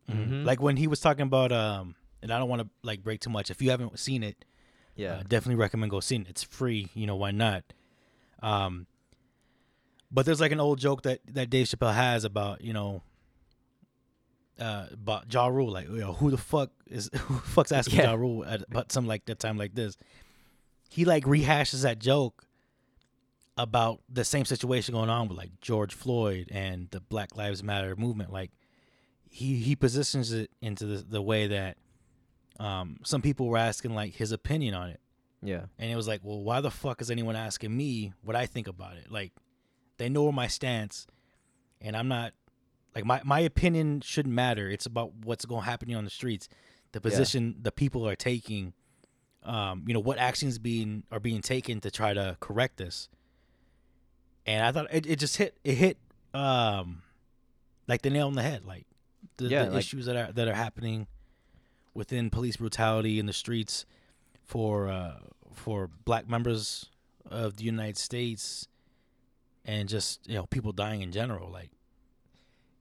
Mhm. 0.10 0.28
Mhm. 0.30 0.46
like 0.46 0.62
when 0.62 0.78
he 0.78 0.88
was 0.88 1.00
talking 1.00 1.24
about 1.24 1.52
um, 1.52 1.96
and 2.22 2.34
I 2.34 2.38
don't 2.40 2.50
want 2.50 2.62
to 2.64 2.68
like 2.84 3.02
break 3.04 3.22
too 3.22 3.30
much. 3.30 3.50
If 3.52 3.62
you 3.62 3.70
haven't 3.70 3.98
seen 4.00 4.24
it, 4.24 4.44
Yeah, 4.96 5.14
uh, 5.18 5.24
definitely 5.24 5.56
recommend 5.56 5.90
go 5.92 6.00
see 6.00 6.16
it. 6.18 6.28
It's 6.28 6.44
free. 6.44 6.90
You 6.96 7.08
know 7.08 7.16
why 7.16 7.32
not? 7.32 7.64
Um, 8.42 8.88
but 10.12 10.26
there's 10.26 10.42
like 10.42 10.52
an 10.52 10.60
old 10.60 10.80
joke 10.80 11.04
that 11.04 11.20
that 11.34 11.50
Dave 11.50 11.68
Chappelle 11.68 11.94
has 11.94 12.24
about 12.24 12.62
you 12.62 12.74
know. 12.74 13.02
Uh, 14.60 14.86
about 14.94 15.34
Ja 15.34 15.48
Rule, 15.48 15.72
like 15.72 15.88
you 15.88 15.98
know, 15.98 16.14
who 16.14 16.30
the 16.30 16.38
fuck 16.38 16.70
is 16.86 17.10
who 17.16 17.34
the 17.34 17.42
fuck's 17.42 17.72
asking 17.72 17.98
Yeah. 17.98 18.12
Ja 18.12 18.14
Rule 18.14 18.46
at, 18.46 18.62
about 18.62 18.92
something 18.92 19.08
like 19.08 19.26
that 19.26 19.40
time 19.40 19.58
like 19.58 19.74
this? 19.74 19.98
He 20.88 21.04
like 21.04 21.24
rehashes 21.24 21.82
that 21.82 21.98
joke 21.98 22.44
about 23.58 24.02
the 24.08 24.24
same 24.24 24.46
situation 24.46 24.94
going 24.94 25.10
on 25.10 25.28
with 25.28 25.38
like 25.38 25.60
George 25.62 25.96
Floyd 25.96 26.50
and 26.52 26.90
the 26.92 27.00
Black 27.00 27.36
Lives 27.36 27.64
Matter 27.64 27.96
movement. 27.96 28.32
Like 28.32 28.52
he 29.30 29.56
he 29.56 29.76
positions 29.76 30.32
it 30.32 30.52
into 30.62 30.86
the 30.86 30.98
the 30.98 31.22
way 31.24 31.48
that 31.48 31.78
um 32.60 32.98
some 33.04 33.24
people 33.24 33.48
were 33.48 33.58
asking 33.58 33.96
like 33.96 34.14
his 34.14 34.32
opinion 34.32 34.76
on 34.76 34.90
it. 34.90 35.00
yeah, 35.42 35.62
And 35.80 35.90
it 35.90 35.96
was 35.96 36.08
like, 36.08 36.22
well, 36.24 36.42
why 36.44 36.62
the 36.62 36.70
fuck 36.70 37.02
is 37.02 37.10
anyone 37.10 37.36
asking 37.36 37.76
me 37.76 38.14
what 38.22 38.36
I 38.36 38.46
think 38.46 38.68
about 38.68 38.98
it? 38.98 39.12
Like, 39.12 39.32
they 40.02 40.10
know 40.10 40.32
my 40.32 40.48
stance, 40.48 41.06
and 41.80 41.96
I'm 41.96 42.08
not 42.08 42.34
like 42.96 43.06
my 43.06 43.22
my 43.24 43.40
opinion 43.40 44.02
shouldn't 44.02 44.34
matter. 44.36 44.70
It's 44.70 44.86
about 44.86 45.14
what's 45.24 45.46
going 45.46 45.62
to 45.64 45.70
happen 45.70 45.94
on 45.94 46.04
the 46.04 46.10
streets, 46.10 46.50
the 46.92 47.00
Yeah. 47.00 47.10
position 47.10 47.56
the 47.62 47.72
people 47.72 48.08
are 48.08 48.16
taking, 48.16 48.74
um, 49.44 49.84
you 49.88 49.94
know, 49.94 50.00
what 50.00 50.18
actions 50.18 50.58
being 50.60 51.04
are 51.12 51.20
being 51.20 51.42
taken 51.42 51.80
to 51.82 51.92
try 51.92 52.14
to 52.14 52.38
correct 52.40 52.78
this. 52.78 53.08
And 54.46 54.66
I 54.66 54.72
thought 54.72 54.88
it, 54.94 55.06
it 55.06 55.20
just 55.20 55.38
hit 55.38 55.58
it 55.64 55.76
hit 55.76 55.98
um 56.34 57.04
like 57.88 58.02
the 58.02 58.10
nail 58.10 58.28
on 58.28 58.34
the 58.34 58.42
head, 58.42 58.66
like 58.66 58.88
the, 59.38 59.46
Yeah, 59.48 59.66
the 59.66 59.72
like- 59.72 59.80
issues 59.80 60.06
that 60.08 60.16
are 60.16 60.32
that 60.32 60.48
are 60.48 60.54
happening 60.56 61.08
within 61.94 62.30
police 62.30 62.58
brutality 62.58 63.20
in 63.20 63.26
the 63.26 63.34
streets 63.34 63.86
for 64.44 64.88
uh, 64.90 65.20
for 65.54 65.88
black 66.06 66.28
members 66.28 66.90
of 67.30 67.58
the 67.58 67.64
United 67.64 67.98
States 67.98 68.68
and 69.66 69.88
just 69.88 70.28
you 70.28 70.36
know 70.36 70.46
people 70.46 70.72
dying 70.72 71.02
in 71.02 71.12
general 71.12 71.50
like 71.52 71.70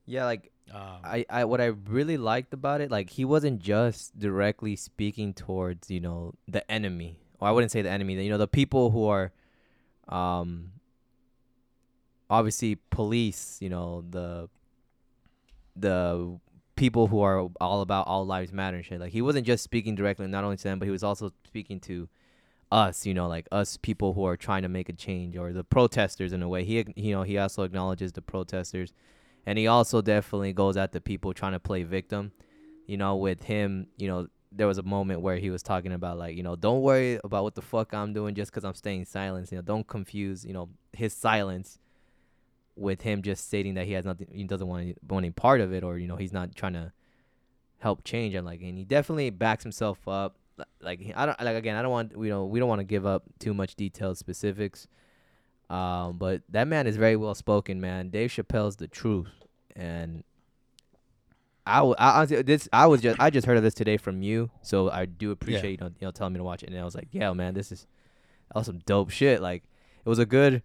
yeah. 0.05 0.25
Like 0.25 0.51
um, 0.73 0.99
I, 1.03 1.25
I, 1.29 1.45
what 1.45 1.61
I 1.61 1.65
really 1.65 2.17
liked 2.17 2.53
about 2.53 2.81
it, 2.81 2.91
like 2.91 3.09
he 3.09 3.25
wasn't 3.25 3.61
just 3.61 4.17
directly 4.17 4.75
speaking 4.75 5.33
towards 5.33 5.89
you 5.89 5.99
know 5.99 6.33
the 6.47 6.69
enemy, 6.69 7.17
or 7.39 7.47
I 7.47 7.51
wouldn't 7.51 7.71
say 7.71 7.81
the 7.81 7.89
enemy. 7.89 8.21
You 8.23 8.29
know, 8.29 8.37
the 8.37 8.47
people 8.47 8.91
who 8.91 9.07
are, 9.07 9.31
um, 10.09 10.71
obviously 12.29 12.75
police. 12.89 13.57
You 13.61 13.69
know 13.69 14.03
the 14.09 14.49
the 15.75 16.39
people 16.75 17.07
who 17.07 17.21
are 17.21 17.47
all 17.59 17.81
about 17.81 18.07
all 18.07 18.25
lives 18.25 18.51
matter 18.51 18.77
and 18.77 18.85
shit. 18.85 18.99
Like 18.99 19.13
he 19.13 19.21
wasn't 19.21 19.45
just 19.45 19.63
speaking 19.63 19.95
directly, 19.95 20.27
not 20.27 20.43
only 20.43 20.57
to 20.57 20.63
them, 20.63 20.79
but 20.79 20.85
he 20.85 20.91
was 20.91 21.03
also 21.03 21.31
speaking 21.45 21.79
to 21.81 22.09
us. 22.71 23.05
You 23.05 23.13
know, 23.13 23.27
like 23.27 23.47
us 23.51 23.77
people 23.77 24.13
who 24.13 24.25
are 24.25 24.37
trying 24.37 24.63
to 24.63 24.69
make 24.69 24.89
a 24.89 24.93
change, 24.93 25.37
or 25.37 25.53
the 25.53 25.63
protesters 25.63 26.33
in 26.33 26.41
a 26.41 26.49
way. 26.49 26.63
He, 26.63 26.85
you 26.95 27.13
know, 27.13 27.23
he 27.23 27.37
also 27.37 27.63
acknowledges 27.63 28.13
the 28.13 28.21
protesters 28.21 28.93
and 29.45 29.57
he 29.57 29.67
also 29.67 30.01
definitely 30.01 30.53
goes 30.53 30.77
at 30.77 30.91
the 30.91 31.01
people 31.01 31.33
trying 31.33 31.53
to 31.53 31.59
play 31.59 31.83
victim. 31.83 32.31
You 32.85 32.97
know, 32.97 33.15
with 33.15 33.43
him, 33.43 33.87
you 33.97 34.07
know, 34.07 34.27
there 34.51 34.67
was 34.67 34.77
a 34.77 34.83
moment 34.83 35.21
where 35.21 35.37
he 35.37 35.49
was 35.49 35.63
talking 35.63 35.93
about 35.93 36.17
like, 36.17 36.35
you 36.35 36.43
know, 36.43 36.55
don't 36.55 36.81
worry 36.81 37.19
about 37.23 37.43
what 37.43 37.55
the 37.55 37.61
fuck 37.61 37.93
I'm 37.93 38.13
doing 38.13 38.35
just 38.35 38.51
because 38.51 38.65
I'm 38.65 38.75
staying 38.75 39.05
silent. 39.05 39.51
You 39.51 39.57
know, 39.57 39.61
don't 39.61 39.87
confuse, 39.87 40.45
you 40.45 40.53
know, 40.53 40.69
his 40.93 41.13
silence 41.13 41.79
with 42.75 43.01
him 43.01 43.21
just 43.21 43.47
stating 43.47 43.75
that 43.75 43.85
he 43.85 43.93
has 43.93 44.05
nothing, 44.05 44.27
he 44.31 44.43
doesn't 44.43 44.67
want 44.67 44.81
any, 44.81 44.95
want 45.07 45.23
any 45.23 45.31
part 45.31 45.61
of 45.61 45.73
it, 45.73 45.83
or 45.83 45.97
you 45.97 46.07
know, 46.07 46.17
he's 46.17 46.33
not 46.33 46.55
trying 46.55 46.73
to 46.73 46.91
help 47.79 48.03
change. 48.03 48.35
And 48.35 48.45
like, 48.45 48.61
and 48.61 48.77
he 48.77 48.83
definitely 48.83 49.29
backs 49.29 49.63
himself 49.63 50.07
up. 50.07 50.37
Li- 50.57 50.65
Like, 50.81 51.13
I 51.15 51.25
don't 51.25 51.39
like 51.41 51.55
again. 51.55 51.75
I 51.75 51.81
don't 51.81 51.91
want 51.91 52.11
you 52.13 52.29
know, 52.29 52.45
we 52.45 52.59
don't 52.59 52.69
want 52.69 52.79
to 52.79 52.85
give 52.85 53.05
up 53.05 53.23
too 53.39 53.53
much 53.53 53.75
detailed 53.75 54.17
specifics. 54.17 54.87
Um, 55.69 56.17
but 56.17 56.41
that 56.49 56.67
man 56.67 56.85
is 56.87 56.97
very 56.97 57.15
well 57.15 57.33
spoken, 57.35 57.79
man. 57.79 58.09
Dave 58.09 58.29
Chappelle's 58.29 58.75
the 58.75 58.89
truth, 58.89 59.29
and 59.75 60.23
I, 61.65 61.77
w- 61.77 61.95
I 61.97 62.17
honestly 62.17 62.41
this 62.41 62.67
I 62.73 62.87
was 62.87 63.01
just 63.01 63.19
I 63.21 63.29
just 63.29 63.47
heard 63.47 63.55
of 63.55 63.63
this 63.63 63.73
today 63.73 63.95
from 63.97 64.21
you, 64.21 64.49
so 64.61 64.89
I 64.89 65.05
do 65.05 65.31
appreciate 65.31 65.71
you 65.71 65.77
know, 65.77 65.85
you 65.99 66.07
know 66.07 66.11
telling 66.11 66.33
me 66.33 66.39
to 66.39 66.43
watch 66.43 66.63
it, 66.63 66.69
and 66.69 66.77
I 66.79 66.83
was 66.83 66.95
like, 66.95 67.07
yeah, 67.11 67.31
man, 67.33 67.53
this 67.53 67.71
is 67.71 67.87
that 68.49 68.57
was 68.57 68.65
some 68.65 68.79
dope 68.79 69.11
shit. 69.11 69.41
Like 69.41 69.63
it 70.03 70.09
was 70.09 70.19
a 70.19 70.25
good. 70.25 70.61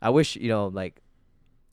I 0.00 0.10
wish 0.10 0.36
you 0.36 0.48
know 0.48 0.68
like 0.68 1.02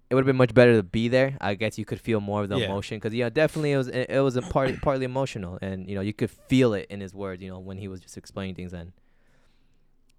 it 0.09 0.15
would 0.15 0.21
have 0.21 0.27
been 0.27 0.35
much 0.37 0.53
better 0.53 0.75
to 0.75 0.83
be 0.83 1.07
there. 1.07 1.37
I 1.41 1.55
guess 1.55 1.77
you 1.77 1.85
could 1.85 1.99
feel 1.99 2.21
more 2.21 2.43
of 2.43 2.49
the 2.49 2.57
Yeah. 2.57 2.65
emotion 2.65 2.97
because 2.97 3.13
yeah, 3.13 3.29
definitely 3.29 3.71
it 3.71 3.77
was 3.77 3.87
it, 3.87 4.19
was 4.21 4.35
a 4.35 4.41
part 4.41 4.79
partly 4.81 5.05
emotional, 5.05 5.57
and 5.61 5.89
you 5.89 5.95
know 5.95 6.01
you 6.01 6.13
could 6.13 6.29
feel 6.29 6.73
it 6.73 6.87
in 6.89 7.01
his 7.01 7.13
words, 7.13 7.41
you 7.41 7.49
know 7.49 7.59
when 7.59 7.77
he 7.77 7.87
was 7.87 7.99
just 8.01 8.17
explaining 8.17 8.55
things, 8.55 8.73
and 8.73 8.91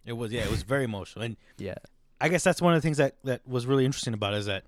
it 0.05 0.12
was 0.12 0.33
yeah 0.33 0.44
it 0.44 0.51
was 0.51 0.62
very 0.62 0.85
emotional 0.85 1.25
and 1.25 1.37
yeah, 1.59 1.75
I 2.20 2.29
guess 2.29 2.42
that's 2.44 2.61
one 2.62 2.75
of 2.75 2.83
the 2.83 2.87
things 2.87 2.96
that 2.99 3.16
that 3.25 3.46
was 3.46 3.66
really 3.66 3.85
interesting 3.85 4.14
about 4.14 4.35
it 4.35 4.38
is 4.38 4.46
that 4.46 4.64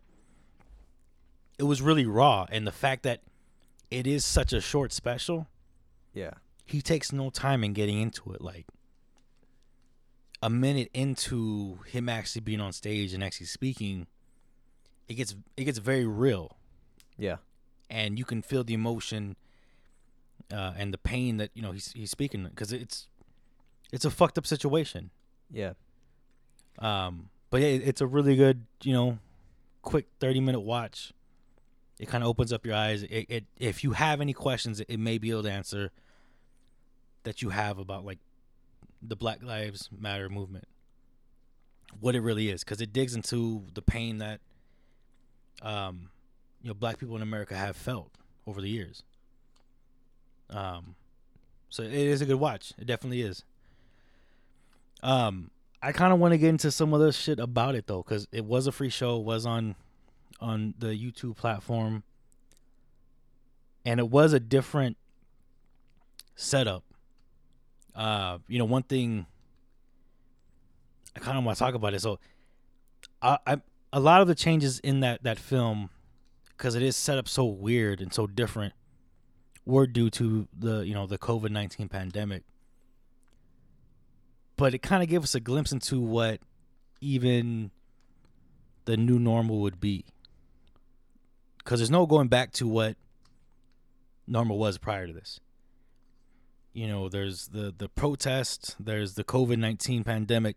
it 1.58 1.64
was 1.64 1.82
really 1.82 2.06
raw 2.06 2.46
and 2.50 2.66
the 2.66 2.72
fact 2.72 3.02
that 3.02 3.20
it 3.90 4.06
is 4.06 4.24
such 4.24 4.52
a 4.52 4.60
short 4.60 4.92
special 4.92 5.46
yeah, 6.14 6.32
he 6.64 6.80
takes 6.82 7.12
no 7.12 7.30
time 7.30 7.62
in 7.64 7.72
getting 7.72 8.00
into 8.00 8.32
it 8.32 8.40
like 8.40 8.66
a 10.42 10.48
minute 10.50 10.88
into 10.94 11.78
him 11.86 12.08
actually 12.08 12.40
being 12.40 12.60
on 12.60 12.72
stage 12.72 13.12
and 13.12 13.22
actually 13.24 13.46
speaking 13.46 14.06
it 15.08 15.14
gets 15.14 15.34
it 15.56 15.64
gets 15.64 15.78
very 15.78 16.06
real. 16.06 16.56
Yeah, 17.16 17.36
and 17.90 18.18
you 18.18 18.24
can 18.24 18.42
feel 18.42 18.64
the 18.64 18.74
emotion 18.74 19.36
uh, 20.52 20.72
and 20.76 20.92
the 20.92 20.98
pain 20.98 21.38
that 21.38 21.50
you 21.54 21.62
know 21.62 21.72
he's 21.72 21.92
he's 21.92 22.10
speaking 22.10 22.44
because 22.44 22.72
it's 22.72 23.08
it's 23.92 24.04
a 24.04 24.10
fucked 24.10 24.38
up 24.38 24.46
situation. 24.46 25.10
Yeah, 25.50 25.72
um 26.78 27.30
but 27.50 27.62
yeah, 27.62 27.68
it's 27.68 28.00
a 28.00 28.06
really 28.06 28.36
good 28.36 28.66
you 28.82 28.92
know 28.92 29.18
quick 29.82 30.06
30 30.20 30.40
minute 30.40 30.60
watch. 30.60 31.12
It 31.98 32.06
kind 32.06 32.22
of 32.22 32.28
opens 32.28 32.52
up 32.52 32.64
your 32.64 32.76
eyes. 32.76 33.02
It, 33.02 33.26
it 33.28 33.44
if 33.56 33.82
you 33.82 33.92
have 33.92 34.20
any 34.20 34.32
questions 34.32 34.80
it, 34.80 34.86
it 34.88 35.00
may 35.00 35.18
be 35.18 35.30
able 35.30 35.42
to 35.44 35.50
answer 35.50 35.90
that 37.24 37.42
you 37.42 37.50
have 37.50 37.78
about 37.78 38.04
like 38.04 38.18
the 39.02 39.16
black 39.16 39.42
lives 39.42 39.88
matter 39.96 40.28
movement. 40.28 40.66
What 42.00 42.14
it 42.14 42.20
really 42.20 42.50
is 42.50 42.62
because 42.62 42.80
it 42.80 42.92
digs 42.92 43.14
into 43.14 43.64
the 43.74 43.82
pain 43.82 44.18
that 44.18 44.40
um 45.62 46.10
you 46.62 46.68
know 46.68 46.74
black 46.74 46.98
people 46.98 47.16
in 47.16 47.22
America 47.22 47.56
have 47.56 47.76
felt 47.76 48.12
over 48.46 48.60
the 48.60 48.68
years. 48.68 49.02
Um, 50.50 50.94
so 51.68 51.82
it 51.82 51.92
is 51.92 52.20
a 52.22 52.26
good 52.26 52.36
watch. 52.40 52.72
It 52.78 52.86
definitely 52.86 53.22
is. 53.22 53.44
Um, 55.02 55.50
I 55.82 55.92
kind 55.92 56.12
of 56.12 56.18
want 56.18 56.32
to 56.32 56.38
get 56.38 56.48
into 56.48 56.70
some 56.70 56.92
of 56.92 57.00
the 57.00 57.12
shit 57.12 57.38
about 57.38 57.74
it 57.74 57.86
though, 57.86 58.02
because 58.02 58.26
it 58.32 58.44
was 58.44 58.66
a 58.66 58.72
free 58.72 58.88
show, 58.88 59.18
it 59.18 59.24
was 59.24 59.46
on 59.46 59.76
on 60.40 60.74
the 60.78 60.88
YouTube 60.88 61.36
platform, 61.36 62.02
and 63.84 64.00
it 64.00 64.08
was 64.08 64.32
a 64.32 64.40
different 64.40 64.96
setup. 66.36 66.84
Uh, 67.94 68.38
you 68.46 68.58
know, 68.58 68.64
one 68.64 68.84
thing 68.84 69.26
I 71.16 71.20
kind 71.20 71.36
of 71.36 71.44
want 71.44 71.58
to 71.58 71.64
talk 71.64 71.74
about 71.74 71.94
it. 71.94 72.00
So, 72.00 72.20
I, 73.20 73.38
I 73.46 73.60
a 73.92 74.00
lot 74.00 74.20
of 74.20 74.28
the 74.28 74.34
changes 74.34 74.78
in 74.80 75.00
that 75.00 75.22
that 75.22 75.38
film, 75.38 75.90
because 76.56 76.74
it 76.74 76.82
is 76.82 76.96
set 76.96 77.18
up 77.18 77.28
so 77.28 77.44
weird 77.44 78.00
and 78.00 78.12
so 78.12 78.26
different, 78.26 78.74
were 79.64 79.86
due 79.86 80.10
to 80.10 80.48
the 80.56 80.80
you 80.86 80.94
know 80.94 81.06
the 81.06 81.18
COVID 81.18 81.50
nineteen 81.50 81.88
pandemic. 81.88 82.42
But 84.56 84.74
it 84.74 84.78
kind 84.78 85.02
of 85.02 85.08
gave 85.08 85.22
us 85.22 85.34
a 85.34 85.40
glimpse 85.40 85.70
into 85.70 86.00
what 86.00 86.40
even 87.00 87.70
the 88.86 88.96
new 88.96 89.18
normal 89.18 89.60
would 89.60 89.78
be. 89.78 90.04
Because 91.58 91.78
there's 91.78 91.90
no 91.90 92.06
going 92.06 92.28
back 92.28 92.52
to 92.52 92.66
what 92.66 92.96
normal 94.26 94.58
was 94.58 94.78
prior 94.78 95.06
to 95.06 95.12
this. 95.12 95.38
You 96.72 96.88
know, 96.88 97.08
there's 97.08 97.48
the 97.48 97.72
the 97.76 97.88
protests, 97.88 98.74
there's 98.80 99.14
the 99.14 99.24
COVID 99.24 99.58
nineteen 99.58 100.04
pandemic. 100.04 100.56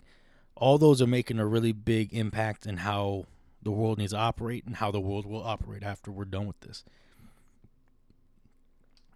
All 0.61 0.77
those 0.77 1.01
are 1.01 1.07
making 1.07 1.39
a 1.39 1.45
really 1.45 1.71
big 1.71 2.13
impact 2.13 2.67
in 2.67 2.77
how 2.77 3.25
the 3.63 3.71
world 3.71 3.97
needs 3.97 4.11
to 4.11 4.17
operate 4.17 4.63
and 4.65 4.75
how 4.75 4.91
the 4.91 4.99
world 4.99 5.25
will 5.25 5.41
operate 5.43 5.81
after 5.81 6.11
we're 6.11 6.23
done 6.23 6.45
with 6.45 6.59
this. 6.61 6.83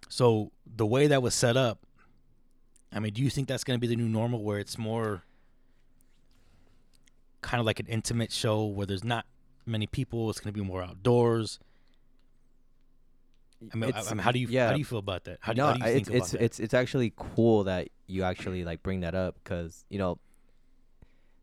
So 0.08 0.50
the 0.66 0.84
way 0.86 1.06
that 1.06 1.22
was 1.22 1.34
set 1.34 1.56
up, 1.56 1.78
I 2.92 2.98
mean, 2.98 3.12
do 3.12 3.22
you 3.22 3.30
think 3.30 3.46
that's 3.46 3.62
going 3.62 3.76
to 3.76 3.80
be 3.80 3.86
the 3.86 3.96
new 3.96 4.08
normal 4.08 4.42
where 4.42 4.58
it's 4.58 4.76
more 4.76 5.22
kind 7.42 7.60
of 7.60 7.66
like 7.66 7.78
an 7.78 7.86
intimate 7.86 8.32
show 8.32 8.64
where 8.64 8.86
there's 8.86 9.04
not 9.04 9.24
many 9.64 9.86
people, 9.86 10.28
it's 10.30 10.40
going 10.40 10.52
to 10.52 10.60
be 10.60 10.66
more 10.66 10.82
outdoors? 10.82 11.60
I 13.72 13.76
mean, 13.76 13.92
I, 13.94 14.02
mean, 14.02 14.18
how 14.18 14.32
do 14.32 14.38
you 14.38 14.48
yeah. 14.48 14.66
how 14.66 14.72
do 14.72 14.78
you 14.78 14.84
feel 14.84 14.98
about 14.98 15.24
that? 15.24 15.38
How 15.40 15.52
do, 15.52 15.58
no, 15.58 15.66
how 15.68 15.72
do 15.74 15.78
you 15.78 15.84
think 15.94 16.08
it's 16.08 16.16
it's 16.16 16.30
that? 16.32 16.42
it's 16.42 16.60
it's 16.60 16.74
actually 16.74 17.12
cool 17.16 17.64
that 17.64 17.88
you 18.06 18.22
actually 18.22 18.64
like 18.64 18.82
bring 18.82 19.00
that 19.00 19.14
up 19.14 19.36
because 19.42 19.84
you 19.88 19.98
know, 19.98 20.18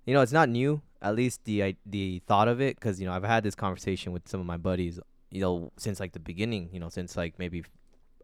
you 0.06 0.14
know, 0.14 0.22
it's 0.22 0.32
not 0.32 0.50
new. 0.50 0.82
At 1.02 1.16
least 1.16 1.44
the 1.46 1.64
I- 1.64 1.76
the 1.86 2.22
thought 2.28 2.48
of 2.48 2.62
it, 2.62 2.76
because 2.78 3.00
you 3.00 3.06
know, 3.08 3.14
I've 3.14 3.24
had 3.24 3.44
this 3.44 3.56
conversation 3.56 4.12
with 4.14 4.28
some 4.28 4.40
of 4.40 4.46
my 4.46 4.58
buddies, 4.58 5.00
you 5.32 5.42
know, 5.42 5.72
since 5.78 6.00
like 6.00 6.14
the 6.14 6.20
beginning, 6.20 6.70
you 6.72 6.80
know, 6.80 6.90
since 6.90 7.16
like 7.18 7.38
maybe 7.38 7.64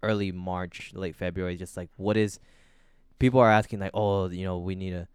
early 0.02 0.32
March, 0.32 0.92
late 0.94 1.16
February, 1.16 1.56
just 1.58 1.76
like 1.76 1.90
what 1.98 2.16
is 2.18 2.40
people 3.20 3.40
are 3.42 3.52
asking 3.52 3.80
like, 3.80 3.92
oh, 3.94 4.30
you 4.30 4.46
know, 4.46 4.58
we 4.60 4.76
need 4.76 4.94
a 4.94 5.08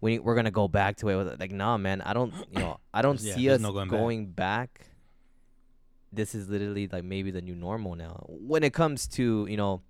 we 0.00 0.18
we're 0.18 0.34
gonna 0.34 0.50
go 0.50 0.68
back 0.68 0.96
to 0.96 1.08
it. 1.10 1.38
Like, 1.38 1.52
nah, 1.52 1.76
man, 1.76 2.00
I 2.00 2.12
don't, 2.14 2.32
you 2.50 2.58
know, 2.60 2.78
I 2.94 3.02
don't 3.02 3.20
Yeah, 3.20 3.34
see 3.34 3.50
us 3.50 3.60
no 3.60 3.72
going 3.72 3.88
back. 3.88 3.90
going 3.90 4.26
back. 4.30 4.86
This 6.14 6.34
is 6.34 6.48
literally 6.48 6.88
like 6.88 7.04
maybe 7.04 7.30
the 7.30 7.40
new 7.42 7.54
normal 7.54 7.94
now. 7.94 8.24
When 8.28 8.62
it 8.64 8.72
comes 8.72 9.06
to 9.08 9.46
you 9.48 9.56
know 9.56 9.82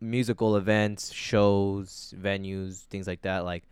musical 0.00 0.56
events, 0.56 1.12
shows, 1.12 2.14
venues, 2.18 2.80
things 2.84 3.06
like 3.06 3.22
that, 3.22 3.44
like 3.44 3.64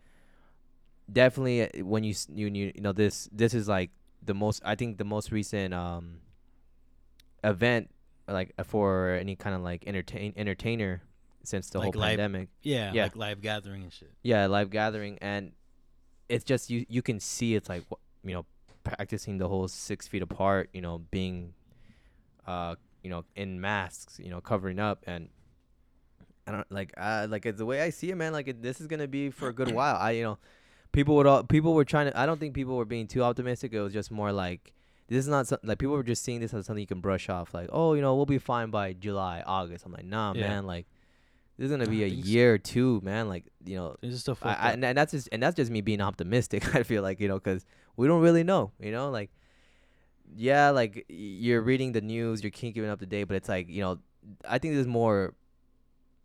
definitely 1.11 1.63
uh, 1.63 1.85
when 1.85 2.03
you 2.03 2.13
you 2.33 2.47
you, 2.47 2.71
you 2.75 2.81
know 2.81 2.91
this 2.93 3.29
this 3.31 3.53
is 3.53 3.67
like 3.67 3.91
the 4.23 4.33
most 4.33 4.61
I 4.65 4.75
think 4.75 4.97
the 4.97 5.05
most 5.05 5.31
recent 5.31 5.73
um 5.73 6.19
event 7.43 7.89
like 8.27 8.53
uh, 8.57 8.63
for 8.63 9.11
any 9.13 9.35
kind 9.35 9.55
of 9.55 9.61
like 9.61 9.87
entertain 9.87 10.33
entertainer 10.35 11.01
since 11.43 11.69
the 11.69 11.79
Like 11.79 11.93
whole 11.93 12.01
live- 12.01 12.09
pandemic. 12.17 12.49
yeah, 12.61 12.91
yeah. 12.93 13.03
like 13.03 13.15
live 13.15 13.41
gathering 13.41 13.83
and 13.83 13.93
shit. 13.93 14.11
Yeah, 14.23 14.45
live 14.47 14.69
gathering 14.69 15.17
and 15.21 15.53
it's 16.27 16.43
just 16.43 16.69
you 16.69 16.85
you 16.89 17.01
can 17.01 17.19
see 17.19 17.55
it's 17.55 17.69
like 17.69 17.83
you 18.23 18.33
know 18.33 18.45
practicing 18.83 19.37
the 19.37 19.47
whole 19.47 19.67
6 19.67 20.07
feet 20.07 20.21
apart, 20.21 20.69
you 20.73 20.81
know, 20.81 20.99
being 21.11 21.53
uh 22.45 22.75
you 23.03 23.09
know 23.09 23.23
in 23.35 23.59
masks, 23.61 24.19
you 24.21 24.29
know, 24.29 24.41
covering 24.41 24.79
up 24.79 25.03
and 25.07 25.29
I 26.45 26.51
don't 26.51 26.71
like 26.71 26.93
uh 26.97 27.27
like 27.29 27.45
it's 27.45 27.57
the 27.57 27.65
way 27.65 27.81
I 27.81 27.89
see 27.89 28.11
it 28.11 28.15
man 28.15 28.33
like 28.33 28.47
it, 28.47 28.61
this 28.61 28.81
is 28.81 28.87
going 28.87 28.99
to 28.99 29.07
be 29.07 29.29
for 29.31 29.47
a 29.47 29.53
good 29.53 29.71
while. 29.71 29.95
I 29.95 30.11
you 30.11 30.23
know 30.23 30.37
people 30.91 31.15
would 31.15 31.27
all 31.27 31.43
people 31.43 31.73
were 31.73 31.85
trying 31.85 32.07
to 32.11 32.19
I 32.19 32.25
don't 32.25 32.39
think 32.39 32.53
people 32.53 32.75
were 32.77 32.85
being 32.85 33.07
too 33.07 33.23
optimistic. 33.23 33.73
It 33.73 33.81
was 33.81 33.93
just 33.93 34.11
more 34.11 34.31
like 34.31 34.73
this 35.07 35.17
is 35.19 35.27
not 35.27 35.47
some, 35.47 35.59
like 35.63 35.79
people 35.79 35.95
were 35.95 36.03
just 36.03 36.23
seeing 36.23 36.39
this 36.39 36.53
as 36.53 36.65
something 36.67 36.81
you 36.81 36.87
can 36.87 37.01
brush 37.01 37.29
off 37.29 37.53
like, 37.53 37.69
"Oh, 37.71 37.93
you 37.95 38.01
know, 38.01 38.15
we'll 38.15 38.25
be 38.27 38.37
fine 38.37 38.69
by 38.69 38.93
July, 38.93 39.43
August." 39.45 39.85
I'm 39.85 39.91
like, 39.91 40.05
"Nah, 40.05 40.33
Yeah. 40.33 40.41
man, 40.49 40.65
like 40.67 40.85
this 41.57 41.65
is 41.65 41.71
going 41.71 41.83
to 41.83 41.89
be 41.89 42.03
a 42.03 42.09
think 42.09 42.23
so. 42.23 42.29
year 42.31 42.53
or 42.53 42.57
two, 42.57 43.01
man. 43.03 43.27
Like, 43.27 43.43
you 43.65 43.75
know, 43.75 43.97
This 44.01 44.13
is 44.13 44.21
still 44.21 44.37
I, 44.41 44.53
I, 44.53 44.71
and 44.71 44.83
that's 44.83 45.11
just 45.11 45.27
and 45.31 45.43
that's 45.43 45.55
just 45.55 45.69
me 45.71 45.81
being 45.81 45.99
optimistic. 45.99 46.73
I 46.75 46.83
feel 46.83 47.01
like 47.03 47.19
you 47.19 47.27
know 47.27 47.35
because 47.39 47.65
we 47.97 48.07
don't 48.07 48.21
really 48.21 48.43
know. 48.43 48.71
You 48.79 48.91
know, 48.91 49.09
like 49.09 49.31
yeah, 50.35 50.69
like 50.69 51.05
you're 51.09 51.61
reading 51.61 51.91
the 51.91 52.01
news, 52.01 52.43
you're 52.43 52.51
keeping 52.51 52.85
up 52.85 52.99
to 52.99 53.05
date, 53.05 53.23
but 53.25 53.35
it's 53.35 53.49
like 53.49 53.67
you 53.69 53.81
know, 53.81 53.99
I 54.47 54.59
think 54.59 54.75
there's 54.75 54.87
more, 54.87 55.33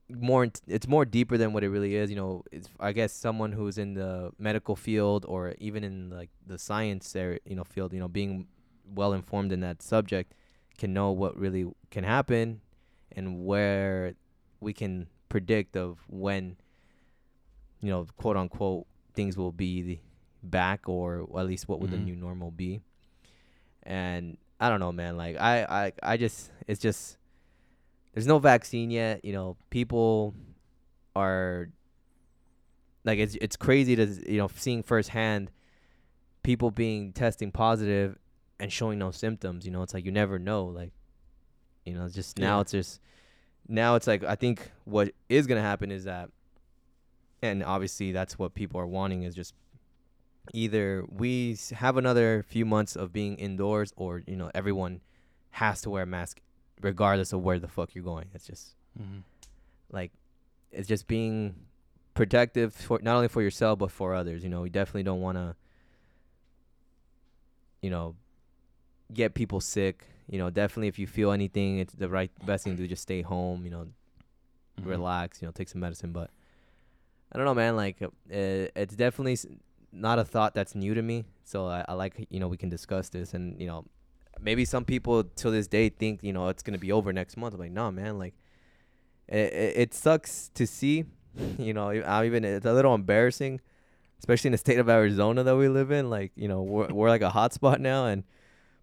more. 0.08 0.46
It's 0.66 0.86
more 0.88 1.04
deeper 1.04 1.36
than 1.38 1.52
what 1.52 1.64
it 1.64 1.68
really 1.70 1.94
is. 1.96 2.10
You 2.10 2.16
know, 2.16 2.44
it's 2.52 2.68
I 2.80 2.92
guess 2.92 3.12
someone 3.12 3.52
who's 3.52 3.78
in 3.78 3.94
the 3.94 4.32
medical 4.38 4.76
field 4.76 5.24
or 5.26 5.54
even 5.58 5.84
in 5.84 6.10
like 6.10 6.30
the 6.46 6.58
science 6.58 7.14
area, 7.16 7.38
you 7.46 7.56
know, 7.56 7.64
field, 7.64 7.92
you 7.92 8.00
know, 8.00 8.08
being 8.08 8.46
well 8.94 9.12
informed 9.14 9.50
in 9.52 9.60
that 9.60 9.80
subject 9.82 10.34
can 10.76 10.92
know 10.92 11.10
what 11.10 11.36
really 11.38 11.66
can 11.90 12.04
happen 12.04 12.60
and 13.12 13.44
where 13.46 14.14
we 14.60 14.72
can 14.72 15.06
predict 15.28 15.76
of 15.76 15.98
when 16.08 16.56
you 17.80 17.88
know 17.90 18.06
quote 18.16 18.36
unquote 18.36 18.86
things 19.14 19.36
will 19.36 19.52
be 19.52 20.00
back 20.42 20.88
or 20.88 21.22
at 21.38 21.46
least 21.46 21.68
what 21.68 21.80
would 21.80 21.90
Mhm. 21.90 21.94
the 21.94 21.98
new 21.98 22.16
normal 22.16 22.50
be 22.50 22.80
and 23.82 24.36
i 24.60 24.68
don't 24.68 24.80
know 24.80 24.92
man 24.92 25.16
like 25.16 25.36
I, 25.40 25.64
I 25.64 25.92
i 26.02 26.16
just 26.16 26.50
it's 26.66 26.80
just 26.80 27.16
there's 28.14 28.26
no 28.26 28.38
vaccine 28.38 28.90
yet 28.90 29.24
you 29.24 29.32
know 29.32 29.56
people 29.70 30.34
are 31.14 31.68
like 33.04 33.18
it's 33.18 33.36
it's 33.40 33.56
crazy 33.56 33.94
to 33.96 34.06
you 34.30 34.38
know 34.38 34.48
seeing 34.56 34.82
firsthand 34.82 35.50
people 36.42 36.70
being 36.70 37.12
testing 37.12 37.50
positive 37.52 38.16
and 38.60 38.72
showing 38.72 38.98
no 38.98 39.10
symptoms 39.10 39.64
you 39.66 39.70
know 39.70 39.82
it's 39.82 39.92
like 39.94 40.04
you 40.04 40.12
never 40.12 40.38
know 40.38 40.64
like 40.64 40.92
you 41.84 41.92
know 41.94 42.08
just 42.08 42.38
now 42.38 42.56
Yeah. 42.56 42.60
it's 42.62 42.72
just 42.72 43.00
now 43.68 43.94
it's 43.96 44.06
like 44.06 44.24
i 44.24 44.34
think 44.34 44.70
what 44.84 45.12
is 45.28 45.46
going 45.46 45.58
to 45.58 45.62
happen 45.62 45.90
is 45.90 46.04
that 46.04 46.30
and 47.42 47.62
obviously 47.62 48.12
that's 48.12 48.38
what 48.38 48.54
people 48.54 48.80
are 48.80 48.86
wanting 48.86 49.22
is 49.24 49.34
just 49.34 49.54
either 50.52 51.04
we 51.08 51.56
have 51.72 51.96
another 51.96 52.44
few 52.46 52.64
months 52.66 52.96
of 52.96 53.12
being 53.12 53.36
indoors 53.36 53.92
or 53.96 54.22
you 54.26 54.36
know 54.36 54.50
everyone 54.54 55.00
has 55.50 55.80
to 55.82 55.90
wear 55.90 56.02
a 56.02 56.06
mask 56.06 56.40
regardless 56.80 57.32
of 57.32 57.42
where 57.42 57.58
the 57.58 57.68
fuck 57.68 57.94
you're 57.94 58.04
going. 58.04 58.26
It's 58.34 58.46
just 58.46 58.74
hmm 58.96 59.20
like 59.90 60.12
it's 60.72 60.88
just 60.88 61.06
being 61.06 61.54
protective 62.14 62.74
for 62.74 62.98
not 63.02 63.16
only 63.16 63.28
for 63.28 63.42
yourself 63.42 63.78
but 63.78 63.90
for 63.90 64.14
others 64.14 64.42
you 64.42 64.48
know? 64.50 64.62
We 64.62 64.70
definitely 64.70 65.02
don't 65.04 65.20
want 65.20 65.36
to 65.38 65.54
you 67.82 67.90
know 67.90 68.14
get 69.12 69.34
people 69.34 69.60
sick. 69.60 70.06
You 70.28 70.38
know 70.38 70.50
definitely 70.50 70.88
if 70.88 70.98
you 70.98 71.06
feel 71.06 71.32
anything 71.32 71.78
it's 71.78 71.92
the 71.94 72.08
right 72.08 72.30
best 72.46 72.64
thing 72.64 72.76
to 72.76 72.82
do 72.82 72.88
just 72.88 73.02
stay 73.02 73.22
home 73.22 73.64
you 73.64 73.70
know 73.70 73.86
Mm-hmm. 74.80 74.88
relax 74.90 75.40
you 75.40 75.46
know 75.46 75.52
take 75.52 75.68
some 75.68 75.80
medicine. 75.80 76.10
But 76.10 76.30
i 77.30 77.36
don't 77.36 77.44
know 77.46 77.54
man 77.54 77.76
like 77.76 78.02
uh, 78.02 78.08
it's 78.28 78.96
definitely 78.96 79.38
not 79.92 80.18
a 80.18 80.24
thought 80.24 80.52
that's 80.54 80.74
new 80.74 80.94
to 80.94 81.02
me. 81.02 81.24
So 81.44 81.68
I, 81.68 81.84
I 81.86 81.92
like 81.92 82.26
you 82.28 82.40
know 82.40 82.48
we 82.48 82.56
can 82.56 82.68
discuss 82.70 83.08
this 83.08 83.34
and 83.34 83.60
you 83.60 83.68
know 83.68 83.84
maybe 84.40 84.64
some 84.64 84.84
people 84.84 85.24
till 85.24 85.50
this 85.50 85.66
day 85.66 85.88
think 85.88 86.22
you 86.22 86.32
know 86.32 86.48
it's 86.48 86.62
gonna 86.62 86.78
be 86.78 86.92
over 86.92 87.12
next 87.12 87.36
month. 87.36 87.54
I'm 87.54 87.60
like 87.60 87.72
no 87.72 87.90
man 87.90 88.18
like 88.18 88.34
it, 89.28 89.74
it, 89.76 89.94
sucks 89.94 90.50
to 90.54 90.66
see 90.66 91.04
you 91.58 91.72
know 91.72 91.88
i 91.88 92.26
even 92.26 92.44
it's 92.44 92.66
a 92.66 92.72
little 92.72 92.94
embarrassing 92.94 93.60
especially 94.18 94.48
in 94.48 94.52
the 94.52 94.58
state 94.58 94.78
of 94.78 94.88
arizona 94.88 95.42
that 95.42 95.56
we 95.56 95.68
live 95.68 95.90
in. 95.90 96.10
Like 96.10 96.32
you 96.36 96.48
know 96.48 96.62
we're, 96.62 96.88
we're 96.88 97.08
like 97.08 97.22
a 97.22 97.30
hot 97.30 97.52
spot 97.52 97.80
now 97.80 98.06
and 98.06 98.24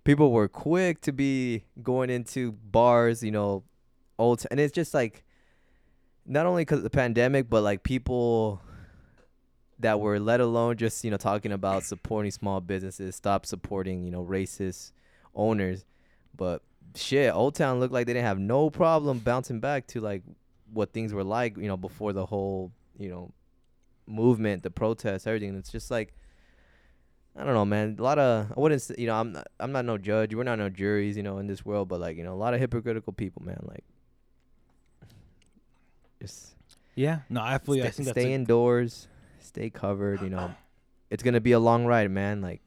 people 0.04 0.32
were 0.32 0.48
quick 0.48 1.02
to 1.02 1.12
be 1.12 1.64
going 1.82 2.10
into 2.10 2.52
bars 2.52 3.24
you 3.24 3.32
know 3.32 3.64
old 4.18 4.46
and 4.52 4.60
it's 4.60 4.74
just 4.74 4.94
like 4.94 5.24
not 6.26 6.46
only 6.46 6.62
because 6.62 6.80
of 6.80 6.84
the 6.84 6.90
pandemic 6.90 7.50
but 7.50 7.64
like 7.64 7.84
people 7.84 8.62
that 9.80 10.00
were 10.00 10.20
let 10.20 10.40
alone 10.40 10.78
just 10.78 11.04
you 11.04 11.12
know 11.12 11.18
talking 11.18 11.52
about 11.52 11.84
supporting 11.84 12.32
small 12.32 12.62
businesses 12.62 13.16
stop 13.16 13.46
supporting 13.46 14.04
you 14.04 14.12
know 14.12 14.24
racist 14.24 14.92
owners 15.36 15.86
but 16.36 16.62
shit 16.96 17.34
old 17.34 17.56
town 17.56 17.80
looked 17.80 17.94
like 17.94 18.06
they 18.06 18.14
didn't 18.14 18.26
have 18.26 18.40
no 18.40 18.70
problem 18.70 19.20
bouncing 19.20 19.60
back 19.60 19.88
to 19.88 20.02
like 20.02 20.24
what 20.74 20.92
things 20.94 21.14
were 21.14 21.24
like 21.24 21.58
you 21.58 21.68
know 21.68 21.78
before 21.78 22.14
the 22.14 22.26
whole 22.26 22.72
you 22.98 23.10
know 23.10 23.32
movement 24.08 24.64
the 24.64 24.72
protests 24.72 25.28
everything 25.28 25.56
it's 25.56 25.72
just 25.72 25.90
like 25.92 26.14
I 27.36 27.46
don't 27.46 27.54
know, 27.54 27.66
man. 27.66 27.96
A 27.98 28.04
lot 28.04 28.20
of 28.20 28.52
I 28.56 28.60
wouldn't, 28.60 28.82
say, 28.82 28.96
you 28.98 29.08
know, 29.08 29.16
I'm 29.16 29.32
not, 29.32 29.48
I'm 29.60 29.72
not 29.72 29.86
no 29.86 29.98
judge. 29.98 30.36
We're 30.36 30.44
not 30.44 30.60
no 30.60 30.70
juries, 30.70 31.16
you 31.16 31.24
know, 31.24 31.38
in 31.38 31.48
this 31.48 31.66
world. 31.66 31.88
But 31.88 32.02
like, 32.02 32.18
you 32.18 32.24
know, 32.24 32.34
a 32.34 32.36
lot 32.36 32.54
of 32.54 32.60
hypocritical 32.60 33.14
people, 33.14 33.42
man. 33.44 33.60
Like, 33.64 33.86
just 36.22 36.56
Yeah. 36.96 37.20
No, 37.30 37.42
I 37.42 37.58
feel. 37.58 37.76
stay, 37.76 37.88
I 37.88 37.90
think 37.92 38.06
that's 38.08 38.20
stay 38.20 38.34
indoors, 38.34 39.08
stay 39.40 39.70
covered. 39.70 40.22
You 40.22 40.30
know, 40.30 40.54
it's 41.10 41.24
gonna 41.24 41.40
be 41.40 41.54
a 41.54 41.60
long 41.60 41.86
ride, 41.86 42.12
man. 42.12 42.42
Like, 42.42 42.62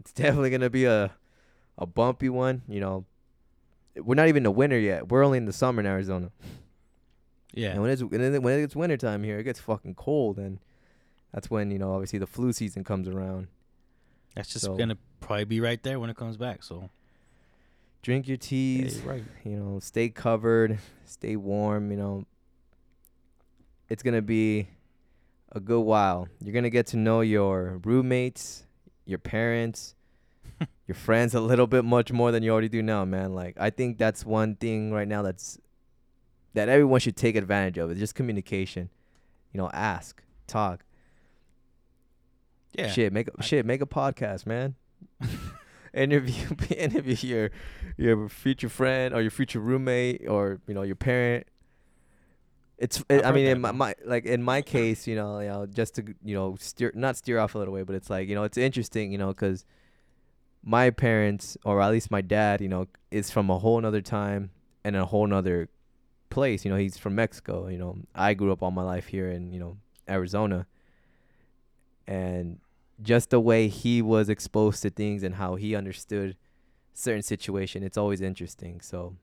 it's 0.00 0.12
definitely 0.12 0.50
gonna 0.50 0.70
be 0.70 0.84
a 0.84 1.12
a 1.76 1.86
bumpy 1.86 2.28
one. 2.28 2.62
You 2.68 2.80
know, 2.80 3.04
we're 3.96 4.14
not 4.14 4.28
even 4.28 4.38
in 4.38 4.44
the 4.44 4.50
winter 4.50 4.78
yet. 4.78 5.08
We're 5.08 5.24
only 5.24 5.38
in 5.38 5.44
the 5.46 5.52
summer 5.52 5.80
in 5.80 5.86
Arizona. 5.86 6.30
yeah. 7.52 7.70
And 7.70 7.82
when 7.82 7.90
it's 7.90 8.02
when 8.02 8.20
it- 8.20 8.40
gets 8.42 8.64
it's 8.64 8.76
wintertime 8.76 9.22
here, 9.24 9.38
it 9.38 9.44
gets 9.44 9.60
fucking 9.60 9.94
cold, 9.94 10.38
and 10.38 10.58
that's 11.32 11.50
when 11.50 11.70
you 11.70 11.78
know 11.78 11.92
obviously 11.92 12.18
the 12.18 12.26
flu 12.26 12.52
season 12.52 12.84
comes 12.84 13.08
around. 13.08 13.48
That's 14.34 14.52
just 14.52 14.64
so- 14.64 14.76
gonna 14.76 14.98
probably 15.20 15.44
be 15.44 15.60
right 15.60 15.82
there 15.82 15.98
when 16.00 16.10
it 16.10 16.16
comes 16.16 16.36
back. 16.36 16.62
So 16.62 16.90
Drink 18.02 18.28
your 18.28 18.36
teas. 18.36 19.00
you're 19.02 19.12
right. 19.12 19.24
you 19.44 19.56
know, 19.56 19.80
stay 19.80 20.08
covered, 20.08 20.78
stay 21.04 21.34
warm, 21.34 21.90
you 21.90 21.96
know. 21.96 22.24
It's 23.88 24.02
going 24.04 24.14
to 24.14 24.22
be 24.22 24.68
a 25.50 25.58
good 25.60 25.80
while. 25.80 26.28
You're 26.40 26.52
going 26.52 26.62
to 26.64 26.70
get 26.70 26.86
to 26.88 26.96
know 26.96 27.22
your 27.22 27.80
roommates, 27.84 28.64
your 29.08 29.18
parents, 29.18 29.94
your 30.86 30.94
friends 30.94 31.34
a 31.34 31.40
little 31.40 31.66
bit 31.66 31.84
much 31.84 32.12
more 32.12 32.30
than 32.30 32.42
you 32.42 32.50
already 32.52 32.68
do 32.68 32.82
now, 32.82 33.04
man. 33.04 33.34
Like 33.34 33.56
I 33.58 33.70
think 33.70 33.98
that's 33.98 34.24
one 34.24 34.54
thing 34.56 34.92
right 34.92 35.08
now 35.08 35.22
that's 35.22 35.58
that 36.54 36.68
everyone 36.68 37.00
should 37.00 37.16
take 37.16 37.34
advantage 37.36 37.78
of. 37.78 37.90
It's 37.90 37.98
just 38.00 38.14
communication. 38.14 38.90
You 39.52 39.58
know, 39.58 39.70
ask, 39.72 40.22
talk. 40.46 40.84
Yeah. 42.74 42.90
Shit, 42.90 43.12
make 43.12 43.28
a 43.28 43.32
I- 43.38 43.44
shit, 43.44 43.64
make 43.66 43.80
a 43.80 43.86
podcast, 43.86 44.46
man. 44.46 44.74
interview 45.94 46.44
interview 46.76 47.16
your 47.28 47.50
your 47.96 48.28
future 48.28 48.68
friend 48.68 49.14
or 49.14 49.22
your 49.22 49.30
future 49.30 49.58
roommate 49.58 50.28
or 50.28 50.60
you 50.66 50.74
know 50.74 50.82
your 50.82 50.96
parent. 50.96 51.46
It's 52.78 53.02
I've 53.10 53.24
I 53.24 53.32
mean 53.32 53.46
in 53.46 53.60
my, 53.60 53.72
my 53.72 53.94
like 54.04 54.24
in 54.24 54.42
my 54.42 54.62
case, 54.62 55.06
you 55.06 55.16
know, 55.16 55.40
you 55.40 55.48
know, 55.48 55.66
just 55.66 55.96
to 55.96 56.04
you 56.24 56.34
know 56.34 56.56
steer 56.60 56.92
not 56.94 57.16
steer 57.16 57.38
off 57.38 57.54
a 57.54 57.58
little 57.58 57.74
way, 57.74 57.82
but 57.82 57.96
it's 57.96 58.08
like 58.08 58.28
you 58.28 58.34
know 58.34 58.44
it's 58.44 58.56
interesting, 58.56 59.10
you 59.10 59.18
know, 59.18 59.28
because 59.28 59.64
my 60.62 60.90
parents 60.90 61.56
or 61.64 61.82
at 61.82 61.90
least 61.90 62.10
my 62.10 62.20
dad, 62.20 62.60
you 62.60 62.68
know, 62.68 62.86
is 63.10 63.30
from 63.30 63.50
a 63.50 63.58
whole 63.58 63.80
nother 63.80 64.00
time 64.00 64.50
and 64.84 64.94
a 64.94 65.06
whole 65.06 65.26
nother 65.26 65.68
place. 66.30 66.64
You 66.64 66.70
know, 66.70 66.76
he's 66.76 66.96
from 66.96 67.16
Mexico. 67.16 67.66
You 67.66 67.78
know, 67.78 67.96
I 68.14 68.34
grew 68.34 68.52
up 68.52 68.62
all 68.62 68.70
my 68.70 68.84
life 68.84 69.08
here 69.08 69.28
in 69.28 69.52
you 69.52 69.58
know 69.58 69.76
Arizona, 70.08 70.66
and 72.06 72.60
just 73.02 73.30
the 73.30 73.40
way 73.40 73.68
he 73.68 74.02
was 74.02 74.28
exposed 74.28 74.82
to 74.82 74.90
things 74.90 75.22
and 75.24 75.34
how 75.34 75.56
he 75.56 75.74
understood 75.74 76.36
certain 76.94 77.22
situation, 77.22 77.82
it's 77.82 77.96
always 77.96 78.20
interesting. 78.20 78.80
So 78.80 79.14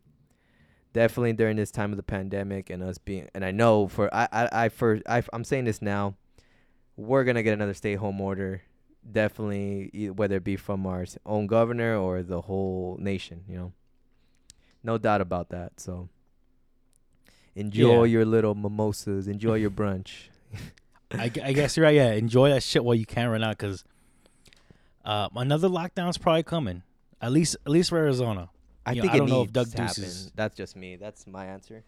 definitely 0.95 1.33
during 1.33 1.57
this 1.57 1.71
time 1.71 1.91
of 1.91 1.97
the 1.97 2.03
pandemic 2.03 2.69
and 2.69 2.81
us 2.81 2.97
being, 2.97 3.27
and 3.35 3.43
I 3.43 3.51
know 3.51 3.87
for 3.89 4.07
I 4.15 4.27
I 4.31 4.49
I 4.63 4.69
for 4.69 5.01
I 5.07 5.21
I'm 5.33 5.43
saying 5.43 5.65
this 5.65 5.81
now, 5.81 6.15
we're 6.95 7.25
gonna 7.25 7.43
get 7.43 7.53
another 7.53 7.73
stay 7.75 7.95
home 7.95 8.21
order. 8.21 8.61
Definitely, 9.11 10.09
whether 10.09 10.37
it 10.37 10.43
be 10.43 10.55
from 10.55 10.87
our 10.87 11.05
own 11.25 11.45
governor 11.47 11.95
or 11.97 12.23
the 12.23 12.41
whole 12.41 12.97
nation, 12.99 13.43
you 13.47 13.57
know, 13.57 13.73
no 14.83 14.97
doubt 14.97 15.21
about 15.21 15.49
that. 15.49 15.79
So 15.79 16.07
enjoy 17.55 18.05
Yeah. 18.05 18.11
your 18.13 18.25
little 18.25 18.55
mimosas, 18.55 19.27
enjoy 19.27 19.55
your 19.55 19.69
brunch. 19.81 20.29
I, 21.11 21.25
I 21.43 21.53
guess 21.53 21.77
you're 21.77 21.83
right. 21.85 21.95
Yeah, 21.95 22.13
enjoy 22.13 22.49
that 22.49 22.63
shit 22.63 22.83
while 22.83 22.95
you 22.95 23.05
can 23.05 23.29
right 23.29 23.39
now, 23.41 23.51
because 23.51 23.83
uh, 25.03 25.29
another 25.35 25.69
lockdown's 25.69 26.17
probably 26.17 26.43
coming. 26.43 26.81
At 27.21 27.31
least, 27.31 27.55
at 27.65 27.71
least 27.71 27.89
for 27.89 27.97
Arizona. 27.99 28.49
I 28.85 28.91
You 28.91 28.97
know, 28.97 29.01
think 29.01 29.13
I 29.13 29.15
it 29.15 29.19
don't 29.19 29.29
know 29.29 29.41
if 29.43 29.51
Doug 29.53 29.67
Ducey 29.67 30.03
is- 30.03 30.31
That's 30.35 30.55
just 30.55 30.75
me. 30.75 30.95
That's 30.95 31.25
my 31.27 31.45
answer. 31.45 31.83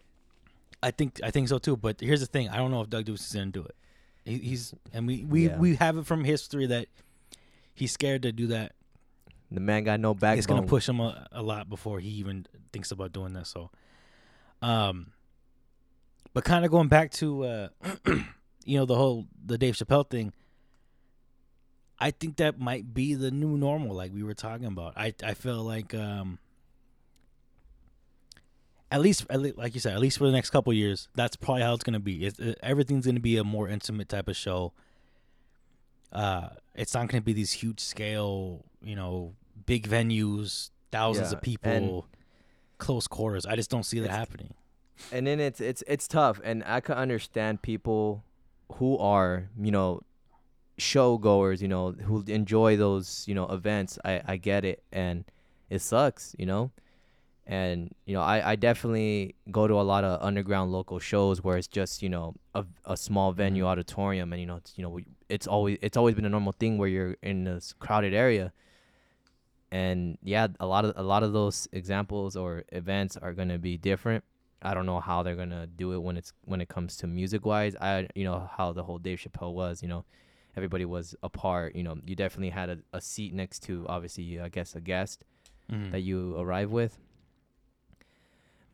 I 0.81 0.91
think, 0.91 1.19
I 1.23 1.31
think 1.31 1.47
so 1.47 1.57
too. 1.59 1.75
But 1.77 1.99
here's 2.01 2.19
the 2.21 2.25
thing: 2.27 2.49
I 2.49 2.57
don't 2.57 2.71
know 2.71 2.81
if 2.81 2.89
Doug 2.89 3.05
Ducey 3.05 3.25
is 3.25 3.33
gonna 3.33 3.47
do 3.47 3.63
it. 3.63 3.75
He, 4.25 4.37
he's, 4.39 4.73
and 4.93 5.07
we, 5.07 5.23
we, 5.23 5.47
Yeah. 5.47 5.57
we 5.57 5.75
have 5.75 5.97
it 5.97 6.05
from 6.05 6.23
history 6.23 6.65
that 6.67 6.87
he's 7.73 7.91
scared 7.91 8.23
to 8.23 8.31
do 8.31 8.47
that. 8.47 8.73
The 9.51 9.59
man 9.61 9.83
got 9.85 9.99
no 9.99 10.13
backbone. 10.13 10.37
It's 10.37 10.47
gonna 10.47 10.67
push 10.67 10.87
him 10.89 10.99
a, 10.99 11.27
a 11.31 11.41
lot 11.41 11.69
before 11.69 11.99
he 11.99 12.09
even 12.09 12.45
thinks 12.73 12.91
about 12.91 13.13
doing 13.13 13.33
that. 13.33 13.47
So, 13.47 13.69
um, 14.61 15.11
but 16.33 16.43
kind 16.43 16.65
of 16.65 16.71
going 16.71 16.89
back 16.89 17.11
to, 17.13 17.43
uh, 17.45 17.67
you 18.65 18.77
know, 18.77 18.85
the 18.85 18.95
whole 18.95 19.25
the 19.45 19.57
Dave 19.57 19.75
Chappelle 19.75 20.07
thing. 20.09 20.33
I 21.99 22.11
think 22.11 22.37
that 22.37 22.59
might 22.59 22.93
be 22.93 23.15
the 23.15 23.31
new 23.31 23.57
normal, 23.57 23.95
like 23.95 24.13
we 24.13 24.21
were 24.21 24.35
talking 24.35 24.67
about. 24.67 24.93
I 24.97 25.13
I 25.23 25.33
feel 25.33 25.63
like, 25.63 25.93
um, 25.95 26.37
at 28.91 29.01
least, 29.01 29.25
at 29.29 29.41
least 29.41 29.57
like 29.57 29.73
you 29.73 29.79
said, 29.79 29.93
at 29.93 29.99
least 29.99 30.17
for 30.17 30.25
the 30.25 30.31
next 30.31 30.49
couple 30.49 30.71
years, 30.73 31.09
that's 31.15 31.35
probably 31.35 31.63
how 31.63 31.73
it's 31.73 31.83
gonna 31.83 31.99
be. 31.99 32.25
It's, 32.25 32.39
uh, 32.39 32.53
everything's 32.63 33.05
gonna 33.05 33.19
be 33.19 33.37
a 33.37 33.43
more 33.43 33.67
intimate 33.67 34.09
type 34.09 34.27
of 34.27 34.35
show. 34.35 34.73
Uh, 36.11 36.49
it's 36.75 36.93
not 36.93 37.07
gonna 37.07 37.21
be 37.21 37.33
these 37.33 37.51
huge 37.51 37.79
scale, 37.79 38.63
you 38.81 38.95
know, 38.95 39.33
big 39.65 39.87
venues, 39.87 40.69
thousands 40.91 41.31
Yeah, 41.31 41.37
of 41.37 41.43
people, 41.43 42.07
close 42.77 43.07
quarters. 43.07 43.45
I 43.45 43.55
just 43.55 43.69
don't 43.69 43.83
see 43.83 43.99
that 43.99 44.09
happening. 44.11 44.53
and 45.11 45.27
then 45.27 45.39
it's 45.39 45.59
it's 45.59 45.83
it's 45.87 46.07
tough, 46.07 46.39
and 46.43 46.63
I 46.65 46.79
can 46.79 46.95
understand 46.95 47.61
people 47.61 48.23
who 48.73 48.97
are 48.97 49.49
you 49.59 49.71
know 49.71 50.01
show 50.77 51.17
goers, 51.17 51.61
you 51.61 51.67
know, 51.67 51.91
who 51.91 52.23
enjoy 52.27 52.77
those 52.77 53.25
you 53.27 53.35
know 53.35 53.47
events. 53.47 53.99
I 54.05 54.21
I 54.25 54.37
get 54.37 54.63
it, 54.63 54.81
and 54.91 55.25
it 55.69 55.79
sucks, 55.79 56.35
you 56.39 56.45
know. 56.45 56.71
And 57.49 57.95
you 58.05 58.13
know, 58.13 58.21
I, 58.21 58.51
I 58.51 58.55
definitely 58.57 59.35
go 59.49 59.67
to 59.67 59.75
a 59.75 59.81
lot 59.93 60.03
of 60.03 60.21
underground 60.21 60.73
local 60.73 60.99
shows 60.99 61.41
where 61.41 61.57
it's 61.57 61.67
just 61.69 62.03
you 62.03 62.09
know 62.09 62.35
a, 62.53 62.65
a 62.83 62.97
small 62.97 63.31
venue 63.31 63.63
Mhm. 63.63 63.67
auditorium, 63.67 64.33
and 64.33 64.41
you 64.41 64.45
know 64.45 64.57
it's 64.57 64.73
you 64.77 64.83
know 64.83 64.99
it's 65.29 65.47
always 65.47 65.77
it's 65.81 65.95
always 65.95 66.13
been 66.13 66.25
a 66.25 66.29
normal 66.29 66.51
thing 66.51 66.77
where 66.77 66.89
you're 66.89 67.15
in 67.23 67.45
this 67.45 67.73
crowded 67.79 68.13
area. 68.13 68.51
And 69.71 70.17
yeah, 70.23 70.47
a 70.59 70.65
lot 70.65 70.85
of 70.85 70.93
a 70.97 71.03
lot 71.03 71.23
of 71.23 71.33
those 71.33 71.67
examples 71.71 72.35
or 72.35 72.63
events 72.71 73.17
are 73.17 73.33
gonna 73.33 73.57
be 73.57 73.77
different. 73.77 74.23
I 74.61 74.73
don't 74.73 74.85
know 74.85 74.99
how 74.99 75.23
they're 75.23 75.35
gonna 75.35 75.67
do 75.67 75.93
it 75.93 75.99
when 76.01 76.17
it's 76.17 76.33
when 76.45 76.61
it 76.61 76.69
comes 76.69 76.97
to 76.97 77.07
music 77.07 77.45
wise. 77.45 77.75
I 77.79 78.07
you 78.15 78.23
know 78.23 78.49
how 78.57 78.71
the 78.73 78.83
whole 78.83 78.97
Dave 78.97 79.19
Chappelle 79.19 79.53
was. 79.53 79.81
You 79.81 79.89
know, 79.89 80.05
everybody 80.55 80.85
was 80.85 81.15
apart. 81.23 81.75
You 81.75 81.83
know, 81.83 81.97
you 82.05 82.15
definitely 82.15 82.49
had 82.51 82.69
a, 82.69 82.77
a 82.93 83.01
seat 83.01 83.33
next 83.33 83.59
to 83.63 83.85
obviously 83.87 84.39
I 84.39 84.49
guess 84.49 84.75
a 84.75 84.81
guest 84.81 85.23
Mhm. 85.71 85.91
that 85.91 86.01
you 86.01 86.37
arrive 86.37 86.71
with. 86.71 86.97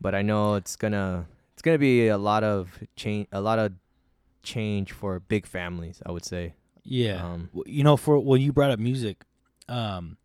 But 0.04 0.14
I 0.14 0.20
know 0.20 0.56
it's 0.56 0.76
gonna 0.76 1.24
it's 1.54 1.62
gonna 1.62 1.78
be 1.78 2.08
a 2.08 2.18
lot 2.18 2.44
of 2.44 2.78
change 2.94 3.26
a 3.32 3.40
lot 3.40 3.58
of 3.58 3.72
change 4.42 4.92
for 4.92 5.18
big 5.18 5.46
families. 5.46 6.02
I 6.04 6.12
would 6.12 6.26
say. 6.26 6.52
Yeah. 6.82 7.24
Um, 7.24 7.48
you 7.64 7.82
know, 7.82 7.96
for 7.96 8.18
when 8.18 8.42
you 8.42 8.52
brought 8.52 8.70
up 8.70 8.78
music, 8.78 9.24
um, 9.66 10.18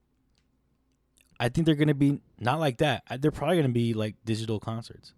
I 1.40 1.48
think 1.48 1.66
they're 1.66 1.76
gonna 1.76 1.94
be 1.94 2.20
not 2.42 2.60
like 2.60 2.80
that. 2.80 3.04
They're 3.22 3.32
probably 3.32 3.56
gonna 3.56 3.70
be 3.70 3.94
like 3.94 4.16
digital 4.26 4.60
concerts. 4.60 5.14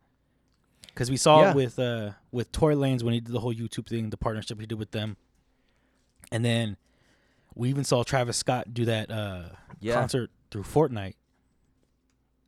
Because 0.89 1.09
we 1.09 1.18
saw 1.18 1.41
Yeah. 1.41 1.49
it 1.49 1.55
with 1.55 1.80
uh 1.80 2.12
with 2.32 2.51
Tory 2.51 2.76
Lanez 2.76 3.01
when 3.01 3.16
he 3.16 3.20
did 3.20 3.34
the 3.34 3.39
whole 3.39 3.55
YouTube 3.55 3.88
thing, 3.88 4.12
the 4.12 4.18
partnership 4.18 4.59
he 4.59 4.68
did 4.68 4.78
with 4.78 4.91
them, 4.91 5.18
and 6.32 6.45
then 6.45 6.78
we 7.55 7.70
even 7.70 7.84
saw 7.84 8.03
Travis 8.03 8.38
Scott 8.38 8.76
do 8.76 8.86
that 8.86 9.09
uh 9.09 9.49
Yeah. 9.80 9.95
concert 9.95 10.30
through 10.51 10.64
Fortnite. 10.64 11.16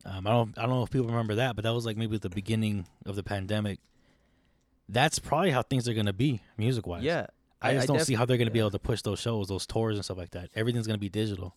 Um, 0.06 0.28
I 0.28 0.32
don't 0.32 0.58
I 0.58 0.62
don't 0.64 0.72
know 0.72 0.84
if 0.84 0.90
people 0.92 1.08
remember 1.08 1.36
that, 1.36 1.56
but 1.56 1.64
that 1.64 1.74
was 1.74 1.86
like 1.86 1.98
maybe 1.98 2.18
the 2.18 2.30
beginning 2.30 2.88
of 3.06 3.16
the 3.16 3.24
pandemic. 3.24 3.80
That's 4.90 5.18
probably 5.18 5.52
how 5.52 5.62
things 5.62 5.88
are 5.88 5.94
gonna 5.94 6.14
be 6.14 6.42
music 6.58 6.86
wise. 6.86 7.04
Yeah. 7.04 7.28
I 7.64 7.74
just 7.76 7.88
don't 7.88 7.98
def- 7.98 8.08
see 8.08 8.16
how 8.16 8.26
they're 8.26 8.38
going 8.38 8.48
to 8.48 8.52
be 8.52 8.60
able 8.60 8.72
to 8.72 8.80
push 8.80 9.02
those 9.02 9.20
shows, 9.20 9.48
those 9.48 9.66
tours 9.66 9.96
and 9.96 10.04
stuff 10.04 10.18
like 10.18 10.32
that. 10.32 10.50
Everything's 10.54 10.86
going 10.86 10.96
to 10.98 11.02
be 11.02 11.10
digital. 11.10 11.56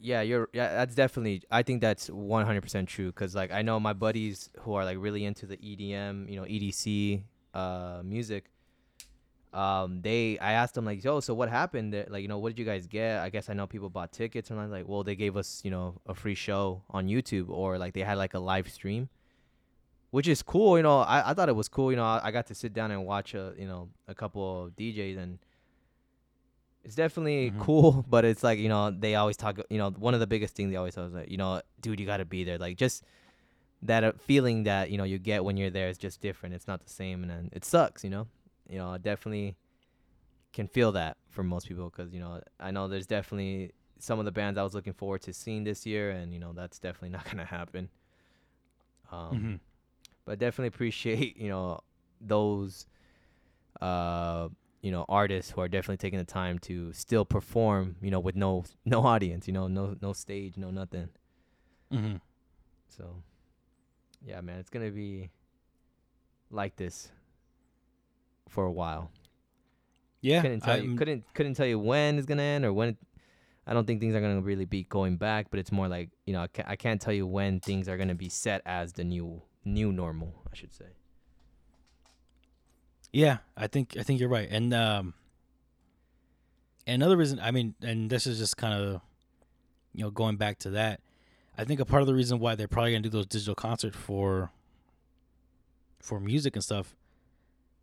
Yeah, 0.00 0.20
you're. 0.20 0.48
Yeah, 0.52 0.72
that's 0.72 0.94
definitely. 0.94 1.42
I 1.50 1.64
think 1.64 1.80
that's 1.80 2.08
100 2.08 2.60
percent 2.60 2.88
true. 2.88 3.10
Cause 3.10 3.34
like 3.34 3.50
I 3.50 3.62
know 3.62 3.80
my 3.80 3.92
buddies 3.92 4.50
who 4.60 4.74
are 4.74 4.84
like 4.84 4.98
really 5.00 5.24
into 5.24 5.46
the 5.46 5.56
EDM, 5.56 6.30
you 6.30 6.36
know, 6.36 6.46
EDC, 6.46 7.22
uh, 7.54 8.02
music. 8.04 8.44
Um, 9.52 10.02
they. 10.02 10.38
I 10.38 10.52
asked 10.52 10.74
them 10.74 10.84
like, 10.84 11.02
yo, 11.02 11.20
so 11.20 11.32
what 11.34 11.48
happened? 11.48 11.92
There? 11.92 12.06
Like, 12.08 12.22
you 12.22 12.28
know, 12.28 12.38
what 12.38 12.50
did 12.50 12.58
you 12.58 12.64
guys 12.64 12.86
get? 12.86 13.20
I 13.20 13.30
guess 13.30 13.48
I 13.48 13.54
know 13.54 13.66
people 13.66 13.88
bought 13.88 14.12
tickets, 14.12 14.50
and 14.50 14.60
I'm 14.60 14.70
like, 14.70 14.86
well, 14.86 15.02
they 15.04 15.16
gave 15.16 15.36
us, 15.36 15.62
you 15.64 15.70
know, 15.70 16.00
a 16.06 16.14
free 16.14 16.34
show 16.34 16.82
on 16.90 17.08
YouTube, 17.08 17.48
or 17.48 17.78
like 17.78 17.94
they 17.94 18.02
had 18.02 18.18
like 18.18 18.34
a 18.34 18.38
live 18.38 18.68
stream, 18.68 19.08
which 20.10 20.28
is 20.28 20.42
cool. 20.42 20.76
You 20.76 20.82
know, 20.82 20.98
I, 21.00 21.30
I 21.30 21.34
thought 21.34 21.48
it 21.48 21.56
was 21.56 21.68
cool. 21.68 21.90
You 21.90 21.96
know, 21.96 22.04
I, 22.04 22.20
I 22.24 22.30
got 22.30 22.46
to 22.48 22.54
sit 22.54 22.74
down 22.74 22.90
and 22.90 23.06
watch 23.06 23.34
a, 23.34 23.54
you 23.58 23.66
know, 23.66 23.88
a 24.06 24.14
couple 24.14 24.64
of 24.66 24.72
DJs 24.76 25.18
and. 25.18 25.38
It's 26.84 26.94
definitely 26.94 27.50
Mhm. 27.50 27.60
cool, 27.60 28.04
but 28.08 28.24
it's 28.24 28.42
like 28.42 28.58
you 28.58 28.68
know 28.68 28.90
they 28.90 29.14
always 29.14 29.36
talk. 29.36 29.58
You 29.68 29.78
know, 29.78 29.90
one 29.90 30.14
of 30.14 30.20
the 30.20 30.26
biggest 30.26 30.54
things 30.54 30.70
they 30.70 30.76
always 30.76 30.94
say 30.94 31.02
is 31.02 31.12
like, 31.12 31.30
you 31.30 31.36
know, 31.36 31.60
dude, 31.80 32.00
you 32.00 32.06
got 32.06 32.18
to 32.18 32.24
be 32.24 32.44
there. 32.44 32.56
Like 32.56 32.76
just 32.78 33.04
that 33.82 34.04
uh, 34.04 34.12
feeling 34.18 34.62
that 34.64 34.90
you 34.90 34.96
know 34.96 35.04
you 35.04 35.18
get 35.18 35.44
when 35.44 35.56
you're 35.58 35.70
there 35.70 35.88
is 35.88 35.98
just 35.98 36.20
different. 36.22 36.54
It's 36.54 36.66
not 36.66 36.82
the 36.82 36.88
same, 36.90 37.22
and 37.22 37.30
then 37.30 37.50
it 37.52 37.64
sucks. 37.64 38.04
You 38.04 38.10
know, 38.10 38.26
you 38.68 38.78
know, 38.78 38.90
I 38.90 38.98
definitely 38.98 39.56
can 40.52 40.68
feel 40.68 40.92
that 40.92 41.16
for 41.30 41.42
most 41.42 41.68
people 41.68 41.90
because 41.90 42.12
you 42.12 42.20
know 42.20 42.40
I 42.58 42.70
know 42.70 42.88
there's 42.88 43.06
definitely 43.06 43.72
some 43.98 44.18
of 44.18 44.24
the 44.24 44.32
bands 44.32 44.58
I 44.58 44.62
was 44.62 44.74
looking 44.74 44.92
forward 44.92 45.22
to 45.22 45.32
seeing 45.32 45.64
this 45.64 45.86
year, 45.86 46.10
and 46.10 46.32
you 46.32 46.38
know 46.38 46.52
that's 46.52 46.78
definitely 46.78 47.10
not 47.16 47.24
gonna 47.30 47.44
happen. 47.44 47.88
Um, 49.10 49.36
hmm 49.38 49.54
but 50.24 50.38
definitely 50.38 50.68
appreciate 50.68 51.36
you 51.36 51.48
know 51.48 51.80
those 52.20 52.86
uh 53.80 54.48
you 54.82 54.90
know 54.90 55.04
artists 55.08 55.52
who 55.52 55.60
are 55.60 55.68
definitely 55.68 55.96
taking 55.98 56.18
the 56.18 56.24
time 56.24 56.58
to 56.60 56.92
still 56.92 57.24
perform 57.24 57.96
you 58.02 58.10
know 58.10 58.20
with 58.20 58.36
no 58.36 58.64
no 58.84 59.02
audience 59.04 59.46
you 59.46 59.52
know 59.52 59.68
no 59.68 59.96
no 60.02 60.12
stage 60.12 60.56
no 60.56 60.70
nothing. 60.70 61.08
Hmm 61.90 62.16
so 62.88 63.22
yeah 64.24 64.40
man 64.40 64.58
it's 64.58 64.70
gonna 64.70 64.90
be 64.90 65.30
like 66.50 66.76
this 66.76 67.10
for 68.48 68.64
a 68.64 68.72
while 68.72 69.10
Yeah, 70.20 70.42
couldn't 70.42 70.60
tell 70.60 70.76
you 70.76 70.88
I'm- 70.90 70.96
couldn't 70.98 71.24
couldn't 71.34 71.54
tell 71.54 71.66
you 71.66 71.78
when 71.78 72.16
it's 72.18 72.26
gonna 72.26 72.42
end 72.42 72.64
or 72.64 72.72
when 72.72 72.90
it, 72.90 72.96
I 73.66 73.74
don't 73.74 73.86
think 73.86 74.00
things 74.00 74.14
are 74.14 74.20
gonna 74.20 74.40
really 74.40 74.64
be 74.64 74.84
going 74.84 75.16
back 75.16 75.46
but 75.50 75.58
it's 75.60 75.70
more 75.72 75.88
like 75.88 76.10
you 76.26 76.32
know 76.32 76.42
I 76.42 76.46
can't, 76.48 76.68
I 76.68 76.76
can't 76.76 77.00
tell 77.00 77.12
you 77.14 77.26
when 77.26 77.60
things 77.60 77.88
are 77.88 77.96
gonna 77.96 78.14
be 78.14 78.28
set 78.28 78.62
as 78.66 78.92
the 78.94 79.04
new 79.04 79.42
new 79.64 79.92
normal 79.92 80.42
I 80.50 80.56
should 80.56 80.72
say 80.74 80.86
Yeah, 83.12 83.38
I 83.56 83.66
think 83.68 83.96
I 83.98 84.02
think 84.02 84.20
you're 84.20 84.28
right. 84.28 84.48
And 84.50 84.72
um 84.74 85.14
another 86.86 87.16
reason 87.16 87.38
I 87.40 87.50
mean, 87.50 87.74
and 87.82 88.10
this 88.10 88.26
is 88.26 88.38
just 88.38 88.56
kind 88.56 88.74
of 88.74 89.00
you 89.94 90.04
know, 90.04 90.10
going 90.10 90.36
back 90.36 90.58
to 90.60 90.70
that, 90.70 91.00
I 91.56 91.64
think 91.64 91.80
a 91.80 91.84
part 91.84 92.02
of 92.02 92.06
the 92.06 92.14
reason 92.14 92.38
why 92.38 92.54
they're 92.54 92.68
probably 92.68 92.92
gonna 92.92 93.02
do 93.02 93.08
those 93.08 93.26
digital 93.26 93.54
concerts 93.54 93.96
for 93.96 94.50
for 96.00 96.20
music 96.20 96.54
and 96.54 96.62
stuff, 96.64 96.94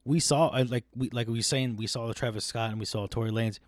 we 0.05 0.19
saw 0.19 0.47
uh, 0.47 0.65
like 0.67 0.85
we 0.95 1.09
like 1.09 1.27
we 1.27 1.35
were 1.35 1.41
saying, 1.41 1.75
we 1.77 1.87
saw 1.87 2.07
the 2.07 2.13
Travis 2.13 2.45
Scott 2.45 2.69
and 2.69 2.79
we 2.79 2.85
saw 2.85 3.07
Tory 3.07 3.31
Lanez. 3.31 3.59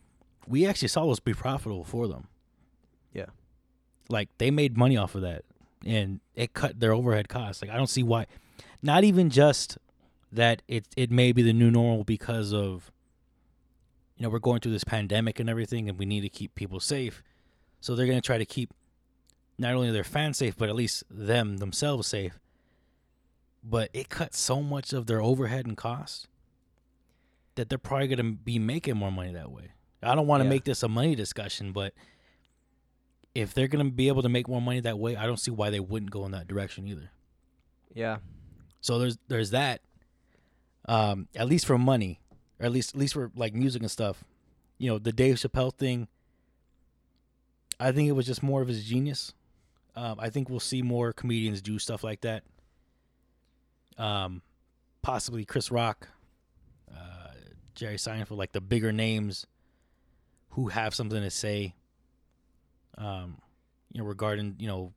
We 0.48 0.66
actually 0.66 0.88
saw 0.88 1.06
those 1.06 1.20
be 1.20 1.34
profitable 1.34 1.84
for 1.84 2.08
them. 2.08 2.28
Yeah. 3.12 3.26
Like 4.08 4.30
they 4.38 4.52
made 4.52 4.78
money 4.78 4.96
off 4.96 5.16
of 5.16 5.22
that. 5.22 5.44
And 5.86 6.22
it 6.36 6.54
cut 6.54 6.80
their 6.80 6.94
overhead 6.94 7.28
costs. 7.28 7.62
Like 7.62 7.72
I 7.72 7.76
don't 7.76 7.90
see 7.90 8.04
why 8.04 8.28
not 8.82 9.04
even 9.04 9.30
just 9.30 9.78
that 10.32 10.62
it 10.68 10.86
it 10.96 11.12
may 11.12 11.32
be 11.32 11.42
the 11.42 11.54
new 11.54 11.72
normal 11.72 12.04
because 12.04 12.54
of 12.54 12.92
you 14.18 14.24
know 14.24 14.30
we're 14.30 14.40
going 14.40 14.60
through 14.60 14.72
this 14.72 14.84
pandemic 14.84 15.40
and 15.40 15.50
everything 15.50 15.88
and 15.90 15.98
we 15.98 16.06
need 16.06 16.22
to 16.22 16.30
keep 16.30 16.54
people 16.56 16.80
safe 16.80 17.24
so 17.80 17.96
they're 17.96 18.06
going 18.06 18.18
to 18.20 18.26
try 18.26 18.38
to 18.38 18.46
keep 18.46 18.74
not 19.58 19.74
only 19.74 19.92
their 19.92 20.04
fans 20.04 20.38
safe 20.38 20.58
but 20.58 20.70
at 20.70 20.76
least 20.76 21.04
them 21.10 21.58
themselves 21.58 22.08
safe 22.08 22.40
but 23.64 23.90
it 23.94 24.10
cuts 24.10 24.40
so 24.40 24.62
much 24.62 24.94
of 24.94 25.06
their 25.08 25.22
overhead 25.22 25.66
and 25.66 25.76
costs 25.78 26.28
that 27.56 27.70
they're 27.70 27.78
probably 27.78 28.08
going 28.08 28.18
to 28.18 28.24
be 28.38 28.60
making 28.60 28.96
more 28.98 29.12
money 29.12 29.34
that 29.34 29.52
way 29.52 29.72
i 30.04 30.14
don't 30.16 30.28
want 30.28 30.42
to 30.42 30.46
Yeah. 30.46 30.50
make 30.50 30.64
this 30.64 30.84
a 30.84 30.88
money 30.88 31.16
discussion 31.16 31.72
but 31.72 31.94
if 33.36 33.54
they're 33.54 33.68
going 33.68 33.86
to 33.86 33.92
be 33.92 34.08
able 34.08 34.22
to 34.24 34.30
make 34.30 34.48
more 34.48 34.62
money 34.62 34.80
that 34.80 34.98
way 35.00 35.16
i 35.16 35.26
don't 35.26 35.38
see 35.40 35.52
why 35.52 35.70
they 35.70 35.80
wouldn't 35.80 36.12
go 36.12 36.26
in 36.26 36.32
that 36.32 36.48
direction 36.48 36.88
either 36.88 37.10
yeah 37.94 38.18
so 38.80 39.00
there's 39.00 39.18
there's 39.28 39.50
that. 39.52 39.82
Um, 40.88 41.28
at 41.36 41.48
least 41.50 41.66
for 41.66 41.78
money, 41.78 42.22
or 42.60 42.68
at 42.68 42.72
least 42.72 42.94
at 42.96 43.00
least 43.02 43.16
for 43.16 43.32
like 43.36 43.54
music 43.54 43.82
and 43.82 43.92
stuff. 43.92 44.24
You 44.78 44.90
know, 44.90 45.00
the 45.00 45.12
Dave 45.12 45.36
Chappelle 45.36 45.74
thing. 45.74 46.08
I 47.80 47.92
think 47.92 48.08
it 48.08 48.14
was 48.14 48.26
just 48.26 48.42
more 48.42 48.62
of 48.62 48.68
his 48.70 48.86
genius. 48.86 49.34
Um, 49.96 50.18
I 50.20 50.30
think 50.30 50.50
we'll 50.50 50.62
see 50.62 50.82
more 50.82 51.12
comedians 51.12 51.62
do 51.62 51.80
stuff 51.80 52.04
like 52.04 52.22
that. 52.22 52.44
Um, 53.98 54.42
possibly 55.02 55.46
Chris 55.46 55.72
Rock, 55.72 56.08
uh, 56.92 57.32
Jerry 57.76 57.96
Seinfeld, 57.96 58.38
like 58.38 58.52
the 58.52 58.62
bigger 58.62 58.92
names 58.92 59.46
who 60.52 60.68
have 60.68 60.94
something 60.94 61.22
to 61.22 61.30
say. 61.30 61.76
Um, 62.98 63.38
you 63.92 64.02
know, 64.02 64.08
regarding 64.08 64.56
you 64.60 64.68
know 64.68 64.94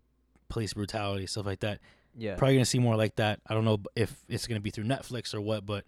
police 0.48 0.72
brutality 0.72 1.26
stuff 1.26 1.46
like 1.46 1.60
that 1.60 1.78
yeah 2.16 2.34
probably 2.34 2.54
gonna 2.56 2.64
see 2.64 2.78
more 2.78 2.96
like 2.96 3.16
that. 3.16 3.40
I 3.46 3.54
don't 3.54 3.64
know 3.64 3.78
if 3.94 4.14
it's 4.28 4.46
gonna 4.46 4.60
be 4.60 4.70
through 4.70 4.84
Netflix 4.84 5.34
or 5.34 5.40
what, 5.40 5.64
but 5.66 5.84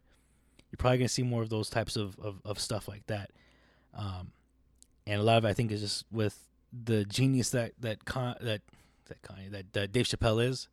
you're 0.70 0.78
probably 0.78 0.98
gonna 0.98 1.08
see 1.08 1.22
more 1.22 1.42
of 1.42 1.50
those 1.50 1.68
types 1.68 1.96
of, 1.96 2.18
of, 2.18 2.40
of 2.44 2.58
stuff 2.58 2.88
like 2.88 3.06
that. 3.06 3.30
Um, 3.94 4.32
and 5.06 5.20
a 5.20 5.24
lot 5.24 5.38
of 5.38 5.44
it, 5.44 5.48
I 5.48 5.52
think 5.52 5.72
is 5.72 5.80
just 5.80 6.04
with 6.10 6.38
the 6.72 7.04
genius 7.04 7.50
that 7.50 7.72
that 7.80 8.04
Con, 8.04 8.36
that 8.40 8.62
that 9.06 9.22
Kanye, 9.22 9.50
that, 9.50 9.72
that 9.72 9.92
Dave 9.92 10.06
Chappelle 10.06 10.44
is, 10.44 10.68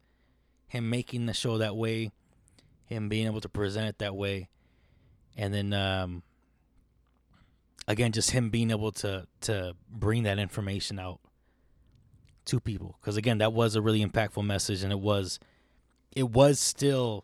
him 0.67 0.89
making 0.89 1.25
the 1.25 1.33
show 1.33 1.57
that 1.57 1.75
way, 1.75 2.11
him 2.89 3.07
being 3.07 3.27
able 3.27 3.41
to 3.41 3.49
present 3.49 3.87
it 3.87 3.99
that 3.99 4.15
way, 4.15 4.49
and 5.37 5.53
then 5.53 5.73
um, 5.73 6.23
again, 7.87 8.11
just 8.11 8.31
him 8.31 8.49
being 8.49 8.71
able 8.71 8.91
to 8.93 9.27
to 9.41 9.75
bring 9.89 10.23
that 10.23 10.39
information 10.39 10.99
out 10.99 11.19
to 12.49 12.59
people. 12.59 12.95
Because 12.99 13.15
again 13.15 13.37
that 13.37 13.53
was 13.53 13.75
a 13.75 13.81
really 13.81 14.03
impactful 14.03 14.45
message 14.45 14.83
and 14.83 14.91
it 14.91 14.99
was 14.99 15.39
it 16.15 16.29
was 16.29 16.59
still 16.59 17.23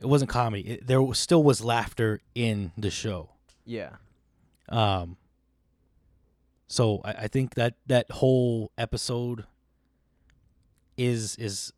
it 0.00 0.06
wasn't 0.06 0.30
comedy. 0.30 0.62
It, 0.62 0.86
there 0.86 1.02
was, 1.02 1.18
still 1.18 1.42
was 1.42 1.64
laughter 1.64 2.20
in 2.34 2.70
the 2.78 2.90
show. 2.90 3.30
Yeah. 3.64 3.96
Um 4.68 5.16
so 6.68 7.00
I, 7.04 7.10
I 7.10 7.28
think 7.28 7.54
that 7.54 7.74
that 7.86 8.10
whole 8.10 8.70
episode 8.78 9.44
is 10.96 11.34
is 11.36 11.72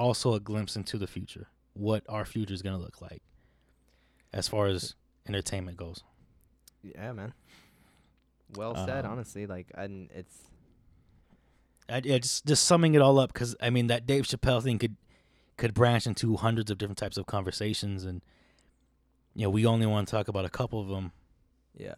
also 0.00 0.34
a 0.34 0.40
glimpse 0.40 0.74
into 0.76 0.96
the 0.98 1.06
future 1.06 1.46
what 1.74 2.02
our 2.08 2.24
future 2.24 2.54
is 2.54 2.62
going 2.62 2.76
to 2.76 2.82
look 2.82 3.00
like 3.00 3.22
as 4.32 4.48
far 4.48 4.66
as 4.66 4.94
entertainment 5.28 5.76
goes 5.76 6.02
yeah 6.82 7.12
man 7.12 7.32
well 8.56 8.74
said 8.86 9.04
Um, 9.04 9.12
honestly 9.12 9.46
like 9.46 9.68
and 9.74 10.10
it's 10.14 10.36
I, 11.88 12.00
yeah, 12.04 12.18
just 12.18 12.46
just 12.46 12.64
summing 12.64 12.94
it 12.94 13.02
all 13.02 13.18
up 13.18 13.32
because 13.32 13.56
I 13.60 13.70
mean 13.70 13.88
that 13.88 14.06
Dave 14.06 14.24
Chappelle 14.24 14.62
thing 14.62 14.78
could 14.78 14.96
could 15.56 15.74
branch 15.74 16.06
into 16.06 16.36
hundreds 16.36 16.70
of 16.70 16.78
different 16.78 16.98
types 16.98 17.16
of 17.16 17.26
conversations, 17.26 18.04
and 18.04 18.22
you 19.34 19.42
know 19.42 19.50
we 19.50 19.66
only 19.66 19.86
want 19.86 20.06
to 20.08 20.12
talk 20.12 20.28
about 20.28 20.44
a 20.44 20.48
couple 20.48 20.80
of 20.80 20.86
them. 20.88 21.10
yeah 21.76 21.94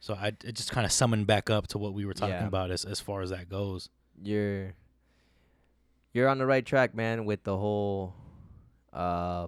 So 0.00 0.14
I 0.14 0.28
it 0.28 0.52
just 0.56 0.72
kind 0.72 0.84
of 0.84 0.90
summoned 0.90 1.26
back 1.28 1.50
up 1.50 1.68
to 1.68 1.78
what 1.78 1.94
we 1.94 2.04
were 2.04 2.14
talking 2.14 2.34
Yeah. 2.34 2.48
about 2.48 2.72
as 2.72 2.84
as 2.84 2.98
far 3.00 3.22
as 3.22 3.30
that 3.30 3.48
goes. 3.48 3.88
you're 4.20 4.74
you're 6.12 6.28
on 6.28 6.38
the 6.38 6.46
right 6.46 6.64
track, 6.64 6.94
man, 6.94 7.24
with 7.24 7.44
the 7.44 7.56
whole 7.56 8.14
uh 8.92 9.46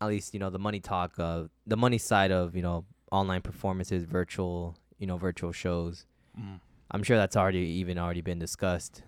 at 0.00 0.08
least, 0.08 0.34
you 0.34 0.40
know, 0.40 0.50
the 0.50 0.58
money 0.58 0.80
talk 0.80 1.12
of 1.18 1.50
the 1.66 1.76
money 1.76 1.98
side 1.98 2.30
of, 2.30 2.54
you 2.54 2.62
know, 2.62 2.84
online 3.10 3.42
performances, 3.42 4.04
virtual, 4.04 4.76
you 4.98 5.06
know, 5.06 5.16
virtual 5.16 5.52
shows. 5.52 6.06
Mm. 6.38 6.60
I'm 6.90 7.02
sure 7.02 7.16
that's 7.16 7.36
already 7.36 7.60
even 7.60 7.98
already 7.98 8.20
been 8.20 8.38
discussed 8.38 9.02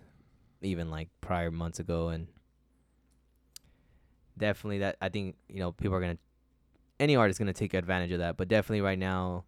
even 0.62 0.90
like 0.90 1.08
prior 1.20 1.50
months 1.50 1.78
ago 1.78 2.08
and 2.08 2.28
definitely 4.38 4.78
that 4.78 4.96
I 5.00 5.08
think, 5.08 5.36
you 5.48 5.60
know, 5.60 5.72
people 5.72 5.96
are 5.96 6.00
going 6.00 6.16
to 6.16 6.22
any 6.98 7.16
artist 7.16 7.38
going 7.38 7.46
to 7.46 7.52
take 7.52 7.74
advantage 7.74 8.10
of 8.12 8.20
that, 8.20 8.36
but 8.36 8.48
definitely 8.48 8.80
right 8.80 8.98
now 8.98 9.44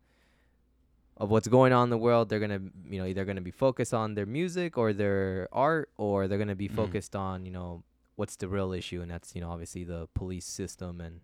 of 1.18 1.30
what's 1.30 1.48
going 1.48 1.72
on 1.72 1.84
in 1.84 1.90
the 1.90 1.98
world, 1.98 2.28
they're 2.28 2.40
gonna 2.40 2.60
you 2.88 2.98
know 3.00 3.06
either 3.06 3.24
gonna 3.24 3.40
be 3.40 3.50
focused 3.50 3.92
on 3.92 4.14
their 4.14 4.26
music 4.26 4.78
or 4.78 4.92
their 4.92 5.48
art, 5.52 5.90
or 5.96 6.28
they're 6.28 6.38
gonna 6.38 6.54
be 6.56 6.68
Mhm. 6.68 6.74
focused 6.74 7.14
on 7.16 7.44
you 7.44 7.50
know 7.52 7.82
what's 8.16 8.36
the 8.36 8.48
real 8.48 8.72
issue, 8.72 9.00
and 9.02 9.10
that's 9.10 9.34
you 9.34 9.40
know 9.40 9.50
obviously 9.50 9.84
the 9.84 10.08
police 10.14 10.46
system, 10.46 11.00
and 11.00 11.20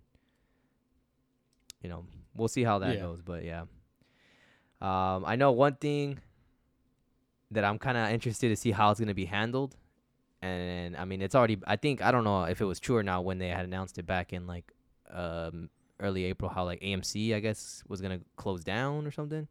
you 1.83 1.89
know 1.89 2.05
we'll 2.35 2.49
see 2.49 2.65
how 2.65 2.79
that 2.81 2.95
Yeah. 2.97 3.01
goes, 3.03 3.23
but 3.23 3.45
yeah. 3.45 3.63
Um, 4.81 5.25
I 5.25 5.37
know 5.37 5.53
one 5.53 5.77
thing 5.77 6.19
that 7.51 7.65
I'm 7.65 7.79
kind 7.79 7.97
of 7.97 8.11
interested 8.11 8.49
to 8.49 8.57
see 8.57 8.73
how 8.73 8.91
it's 8.91 8.99
gonna 9.01 9.15
be 9.15 9.27
handled, 9.27 9.77
and 10.43 10.97
I 10.97 11.05
mean 11.05 11.23
it's 11.23 11.35
already 11.35 11.59
I 11.67 11.77
think 11.77 12.03
I 12.03 12.11
don't 12.11 12.25
know 12.25 12.45
if 12.45 12.61
it 12.61 12.65
was 12.65 12.81
true 12.81 12.97
or 12.97 13.03
not 13.03 13.25
when 13.25 13.39
they 13.39 13.49
had 13.49 13.65
announced 13.65 13.99
it 13.99 14.07
back 14.07 14.33
in 14.33 14.47
like 14.47 14.73
um 15.11 15.69
early 16.01 16.25
April 16.25 16.51
how 16.51 16.65
like 16.65 16.81
AMC 16.81 17.35
I 17.35 17.41
guess 17.41 17.85
was 17.87 18.01
gonna 18.01 18.21
close 18.37 18.65
down 18.65 19.07
or 19.07 19.11
something. 19.13 19.47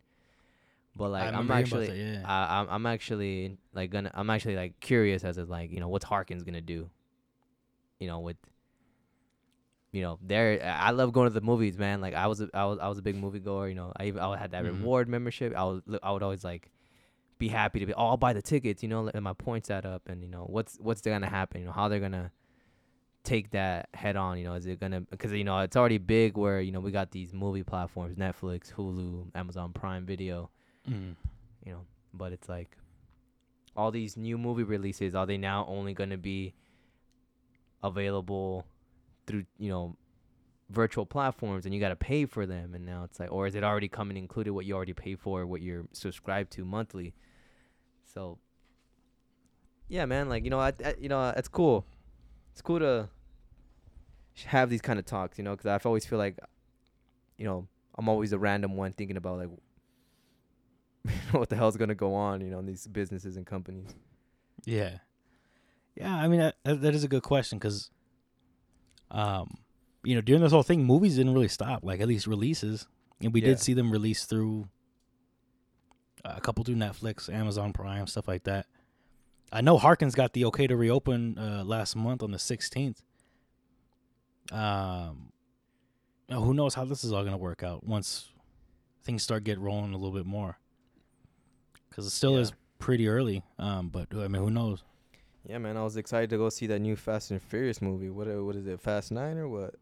But 0.96 1.10
like 1.10 1.24
I 1.24 1.28
I'm 1.28 1.48
remember 1.48 1.54
hearing 1.56 1.68
about 1.68 1.82
actually 1.82 2.04
that, 2.04 2.20
yeah. 2.22 2.26
I, 2.26 2.60
I'm 2.60 2.68
I'm 2.70 2.86
actually 2.86 3.58
like 3.74 3.90
gonna 3.90 4.12
I'm 4.14 4.30
actually 4.30 4.56
like 4.56 4.80
curious 4.80 5.24
as 5.24 5.38
to 5.38 5.46
like 5.46 5.72
you 5.72 5.80
know 5.80 5.88
what's 5.90 6.06
Harkins 6.06 6.44
gonna 6.44 6.62
do, 6.62 6.90
you 8.00 8.08
know 8.08 8.20
with. 8.20 8.38
You 9.92 10.02
know, 10.02 10.18
there. 10.24 10.60
I 10.64 10.90
love 10.90 11.14
going 11.14 11.28
to 11.28 11.34
the 11.34 11.40
movies, 11.46 11.78
man. 11.78 12.02
Like 12.02 12.16
I 12.16 12.26
was, 12.26 12.42
a, 12.42 12.50
I 12.52 12.66
was, 12.66 12.80
I 12.80 12.88
was 12.88 12.98
a 12.98 13.04
big 13.04 13.16
movie 13.16 13.40
goer. 13.40 13.68
You 13.68 13.76
know, 13.76 13.94
I 13.96 14.06
even 14.06 14.22
I 14.24 14.36
had 14.38 14.50
that 14.50 14.64
Mhm. 14.64 14.80
reward 14.80 15.08
membership. 15.08 15.54
I 15.56 15.66
was, 15.66 15.84
I 16.02 16.12
would 16.12 16.24
always 16.24 16.44
like 16.44 16.72
be 17.38 17.48
happy 17.48 17.80
to 17.80 17.86
be. 17.86 17.94
Oh, 17.94 18.08
I'll 18.08 18.18
buy 18.18 18.34
the 18.34 18.42
tickets. 18.42 18.82
You 18.82 18.90
know, 18.90 19.08
and 19.14 19.24
my 19.24 19.34
points 19.34 19.70
add 19.70 19.86
up. 19.86 20.02
And 20.10 20.24
you 20.24 20.30
know, 20.30 20.46
what's 20.50 20.78
what's 20.80 21.02
gonna 21.02 21.30
happen? 21.30 21.62
You 21.62 21.68
know, 21.68 21.74
how 21.74 21.90
they're 21.90 22.00
gonna 22.00 22.32
take 23.24 23.52
that 23.52 23.88
head 23.94 24.16
on. 24.16 24.40
You 24.40 24.46
know, 24.46 24.54
is 24.56 24.66
it 24.66 24.80
gonna 24.80 25.02
because 25.02 25.32
you 25.32 25.44
know 25.44 25.60
it's 25.60 25.76
already 25.76 26.00
big 26.00 26.38
where 26.38 26.60
you 26.60 26.72
know 26.72 26.80
we 26.80 26.90
got 26.90 27.12
these 27.12 27.32
movie 27.32 27.62
platforms, 27.62 28.16
Netflix, 28.16 28.74
Hulu, 28.74 29.28
Amazon 29.36 29.74
Prime 29.74 30.08
Video 30.08 30.50
Mm. 30.90 31.16
you 31.66 31.72
know 31.72 31.86
but 32.14 32.34
it's 32.34 32.50
like 32.50 32.78
all 33.76 33.92
these 33.92 34.18
new 34.18 34.38
movie 34.38 34.64
releases 34.64 35.16
are 35.16 35.26
they 35.26 35.38
now 35.38 35.66
only 35.68 35.94
going 35.94 36.10
to 36.10 36.18
be 36.18 36.54
available 37.82 38.66
through 39.26 39.46
you 39.58 39.70
know 39.70 39.96
virtual 40.70 41.06
platforms 41.06 41.66
and 41.66 41.74
you 41.74 41.80
got 41.80 41.90
to 41.90 41.96
pay 41.96 42.26
for 42.26 42.46
them? 42.46 42.74
And 42.74 42.86
now 42.86 43.04
it's 43.04 43.20
like 43.20 43.32
or 43.32 43.48
is 43.48 43.56
it 43.56 43.64
already 43.64 43.88
coming 43.88 44.18
included 44.18 44.52
what 44.52 44.66
you 44.66 44.76
already 44.76 44.94
pay 44.94 45.16
for 45.16 45.46
what 45.46 45.62
you're 45.62 45.86
subscribed 45.92 46.52
to 46.54 46.66
monthly? 46.66 47.14
So 48.06 48.38
yeah 49.90 50.06
man 50.06 50.30
like 50.30 50.44
you 50.44 50.50
know 50.50 50.60
I, 50.60 50.74
I 50.84 50.96
you 51.00 51.10
know 51.10 51.34
it's 51.36 51.48
cool. 51.48 51.86
It's 52.52 52.62
cool 52.62 52.80
to 52.80 53.10
have 54.46 54.70
these 54.70 54.82
kind 54.82 54.98
of 54.98 55.06
talks 55.06 55.38
you 55.38 55.44
know 55.44 55.52
because 55.52 55.68
i 55.68 55.88
always 55.88 56.06
feel 56.06 56.18
like 56.18 56.40
you 57.38 57.46
know 57.46 57.68
i'm 57.96 58.10
always 58.10 58.34
a 58.34 58.38
random 58.40 58.76
one 58.76 58.92
thinking 58.92 59.16
about 59.16 59.38
like 59.38 59.50
what 61.32 61.50
the 61.50 61.56
hell's 61.56 61.76
gonna 61.78 61.96
go 61.96 62.14
on 62.16 62.42
you 62.42 62.50
know 62.50 62.60
in 62.60 62.66
these 62.66 62.88
businesses 62.88 63.36
and 63.38 63.46
companies 63.46 63.94
Yeah, 64.66 65.00
yeah. 65.96 66.16
I 66.16 66.28
mean, 66.28 66.40
that, 66.40 66.56
that 66.64 66.96
is 66.96 67.04
a 67.04 67.08
good 67.10 67.24
question 67.24 67.58
because, 67.60 67.92
um, 69.12 69.58
you 70.04 70.16
know, 70.16 70.22
during 70.22 70.42
this 70.42 70.52
whole 70.54 70.64
thing, 70.64 70.86
movies 70.86 71.18
didn't 71.18 71.34
really 71.34 71.50
stop. 71.50 71.84
Like 71.84 72.00
at 72.00 72.08
least 72.08 72.26
releases, 72.28 72.88
and 73.22 73.34
we 73.34 73.42
Yeah. 73.42 73.50
did 73.50 73.60
see 73.60 73.74
them 73.74 73.92
release 73.92 74.26
through 74.26 74.70
uh, 76.24 76.36
a 76.38 76.42
couple 76.42 76.64
through 76.64 76.76
Netflix, 76.76 77.32
Amazon 77.32 77.74
Prime, 77.74 78.08
stuff 78.08 78.28
like 78.30 78.44
that. 78.46 78.66
I 79.52 79.60
know 79.62 79.78
Harkins 79.78 80.16
got 80.16 80.32
the 80.34 80.46
okay 80.46 80.66
to 80.68 80.76
reopen 80.78 81.38
uh, 81.38 81.64
last 81.66 81.96
month 81.98 82.24
on 82.24 82.32
the 82.32 82.40
sixteenth. 82.40 83.02
Um, 84.52 85.32
now 86.30 86.42
who 86.42 86.54
knows 86.54 86.74
how 86.76 86.86
this 86.86 87.04
is 87.04 87.12
all 87.12 87.24
gonna 87.24 87.38
work 87.38 87.64
out 87.64 87.84
once 87.86 88.30
things 89.04 89.22
start 89.24 89.44
get 89.44 89.60
rolling 89.60 89.94
a 89.94 89.98
little 89.98 90.16
bit 90.16 90.26
more? 90.26 90.58
Because 91.94 92.08
it 92.08 92.12
still 92.12 92.34
Yeah. 92.34 92.40
is 92.40 92.54
pretty 92.80 93.08
early. 93.08 93.44
Um, 93.60 93.90
but 93.90 94.08
I 94.16 94.28
mean, 94.28 94.42
who 94.42 94.50
knows? 94.50 94.84
yeah 95.46 95.58
man 95.58 95.76
i 95.76 95.84
was 95.84 95.98
excited 95.98 96.30
to 96.30 96.38
go 96.38 96.48
see 96.48 96.68
that 96.68 96.80
new 96.80 96.96
fast 96.96 97.30
and 97.30 97.42
furious 97.42 97.82
movie 97.82 98.10
what 98.10 98.30
uh, 98.30 98.42
what 98.46 98.56
is 98.56 98.66
it 98.66 98.80
fast 98.80 99.12
nine 99.12 99.38
or 99.38 99.46
what 99.50 99.76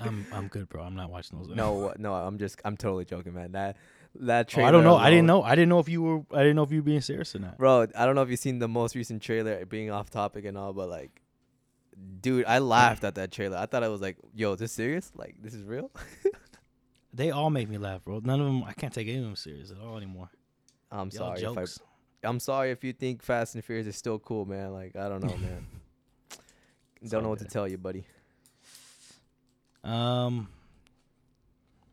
I'm 0.00 0.26
I'm 0.32 0.48
good, 0.48 0.68
bro. 0.68 0.82
I'm 0.82 0.96
not 0.96 1.08
watching 1.08 1.38
those. 1.38 1.48
no 1.54 1.94
no 1.98 2.12
i'm 2.14 2.36
just 2.36 2.60
i'm 2.64 2.76
totally 2.76 3.04
joking 3.04 3.32
man 3.32 3.52
that 3.52 3.76
that 4.16 4.46
Oh, 4.46 4.50
trailer 4.54 4.68
I 4.68 4.72
don't 4.72 4.82
know. 4.82 4.96
I 4.96 5.08
didn't 5.08 5.26
know. 5.26 5.44
I 5.44 5.54
didn't 5.54 5.68
know 5.68 5.78
if 5.78 5.88
you 5.88 6.02
were. 6.02 6.22
I 6.32 6.38
didn't 6.40 6.56
know 6.56 6.64
if 6.64 6.72
you 6.72 6.78
were 6.78 6.82
being 6.84 7.00
serious 7.00 7.32
or 7.36 7.38
not. 7.38 7.56
Bro, 7.58 7.86
I 7.96 8.06
don't 8.06 8.16
know 8.16 8.22
if 8.22 8.28
you've 8.30 8.40
seen 8.40 8.58
the 8.58 8.66
most 8.66 8.96
recent 8.96 9.22
trailer, 9.22 9.64
being 9.66 9.92
off 9.92 10.10
topic 10.10 10.44
and 10.46 10.58
all, 10.58 10.72
but 10.72 10.88
like, 10.88 11.22
dude, 12.20 12.44
I 12.46 12.58
laughed 12.58 13.04
at 13.04 13.14
that 13.14 13.30
trailer. 13.30 13.56
I 13.56 13.66
thought 13.66 13.84
I 13.84 13.88
was 13.88 14.00
like, 14.00 14.16
yo, 14.34 14.54
is 14.54 14.58
this 14.58 14.72
serious? 14.72 15.12
Like, 15.14 15.36
this 15.40 15.54
is 15.54 15.62
real? 15.62 15.92
They 17.12 17.30
all 17.30 17.50
make 17.50 17.68
me 17.68 17.78
laugh, 17.78 18.04
bro. 18.04 18.20
None 18.22 18.40
of 18.40 18.46
them. 18.46 18.64
I 18.64 18.72
can't 18.72 18.92
take 18.92 19.08
any 19.08 19.18
of 19.18 19.24
them 19.24 19.36
serious 19.36 19.70
at 19.70 19.78
all 19.78 19.96
anymore. 19.96 20.30
I'm 20.90 21.08
They 21.10 21.18
all 21.18 21.36
sorry. 21.36 21.62
If 21.62 21.80
I. 22.22 22.28
I'm 22.28 22.38
sorry 22.38 22.70
if 22.70 22.84
you 22.84 22.92
think 22.92 23.22
Fast 23.22 23.54
and 23.54 23.64
Furious 23.64 23.86
is 23.86 23.96
still 23.96 24.18
cool, 24.18 24.44
man. 24.44 24.72
Like, 24.72 24.94
I 24.94 25.08
don't 25.08 25.24
know, 25.24 25.36
man. 25.36 25.66
Don't 27.08 27.22
know 27.22 27.30
what 27.30 27.38
to 27.38 27.46
tell 27.46 27.66
you, 27.66 27.78
buddy. 27.78 28.04
Um, 29.82 30.48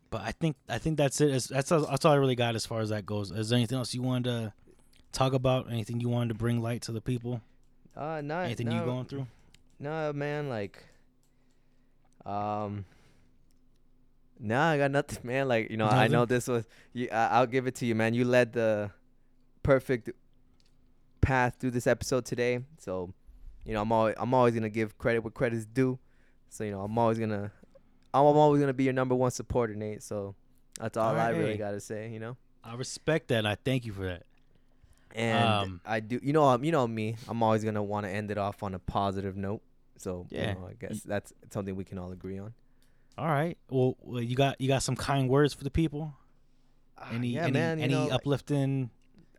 but 0.09 0.21
I 0.21 0.33
think 0.33 0.57
I 0.67 0.77
think 0.79 0.97
that's 0.97 1.21
it. 1.21 1.31
That's 1.31 1.47
that's 1.47 1.71
all, 1.71 1.85
that's 1.85 2.03
all 2.03 2.11
I 2.11 2.15
really 2.15 2.35
got 2.35 2.55
as 2.55 2.65
far 2.65 2.81
as 2.81 2.89
that 2.89 3.05
goes. 3.05 3.31
Is 3.31 3.49
there 3.49 3.57
anything 3.57 3.77
else 3.77 3.93
you 3.93 4.01
wanted 4.01 4.25
to 4.25 4.53
talk 5.13 5.31
about? 5.31 5.71
Anything 5.71 6.01
you 6.01 6.09
wanted 6.09 6.29
to 6.29 6.33
bring 6.35 6.61
light 6.61 6.81
to 6.83 6.91
the 6.91 6.99
people? 6.99 7.41
Uh, 7.95 8.21
not, 8.21 8.45
Anything 8.45 8.67
no, 8.67 8.79
you 8.79 8.85
going 8.85 9.05
through? 9.05 9.27
No, 9.79 10.11
man. 10.13 10.49
Like, 10.49 10.83
um, 12.25 12.85
nah, 14.39 14.69
I 14.71 14.77
got 14.77 14.91
nothing, 14.91 15.19
man. 15.23 15.47
Like, 15.47 15.69
you 15.69 15.77
know, 15.77 15.87
I 15.87 16.07
know 16.07 16.25
this 16.25 16.47
was. 16.47 16.65
You, 16.93 17.09
I, 17.11 17.27
I'll 17.27 17.47
give 17.47 17.67
it 17.67 17.75
to 17.75 17.85
you, 17.85 17.95
man. 17.95 18.13
You 18.13 18.25
led 18.25 18.53
the 18.53 18.91
perfect 19.63 20.09
path 21.21 21.55
through 21.59 21.71
this 21.71 21.87
episode 21.87 22.25
today. 22.25 22.59
So, 22.79 23.13
you 23.65 23.73
know, 23.73 23.81
I'm 23.81 23.91
always 23.91 24.15
I'm 24.17 24.33
always 24.33 24.53
gonna 24.53 24.69
give 24.69 24.97
credit 24.97 25.19
where 25.23 25.31
credit's 25.31 25.65
due. 25.65 25.99
So, 26.49 26.63
you 26.63 26.71
know, 26.71 26.81
I'm 26.81 26.97
always 26.97 27.19
gonna 27.19 27.51
I'm, 28.13 28.25
I'm 28.25 28.37
always 28.37 28.59
gonna 28.61 28.73
be 28.73 28.85
your 28.85 28.93
number 28.93 29.15
one 29.15 29.31
supporter, 29.31 29.75
Nate. 29.75 30.03
So, 30.03 30.35
that's 30.79 30.97
all 30.97 31.15
I 31.15 31.29
really 31.29 31.57
gotta 31.57 31.79
say. 31.79 32.09
You 32.09 32.19
know. 32.19 32.37
I 32.63 32.75
respect 32.75 33.29
that. 33.29 33.39
and 33.39 33.47
I 33.47 33.55
thank 33.55 33.85
you 33.85 33.93
for 33.93 34.05
that. 34.05 34.23
And 35.15 35.47
Um, 35.47 35.81
I 35.85 36.01
do, 36.01 36.19
you 36.21 36.33
know, 36.33 36.43
um, 36.43 36.63
you 36.65 36.71
know 36.71 36.85
me. 36.85 37.15
I'm 37.29 37.41
always 37.41 37.63
gonna 37.63 37.83
want 37.83 38.05
to 38.05 38.11
end 38.11 38.29
it 38.29 38.37
off 38.37 38.61
on 38.61 38.73
a 38.75 38.79
positive 38.79 39.35
note. 39.37 39.61
So 39.97 40.27
Yeah. 40.29 40.49
you 40.49 40.59
know, 40.59 40.67
I 40.67 40.73
guess 40.73 41.01
that's 41.01 41.33
something 41.51 41.75
we 41.75 41.83
can 41.85 41.97
all 41.97 42.11
agree 42.11 42.37
on. 42.37 42.53
All 43.17 43.27
right. 43.27 43.57
Well, 43.69 43.97
well, 44.01 44.21
you 44.21 44.35
got 44.35 44.61
you 44.61 44.67
got 44.67 44.83
some 44.83 44.95
kind 44.95 45.27
words 45.27 45.53
for 45.53 45.63
the 45.63 45.71
people. 45.71 46.13
Ah, 46.97 47.09
any 47.13 47.29
yeah, 47.29 47.43
any 47.43 47.51
man, 47.51 47.79
any 47.79 47.93
know, 47.93 48.09
uplifting? 48.09 48.91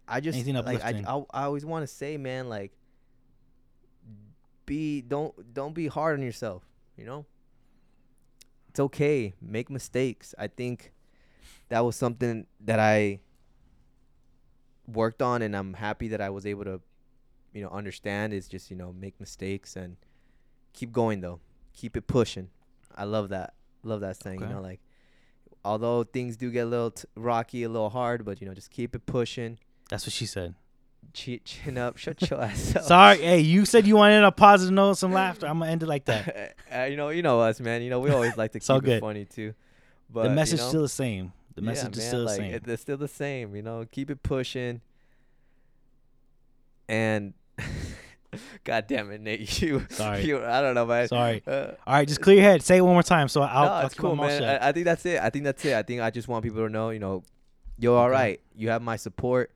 I 0.06 0.20
just 0.20 0.36
anything 0.36 0.54
like 0.54 0.66
I, 0.66 0.74
uplifting? 0.74 1.06
I, 1.06 1.24
I 1.30 1.44
always 1.44 1.64
want 1.64 1.84
to 1.84 1.86
say, 1.86 2.16
man, 2.16 2.48
like 2.48 2.72
be 4.66 5.00
don't 5.00 5.54
don't 5.54 5.74
be 5.74 5.86
hard 5.86 6.18
on 6.18 6.24
yourself. 6.24 6.64
You 6.96 7.04
know, 7.06 7.26
it's 8.68 8.80
okay. 8.80 9.34
Make 9.40 9.70
mistakes. 9.70 10.34
I 10.36 10.48
think 10.48 10.92
that 11.68 11.84
was 11.84 11.94
something 11.94 12.46
that 12.60 12.80
I 12.80 13.20
worked 14.88 15.22
on, 15.22 15.42
and 15.42 15.56
I'm 15.56 15.74
happy 15.74 16.08
that 16.08 16.20
I 16.20 16.30
was 16.30 16.46
able 16.46 16.64
to, 16.64 16.80
you 17.52 17.62
know, 17.62 17.70
understand. 17.70 18.32
Is 18.32 18.48
just 18.48 18.70
you 18.70 18.76
know 18.76 18.92
make 18.92 19.20
mistakes 19.20 19.76
and 19.76 19.96
keep 20.72 20.92
going 20.92 21.20
though. 21.20 21.38
Keep 21.74 21.96
it 21.96 22.08
pushing. 22.08 22.48
I 22.96 23.04
love 23.04 23.28
that. 23.28 23.54
Love 23.88 24.00
that 24.02 24.22
saying. 24.22 24.42
Okay. 24.42 24.48
You 24.48 24.54
know, 24.56 24.60
like 24.62 24.80
although 25.64 26.04
things 26.04 26.36
do 26.36 26.50
get 26.50 26.60
a 26.66 26.66
little 26.66 26.90
t- 26.92 27.04
rocky, 27.16 27.62
a 27.64 27.68
little 27.68 27.90
hard, 27.90 28.24
but 28.24 28.40
you 28.40 28.46
know, 28.46 28.54
just 28.54 28.70
keep 28.70 28.94
it 28.94 29.06
pushing. 29.06 29.58
That's 29.90 30.06
what 30.06 30.12
she 30.12 30.26
said. 30.26 30.54
Chin, 31.14 31.40
chin 31.44 31.78
up. 31.78 31.96
Shut 31.96 32.28
your 32.30 32.42
ass 32.42 32.76
up. 32.76 32.82
Sorry. 32.84 33.18
Hey, 33.18 33.40
you 33.40 33.64
said 33.64 33.86
you 33.86 33.96
wanted 33.96 34.22
a 34.24 34.30
positive 34.32 34.74
note, 34.74 34.94
some 34.94 35.12
laughter. 35.12 35.46
I'm 35.46 35.58
gonna 35.58 35.70
end 35.70 35.82
it 35.82 35.86
like 35.86 36.04
that. 36.06 36.54
uh, 36.74 36.82
you 36.84 36.96
know, 36.96 37.08
you 37.08 37.22
know 37.22 37.40
us, 37.40 37.60
man. 37.60 37.82
You 37.82 37.90
know, 37.90 38.00
we 38.00 38.10
always 38.10 38.36
like 38.36 38.52
to 38.52 38.60
keep 38.60 38.84
it 38.86 39.00
funny 39.00 39.24
too. 39.24 39.54
But 40.10 40.24
the 40.24 40.28
you 40.30 40.34
message 40.34 40.60
know, 40.60 40.68
still 40.68 40.82
the 40.82 40.88
same. 40.88 41.32
The 41.54 41.62
yeah, 41.62 41.66
message 41.66 41.92
is 41.96 41.98
man, 41.98 42.06
still 42.08 42.24
the 42.24 42.34
same. 42.34 42.54
it- 42.54 42.68
It's 42.68 42.82
still 42.82 42.96
the 42.96 43.08
same. 43.08 43.56
You 43.56 43.62
know, 43.62 43.84
keep 43.90 44.10
it 44.10 44.22
pushing. 44.22 44.80
And 46.88 47.34
God 48.64 48.86
damn 48.88 49.10
it, 49.10 49.20
Nate, 49.20 49.60
you. 49.62 49.86
Sorry. 49.90 50.24
You, 50.24 50.44
I 50.44 50.60
don't 50.60 50.74
know, 50.74 50.84
man. 50.86 51.08
Sorry. 51.08 51.42
Uh, 51.46 51.72
All 51.86 51.94
right, 51.94 52.06
just 52.06 52.20
clear 52.20 52.36
your 52.36 52.44
head. 52.44 52.62
Say 52.62 52.76
it 52.78 52.80
one 52.82 52.92
more 52.94 53.02
time. 53.02 53.28
So 53.28 53.42
I'll, 53.42 53.64
no, 53.64 53.72
I'll 53.72 53.86
it's 53.86 53.94
keep 53.94 54.02
cool, 54.02 54.16
my 54.16 54.26
man. 54.28 54.42
I, 54.44 54.68
I 54.68 54.72
think 54.72 54.84
that's 54.84 55.04
it. 55.06 55.20
I 55.20 55.30
think 55.30 55.44
that's 55.44 55.64
it. 55.64 55.74
I 55.74 55.82
think 55.82 56.00
I 56.02 56.10
just 56.10 56.28
want 56.28 56.44
people 56.44 56.62
to 56.64 56.68
know, 56.68 56.90
you 56.90 56.98
know, 56.98 57.22
you're 57.78 57.96
all 57.96 58.04
Okay. 58.06 58.12
right. 58.12 58.40
You 58.56 58.68
have 58.70 58.82
my 58.82 58.96
support, 58.96 59.50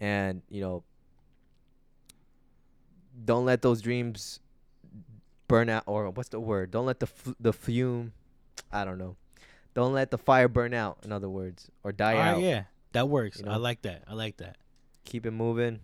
and 0.00 0.42
you 0.48 0.60
know, 0.60 0.84
don't 3.24 3.44
let 3.44 3.62
those 3.62 3.80
dreams 3.80 4.40
burn 5.48 5.68
out. 5.68 5.84
Or 5.86 6.08
what's 6.10 6.28
the 6.30 6.40
word? 6.40 6.70
Don't 6.70 6.86
let 6.86 7.00
the 7.00 7.06
f- 7.06 7.34
the 7.40 7.52
fume. 7.52 8.12
I 8.72 8.84
don't 8.84 8.98
know. 8.98 9.16
Don't 9.74 9.92
let 9.92 10.10
the 10.10 10.18
fire 10.18 10.48
burn 10.48 10.72
out. 10.74 10.98
In 11.04 11.12
other 11.12 11.28
words, 11.28 11.70
or 11.82 11.92
die 11.92 12.12
All 12.14 12.18
right, 12.20 12.28
out. 12.34 12.40
yeah, 12.40 12.62
that 12.92 13.08
works. 13.08 13.40
You 13.40 13.50
I 13.50 13.56
like 13.56 13.82
that. 13.82 14.02
I 14.08 14.14
like 14.14 14.36
that. 14.38 14.56
Keep 15.04 15.26
it 15.26 15.32
moving, 15.32 15.80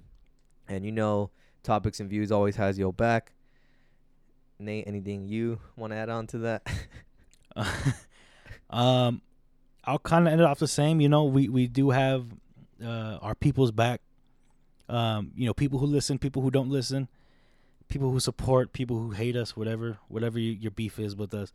and 0.68 0.84
you 0.84 0.92
know, 0.92 1.30
topics 1.62 2.00
and 2.00 2.08
views 2.08 2.30
always 2.32 2.56
has 2.56 2.78
your 2.78 2.92
back. 2.92 3.32
Nate, 4.58 4.86
anything 4.86 5.26
you 5.26 5.58
want 5.76 5.92
to 5.92 5.96
add 5.96 6.08
on 6.10 6.26
to 6.28 6.38
that? 6.38 6.66
um, 8.70 9.22
I'll 9.84 9.98
kind 9.98 10.26
of 10.26 10.32
end 10.32 10.40
it 10.40 10.44
off 10.46 10.58
the 10.58 10.68
same. 10.68 11.00
You 11.00 11.08
know, 11.08 11.24
we 11.24 11.48
we 11.48 11.66
do 11.66 11.90
have 11.90 12.26
uh, 12.84 13.18
our 13.22 13.34
people's 13.34 13.72
back. 13.72 14.00
Um, 14.88 15.32
you 15.36 15.46
know, 15.46 15.54
people 15.54 15.78
who 15.78 15.86
listen, 15.86 16.18
people 16.18 16.42
who 16.42 16.50
don't 16.50 16.68
listen, 16.68 17.08
people 17.88 18.10
who 18.10 18.20
support, 18.20 18.72
people 18.72 18.98
who 18.98 19.10
hate 19.10 19.36
us, 19.36 19.56
whatever, 19.56 19.98
whatever 20.08 20.38
you, 20.38 20.52
your 20.52 20.72
beef 20.72 20.98
is 20.98 21.14
with 21.14 21.32
us. 21.32 21.52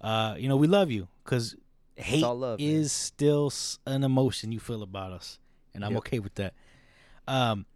Uh, 0.00 0.34
you 0.38 0.48
know, 0.48 0.56
we 0.56 0.66
love 0.66 0.90
you 0.90 1.08
because 1.24 1.56
hate 1.96 2.22
love, 2.22 2.60
man. 2.60 2.68
is 2.68 2.92
still 2.92 3.52
an 3.86 4.04
emotion 4.04 4.52
you 4.52 4.60
feel 4.60 4.82
about 4.82 5.12
us, 5.12 5.38
and 5.74 5.84
I'm 5.84 5.92
Yep. 5.92 5.98
okay 5.98 6.18
with 6.20 6.34
that. 6.36 6.54
Um, 7.26 7.66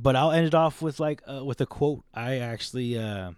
but 0.00 0.14
I'll 0.16 0.30
end 0.30 0.46
it 0.46 0.54
off 0.54 0.80
with 0.80 1.00
like 1.00 1.22
uh, 1.30 1.44
with 1.44 1.60
a 1.60 1.66
quote. 1.66 2.04
I 2.14 2.38
actually 2.38 2.98
uh, 2.98 3.32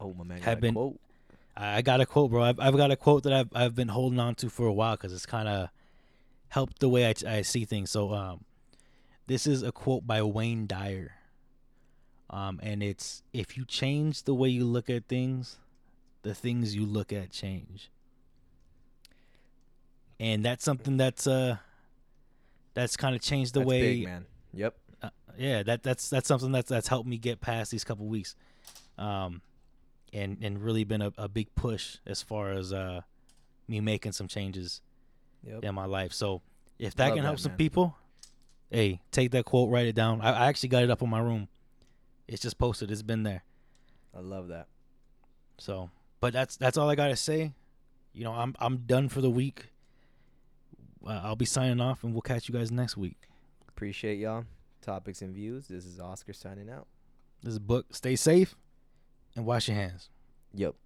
oh 0.00 0.12
my 0.14 0.24
man, 0.24 0.42
Have 0.42 0.60
been- 0.60 0.74
quote. 0.74 1.00
I 1.56 1.78
I 1.78 1.82
got 1.82 2.00
a 2.00 2.06
quote, 2.06 2.30
bro. 2.30 2.42
I've, 2.42 2.60
I've 2.60 2.76
got 2.76 2.90
a 2.90 2.96
quote 2.96 3.22
that 3.22 3.32
I've 3.32 3.48
I've 3.54 3.74
been 3.74 3.88
holding 3.88 4.18
on 4.18 4.34
to 4.36 4.50
for 4.50 4.66
a 4.66 4.72
while 4.72 4.96
because 4.96 5.12
it's 5.12 5.26
kind 5.26 5.48
of 5.48 5.70
helped 6.48 6.80
the 6.80 6.88
way 6.88 7.06
I, 7.06 7.14
I 7.26 7.42
see 7.42 7.64
things. 7.64 7.90
So, 7.90 8.12
um, 8.12 8.44
this 9.26 9.46
is 9.46 9.62
a 9.62 9.72
quote 9.72 10.06
by 10.06 10.22
Wayne 10.22 10.66
Dyer. 10.66 11.12
Um, 12.28 12.58
and 12.62 12.82
it's 12.82 13.22
if 13.32 13.56
you 13.56 13.64
change 13.64 14.24
the 14.24 14.34
way 14.34 14.48
you 14.48 14.64
look 14.64 14.90
at 14.90 15.06
things, 15.06 15.58
the 16.22 16.34
things 16.34 16.74
you 16.74 16.84
look 16.84 17.12
at 17.12 17.30
change. 17.30 17.90
And 20.18 20.44
that's 20.44 20.64
something 20.64 20.96
that's 20.96 21.26
uh, 21.26 21.56
that's 22.74 22.96
kind 22.96 23.14
of 23.14 23.22
changed 23.22 23.54
the 23.54 23.60
That's 23.60 23.68
way 23.68 23.80
big, 23.80 24.04
man. 24.04 24.26
Yep. 24.54 24.74
Uh, 25.02 25.10
yeah, 25.38 25.62
that 25.62 25.82
that's 25.82 26.08
that's 26.10 26.26
something 26.28 26.52
that's 26.52 26.68
that's 26.68 26.88
helped 26.88 27.08
me 27.08 27.18
get 27.18 27.40
past 27.40 27.70
these 27.70 27.84
couple 27.84 28.06
weeks, 28.06 28.34
um, 28.98 29.42
and 30.12 30.38
and 30.42 30.62
really 30.62 30.84
been 30.84 31.02
a, 31.02 31.12
a 31.18 31.28
big 31.28 31.54
push 31.54 31.98
as 32.06 32.22
far 32.22 32.50
as 32.50 32.72
uh, 32.72 33.02
me 33.68 33.80
making 33.80 34.12
some 34.12 34.28
changes 34.28 34.80
Yep. 35.44 35.62
in 35.64 35.74
my 35.74 35.84
life. 35.84 36.12
So 36.12 36.42
if 36.78 36.94
that 36.96 37.08
Love 37.08 37.14
can 37.16 37.24
help 37.24 37.36
that, 37.36 37.42
some 37.42 37.52
man. 37.52 37.58
people, 37.58 37.96
hey, 38.70 39.00
take 39.12 39.30
that 39.30 39.44
quote, 39.44 39.70
write 39.70 39.86
it 39.86 39.94
down. 39.94 40.20
I, 40.22 40.32
I 40.32 40.46
actually 40.48 40.70
got 40.70 40.82
it 40.82 40.90
up 40.90 41.02
on 41.02 41.10
my 41.10 41.20
room. 41.20 41.46
It's 42.26 42.42
just 42.42 42.58
posted. 42.58 42.90
It's 42.90 43.02
been 43.02 43.22
there. 43.22 43.44
I 44.16 44.20
love 44.20 44.48
that. 44.48 44.66
So 45.58 45.90
but 46.20 46.32
that's 46.32 46.56
that's 46.56 46.76
all 46.76 46.90
I 46.90 46.94
gotta 46.96 47.14
say. 47.16 47.52
You 48.12 48.24
know, 48.24 48.32
I'm 48.32 48.54
I'm 48.58 48.78
done 48.78 49.08
for 49.08 49.20
the 49.20 49.30
week. 49.30 49.66
Uh, 51.06 51.20
I'll 51.22 51.36
be 51.36 51.44
signing 51.44 51.80
off, 51.80 52.02
and 52.02 52.12
we'll 52.12 52.22
catch 52.22 52.48
you 52.48 52.54
guys 52.54 52.72
next 52.72 52.96
week. 52.96 53.28
Appreciate 53.68 54.18
y'all. 54.18 54.44
Topics 54.86 55.20
and 55.20 55.34
views. 55.34 55.66
This 55.66 55.84
is 55.84 55.98
Oscar 55.98 56.32
signing 56.32 56.70
out. 56.70 56.86
This 57.42 57.54
is 57.54 57.58
Book. 57.58 57.86
Stay 57.90 58.14
safe 58.14 58.54
and 59.34 59.44
wash 59.44 59.66
your 59.66 59.76
hands. 59.76 60.10
Yep. 60.54 60.76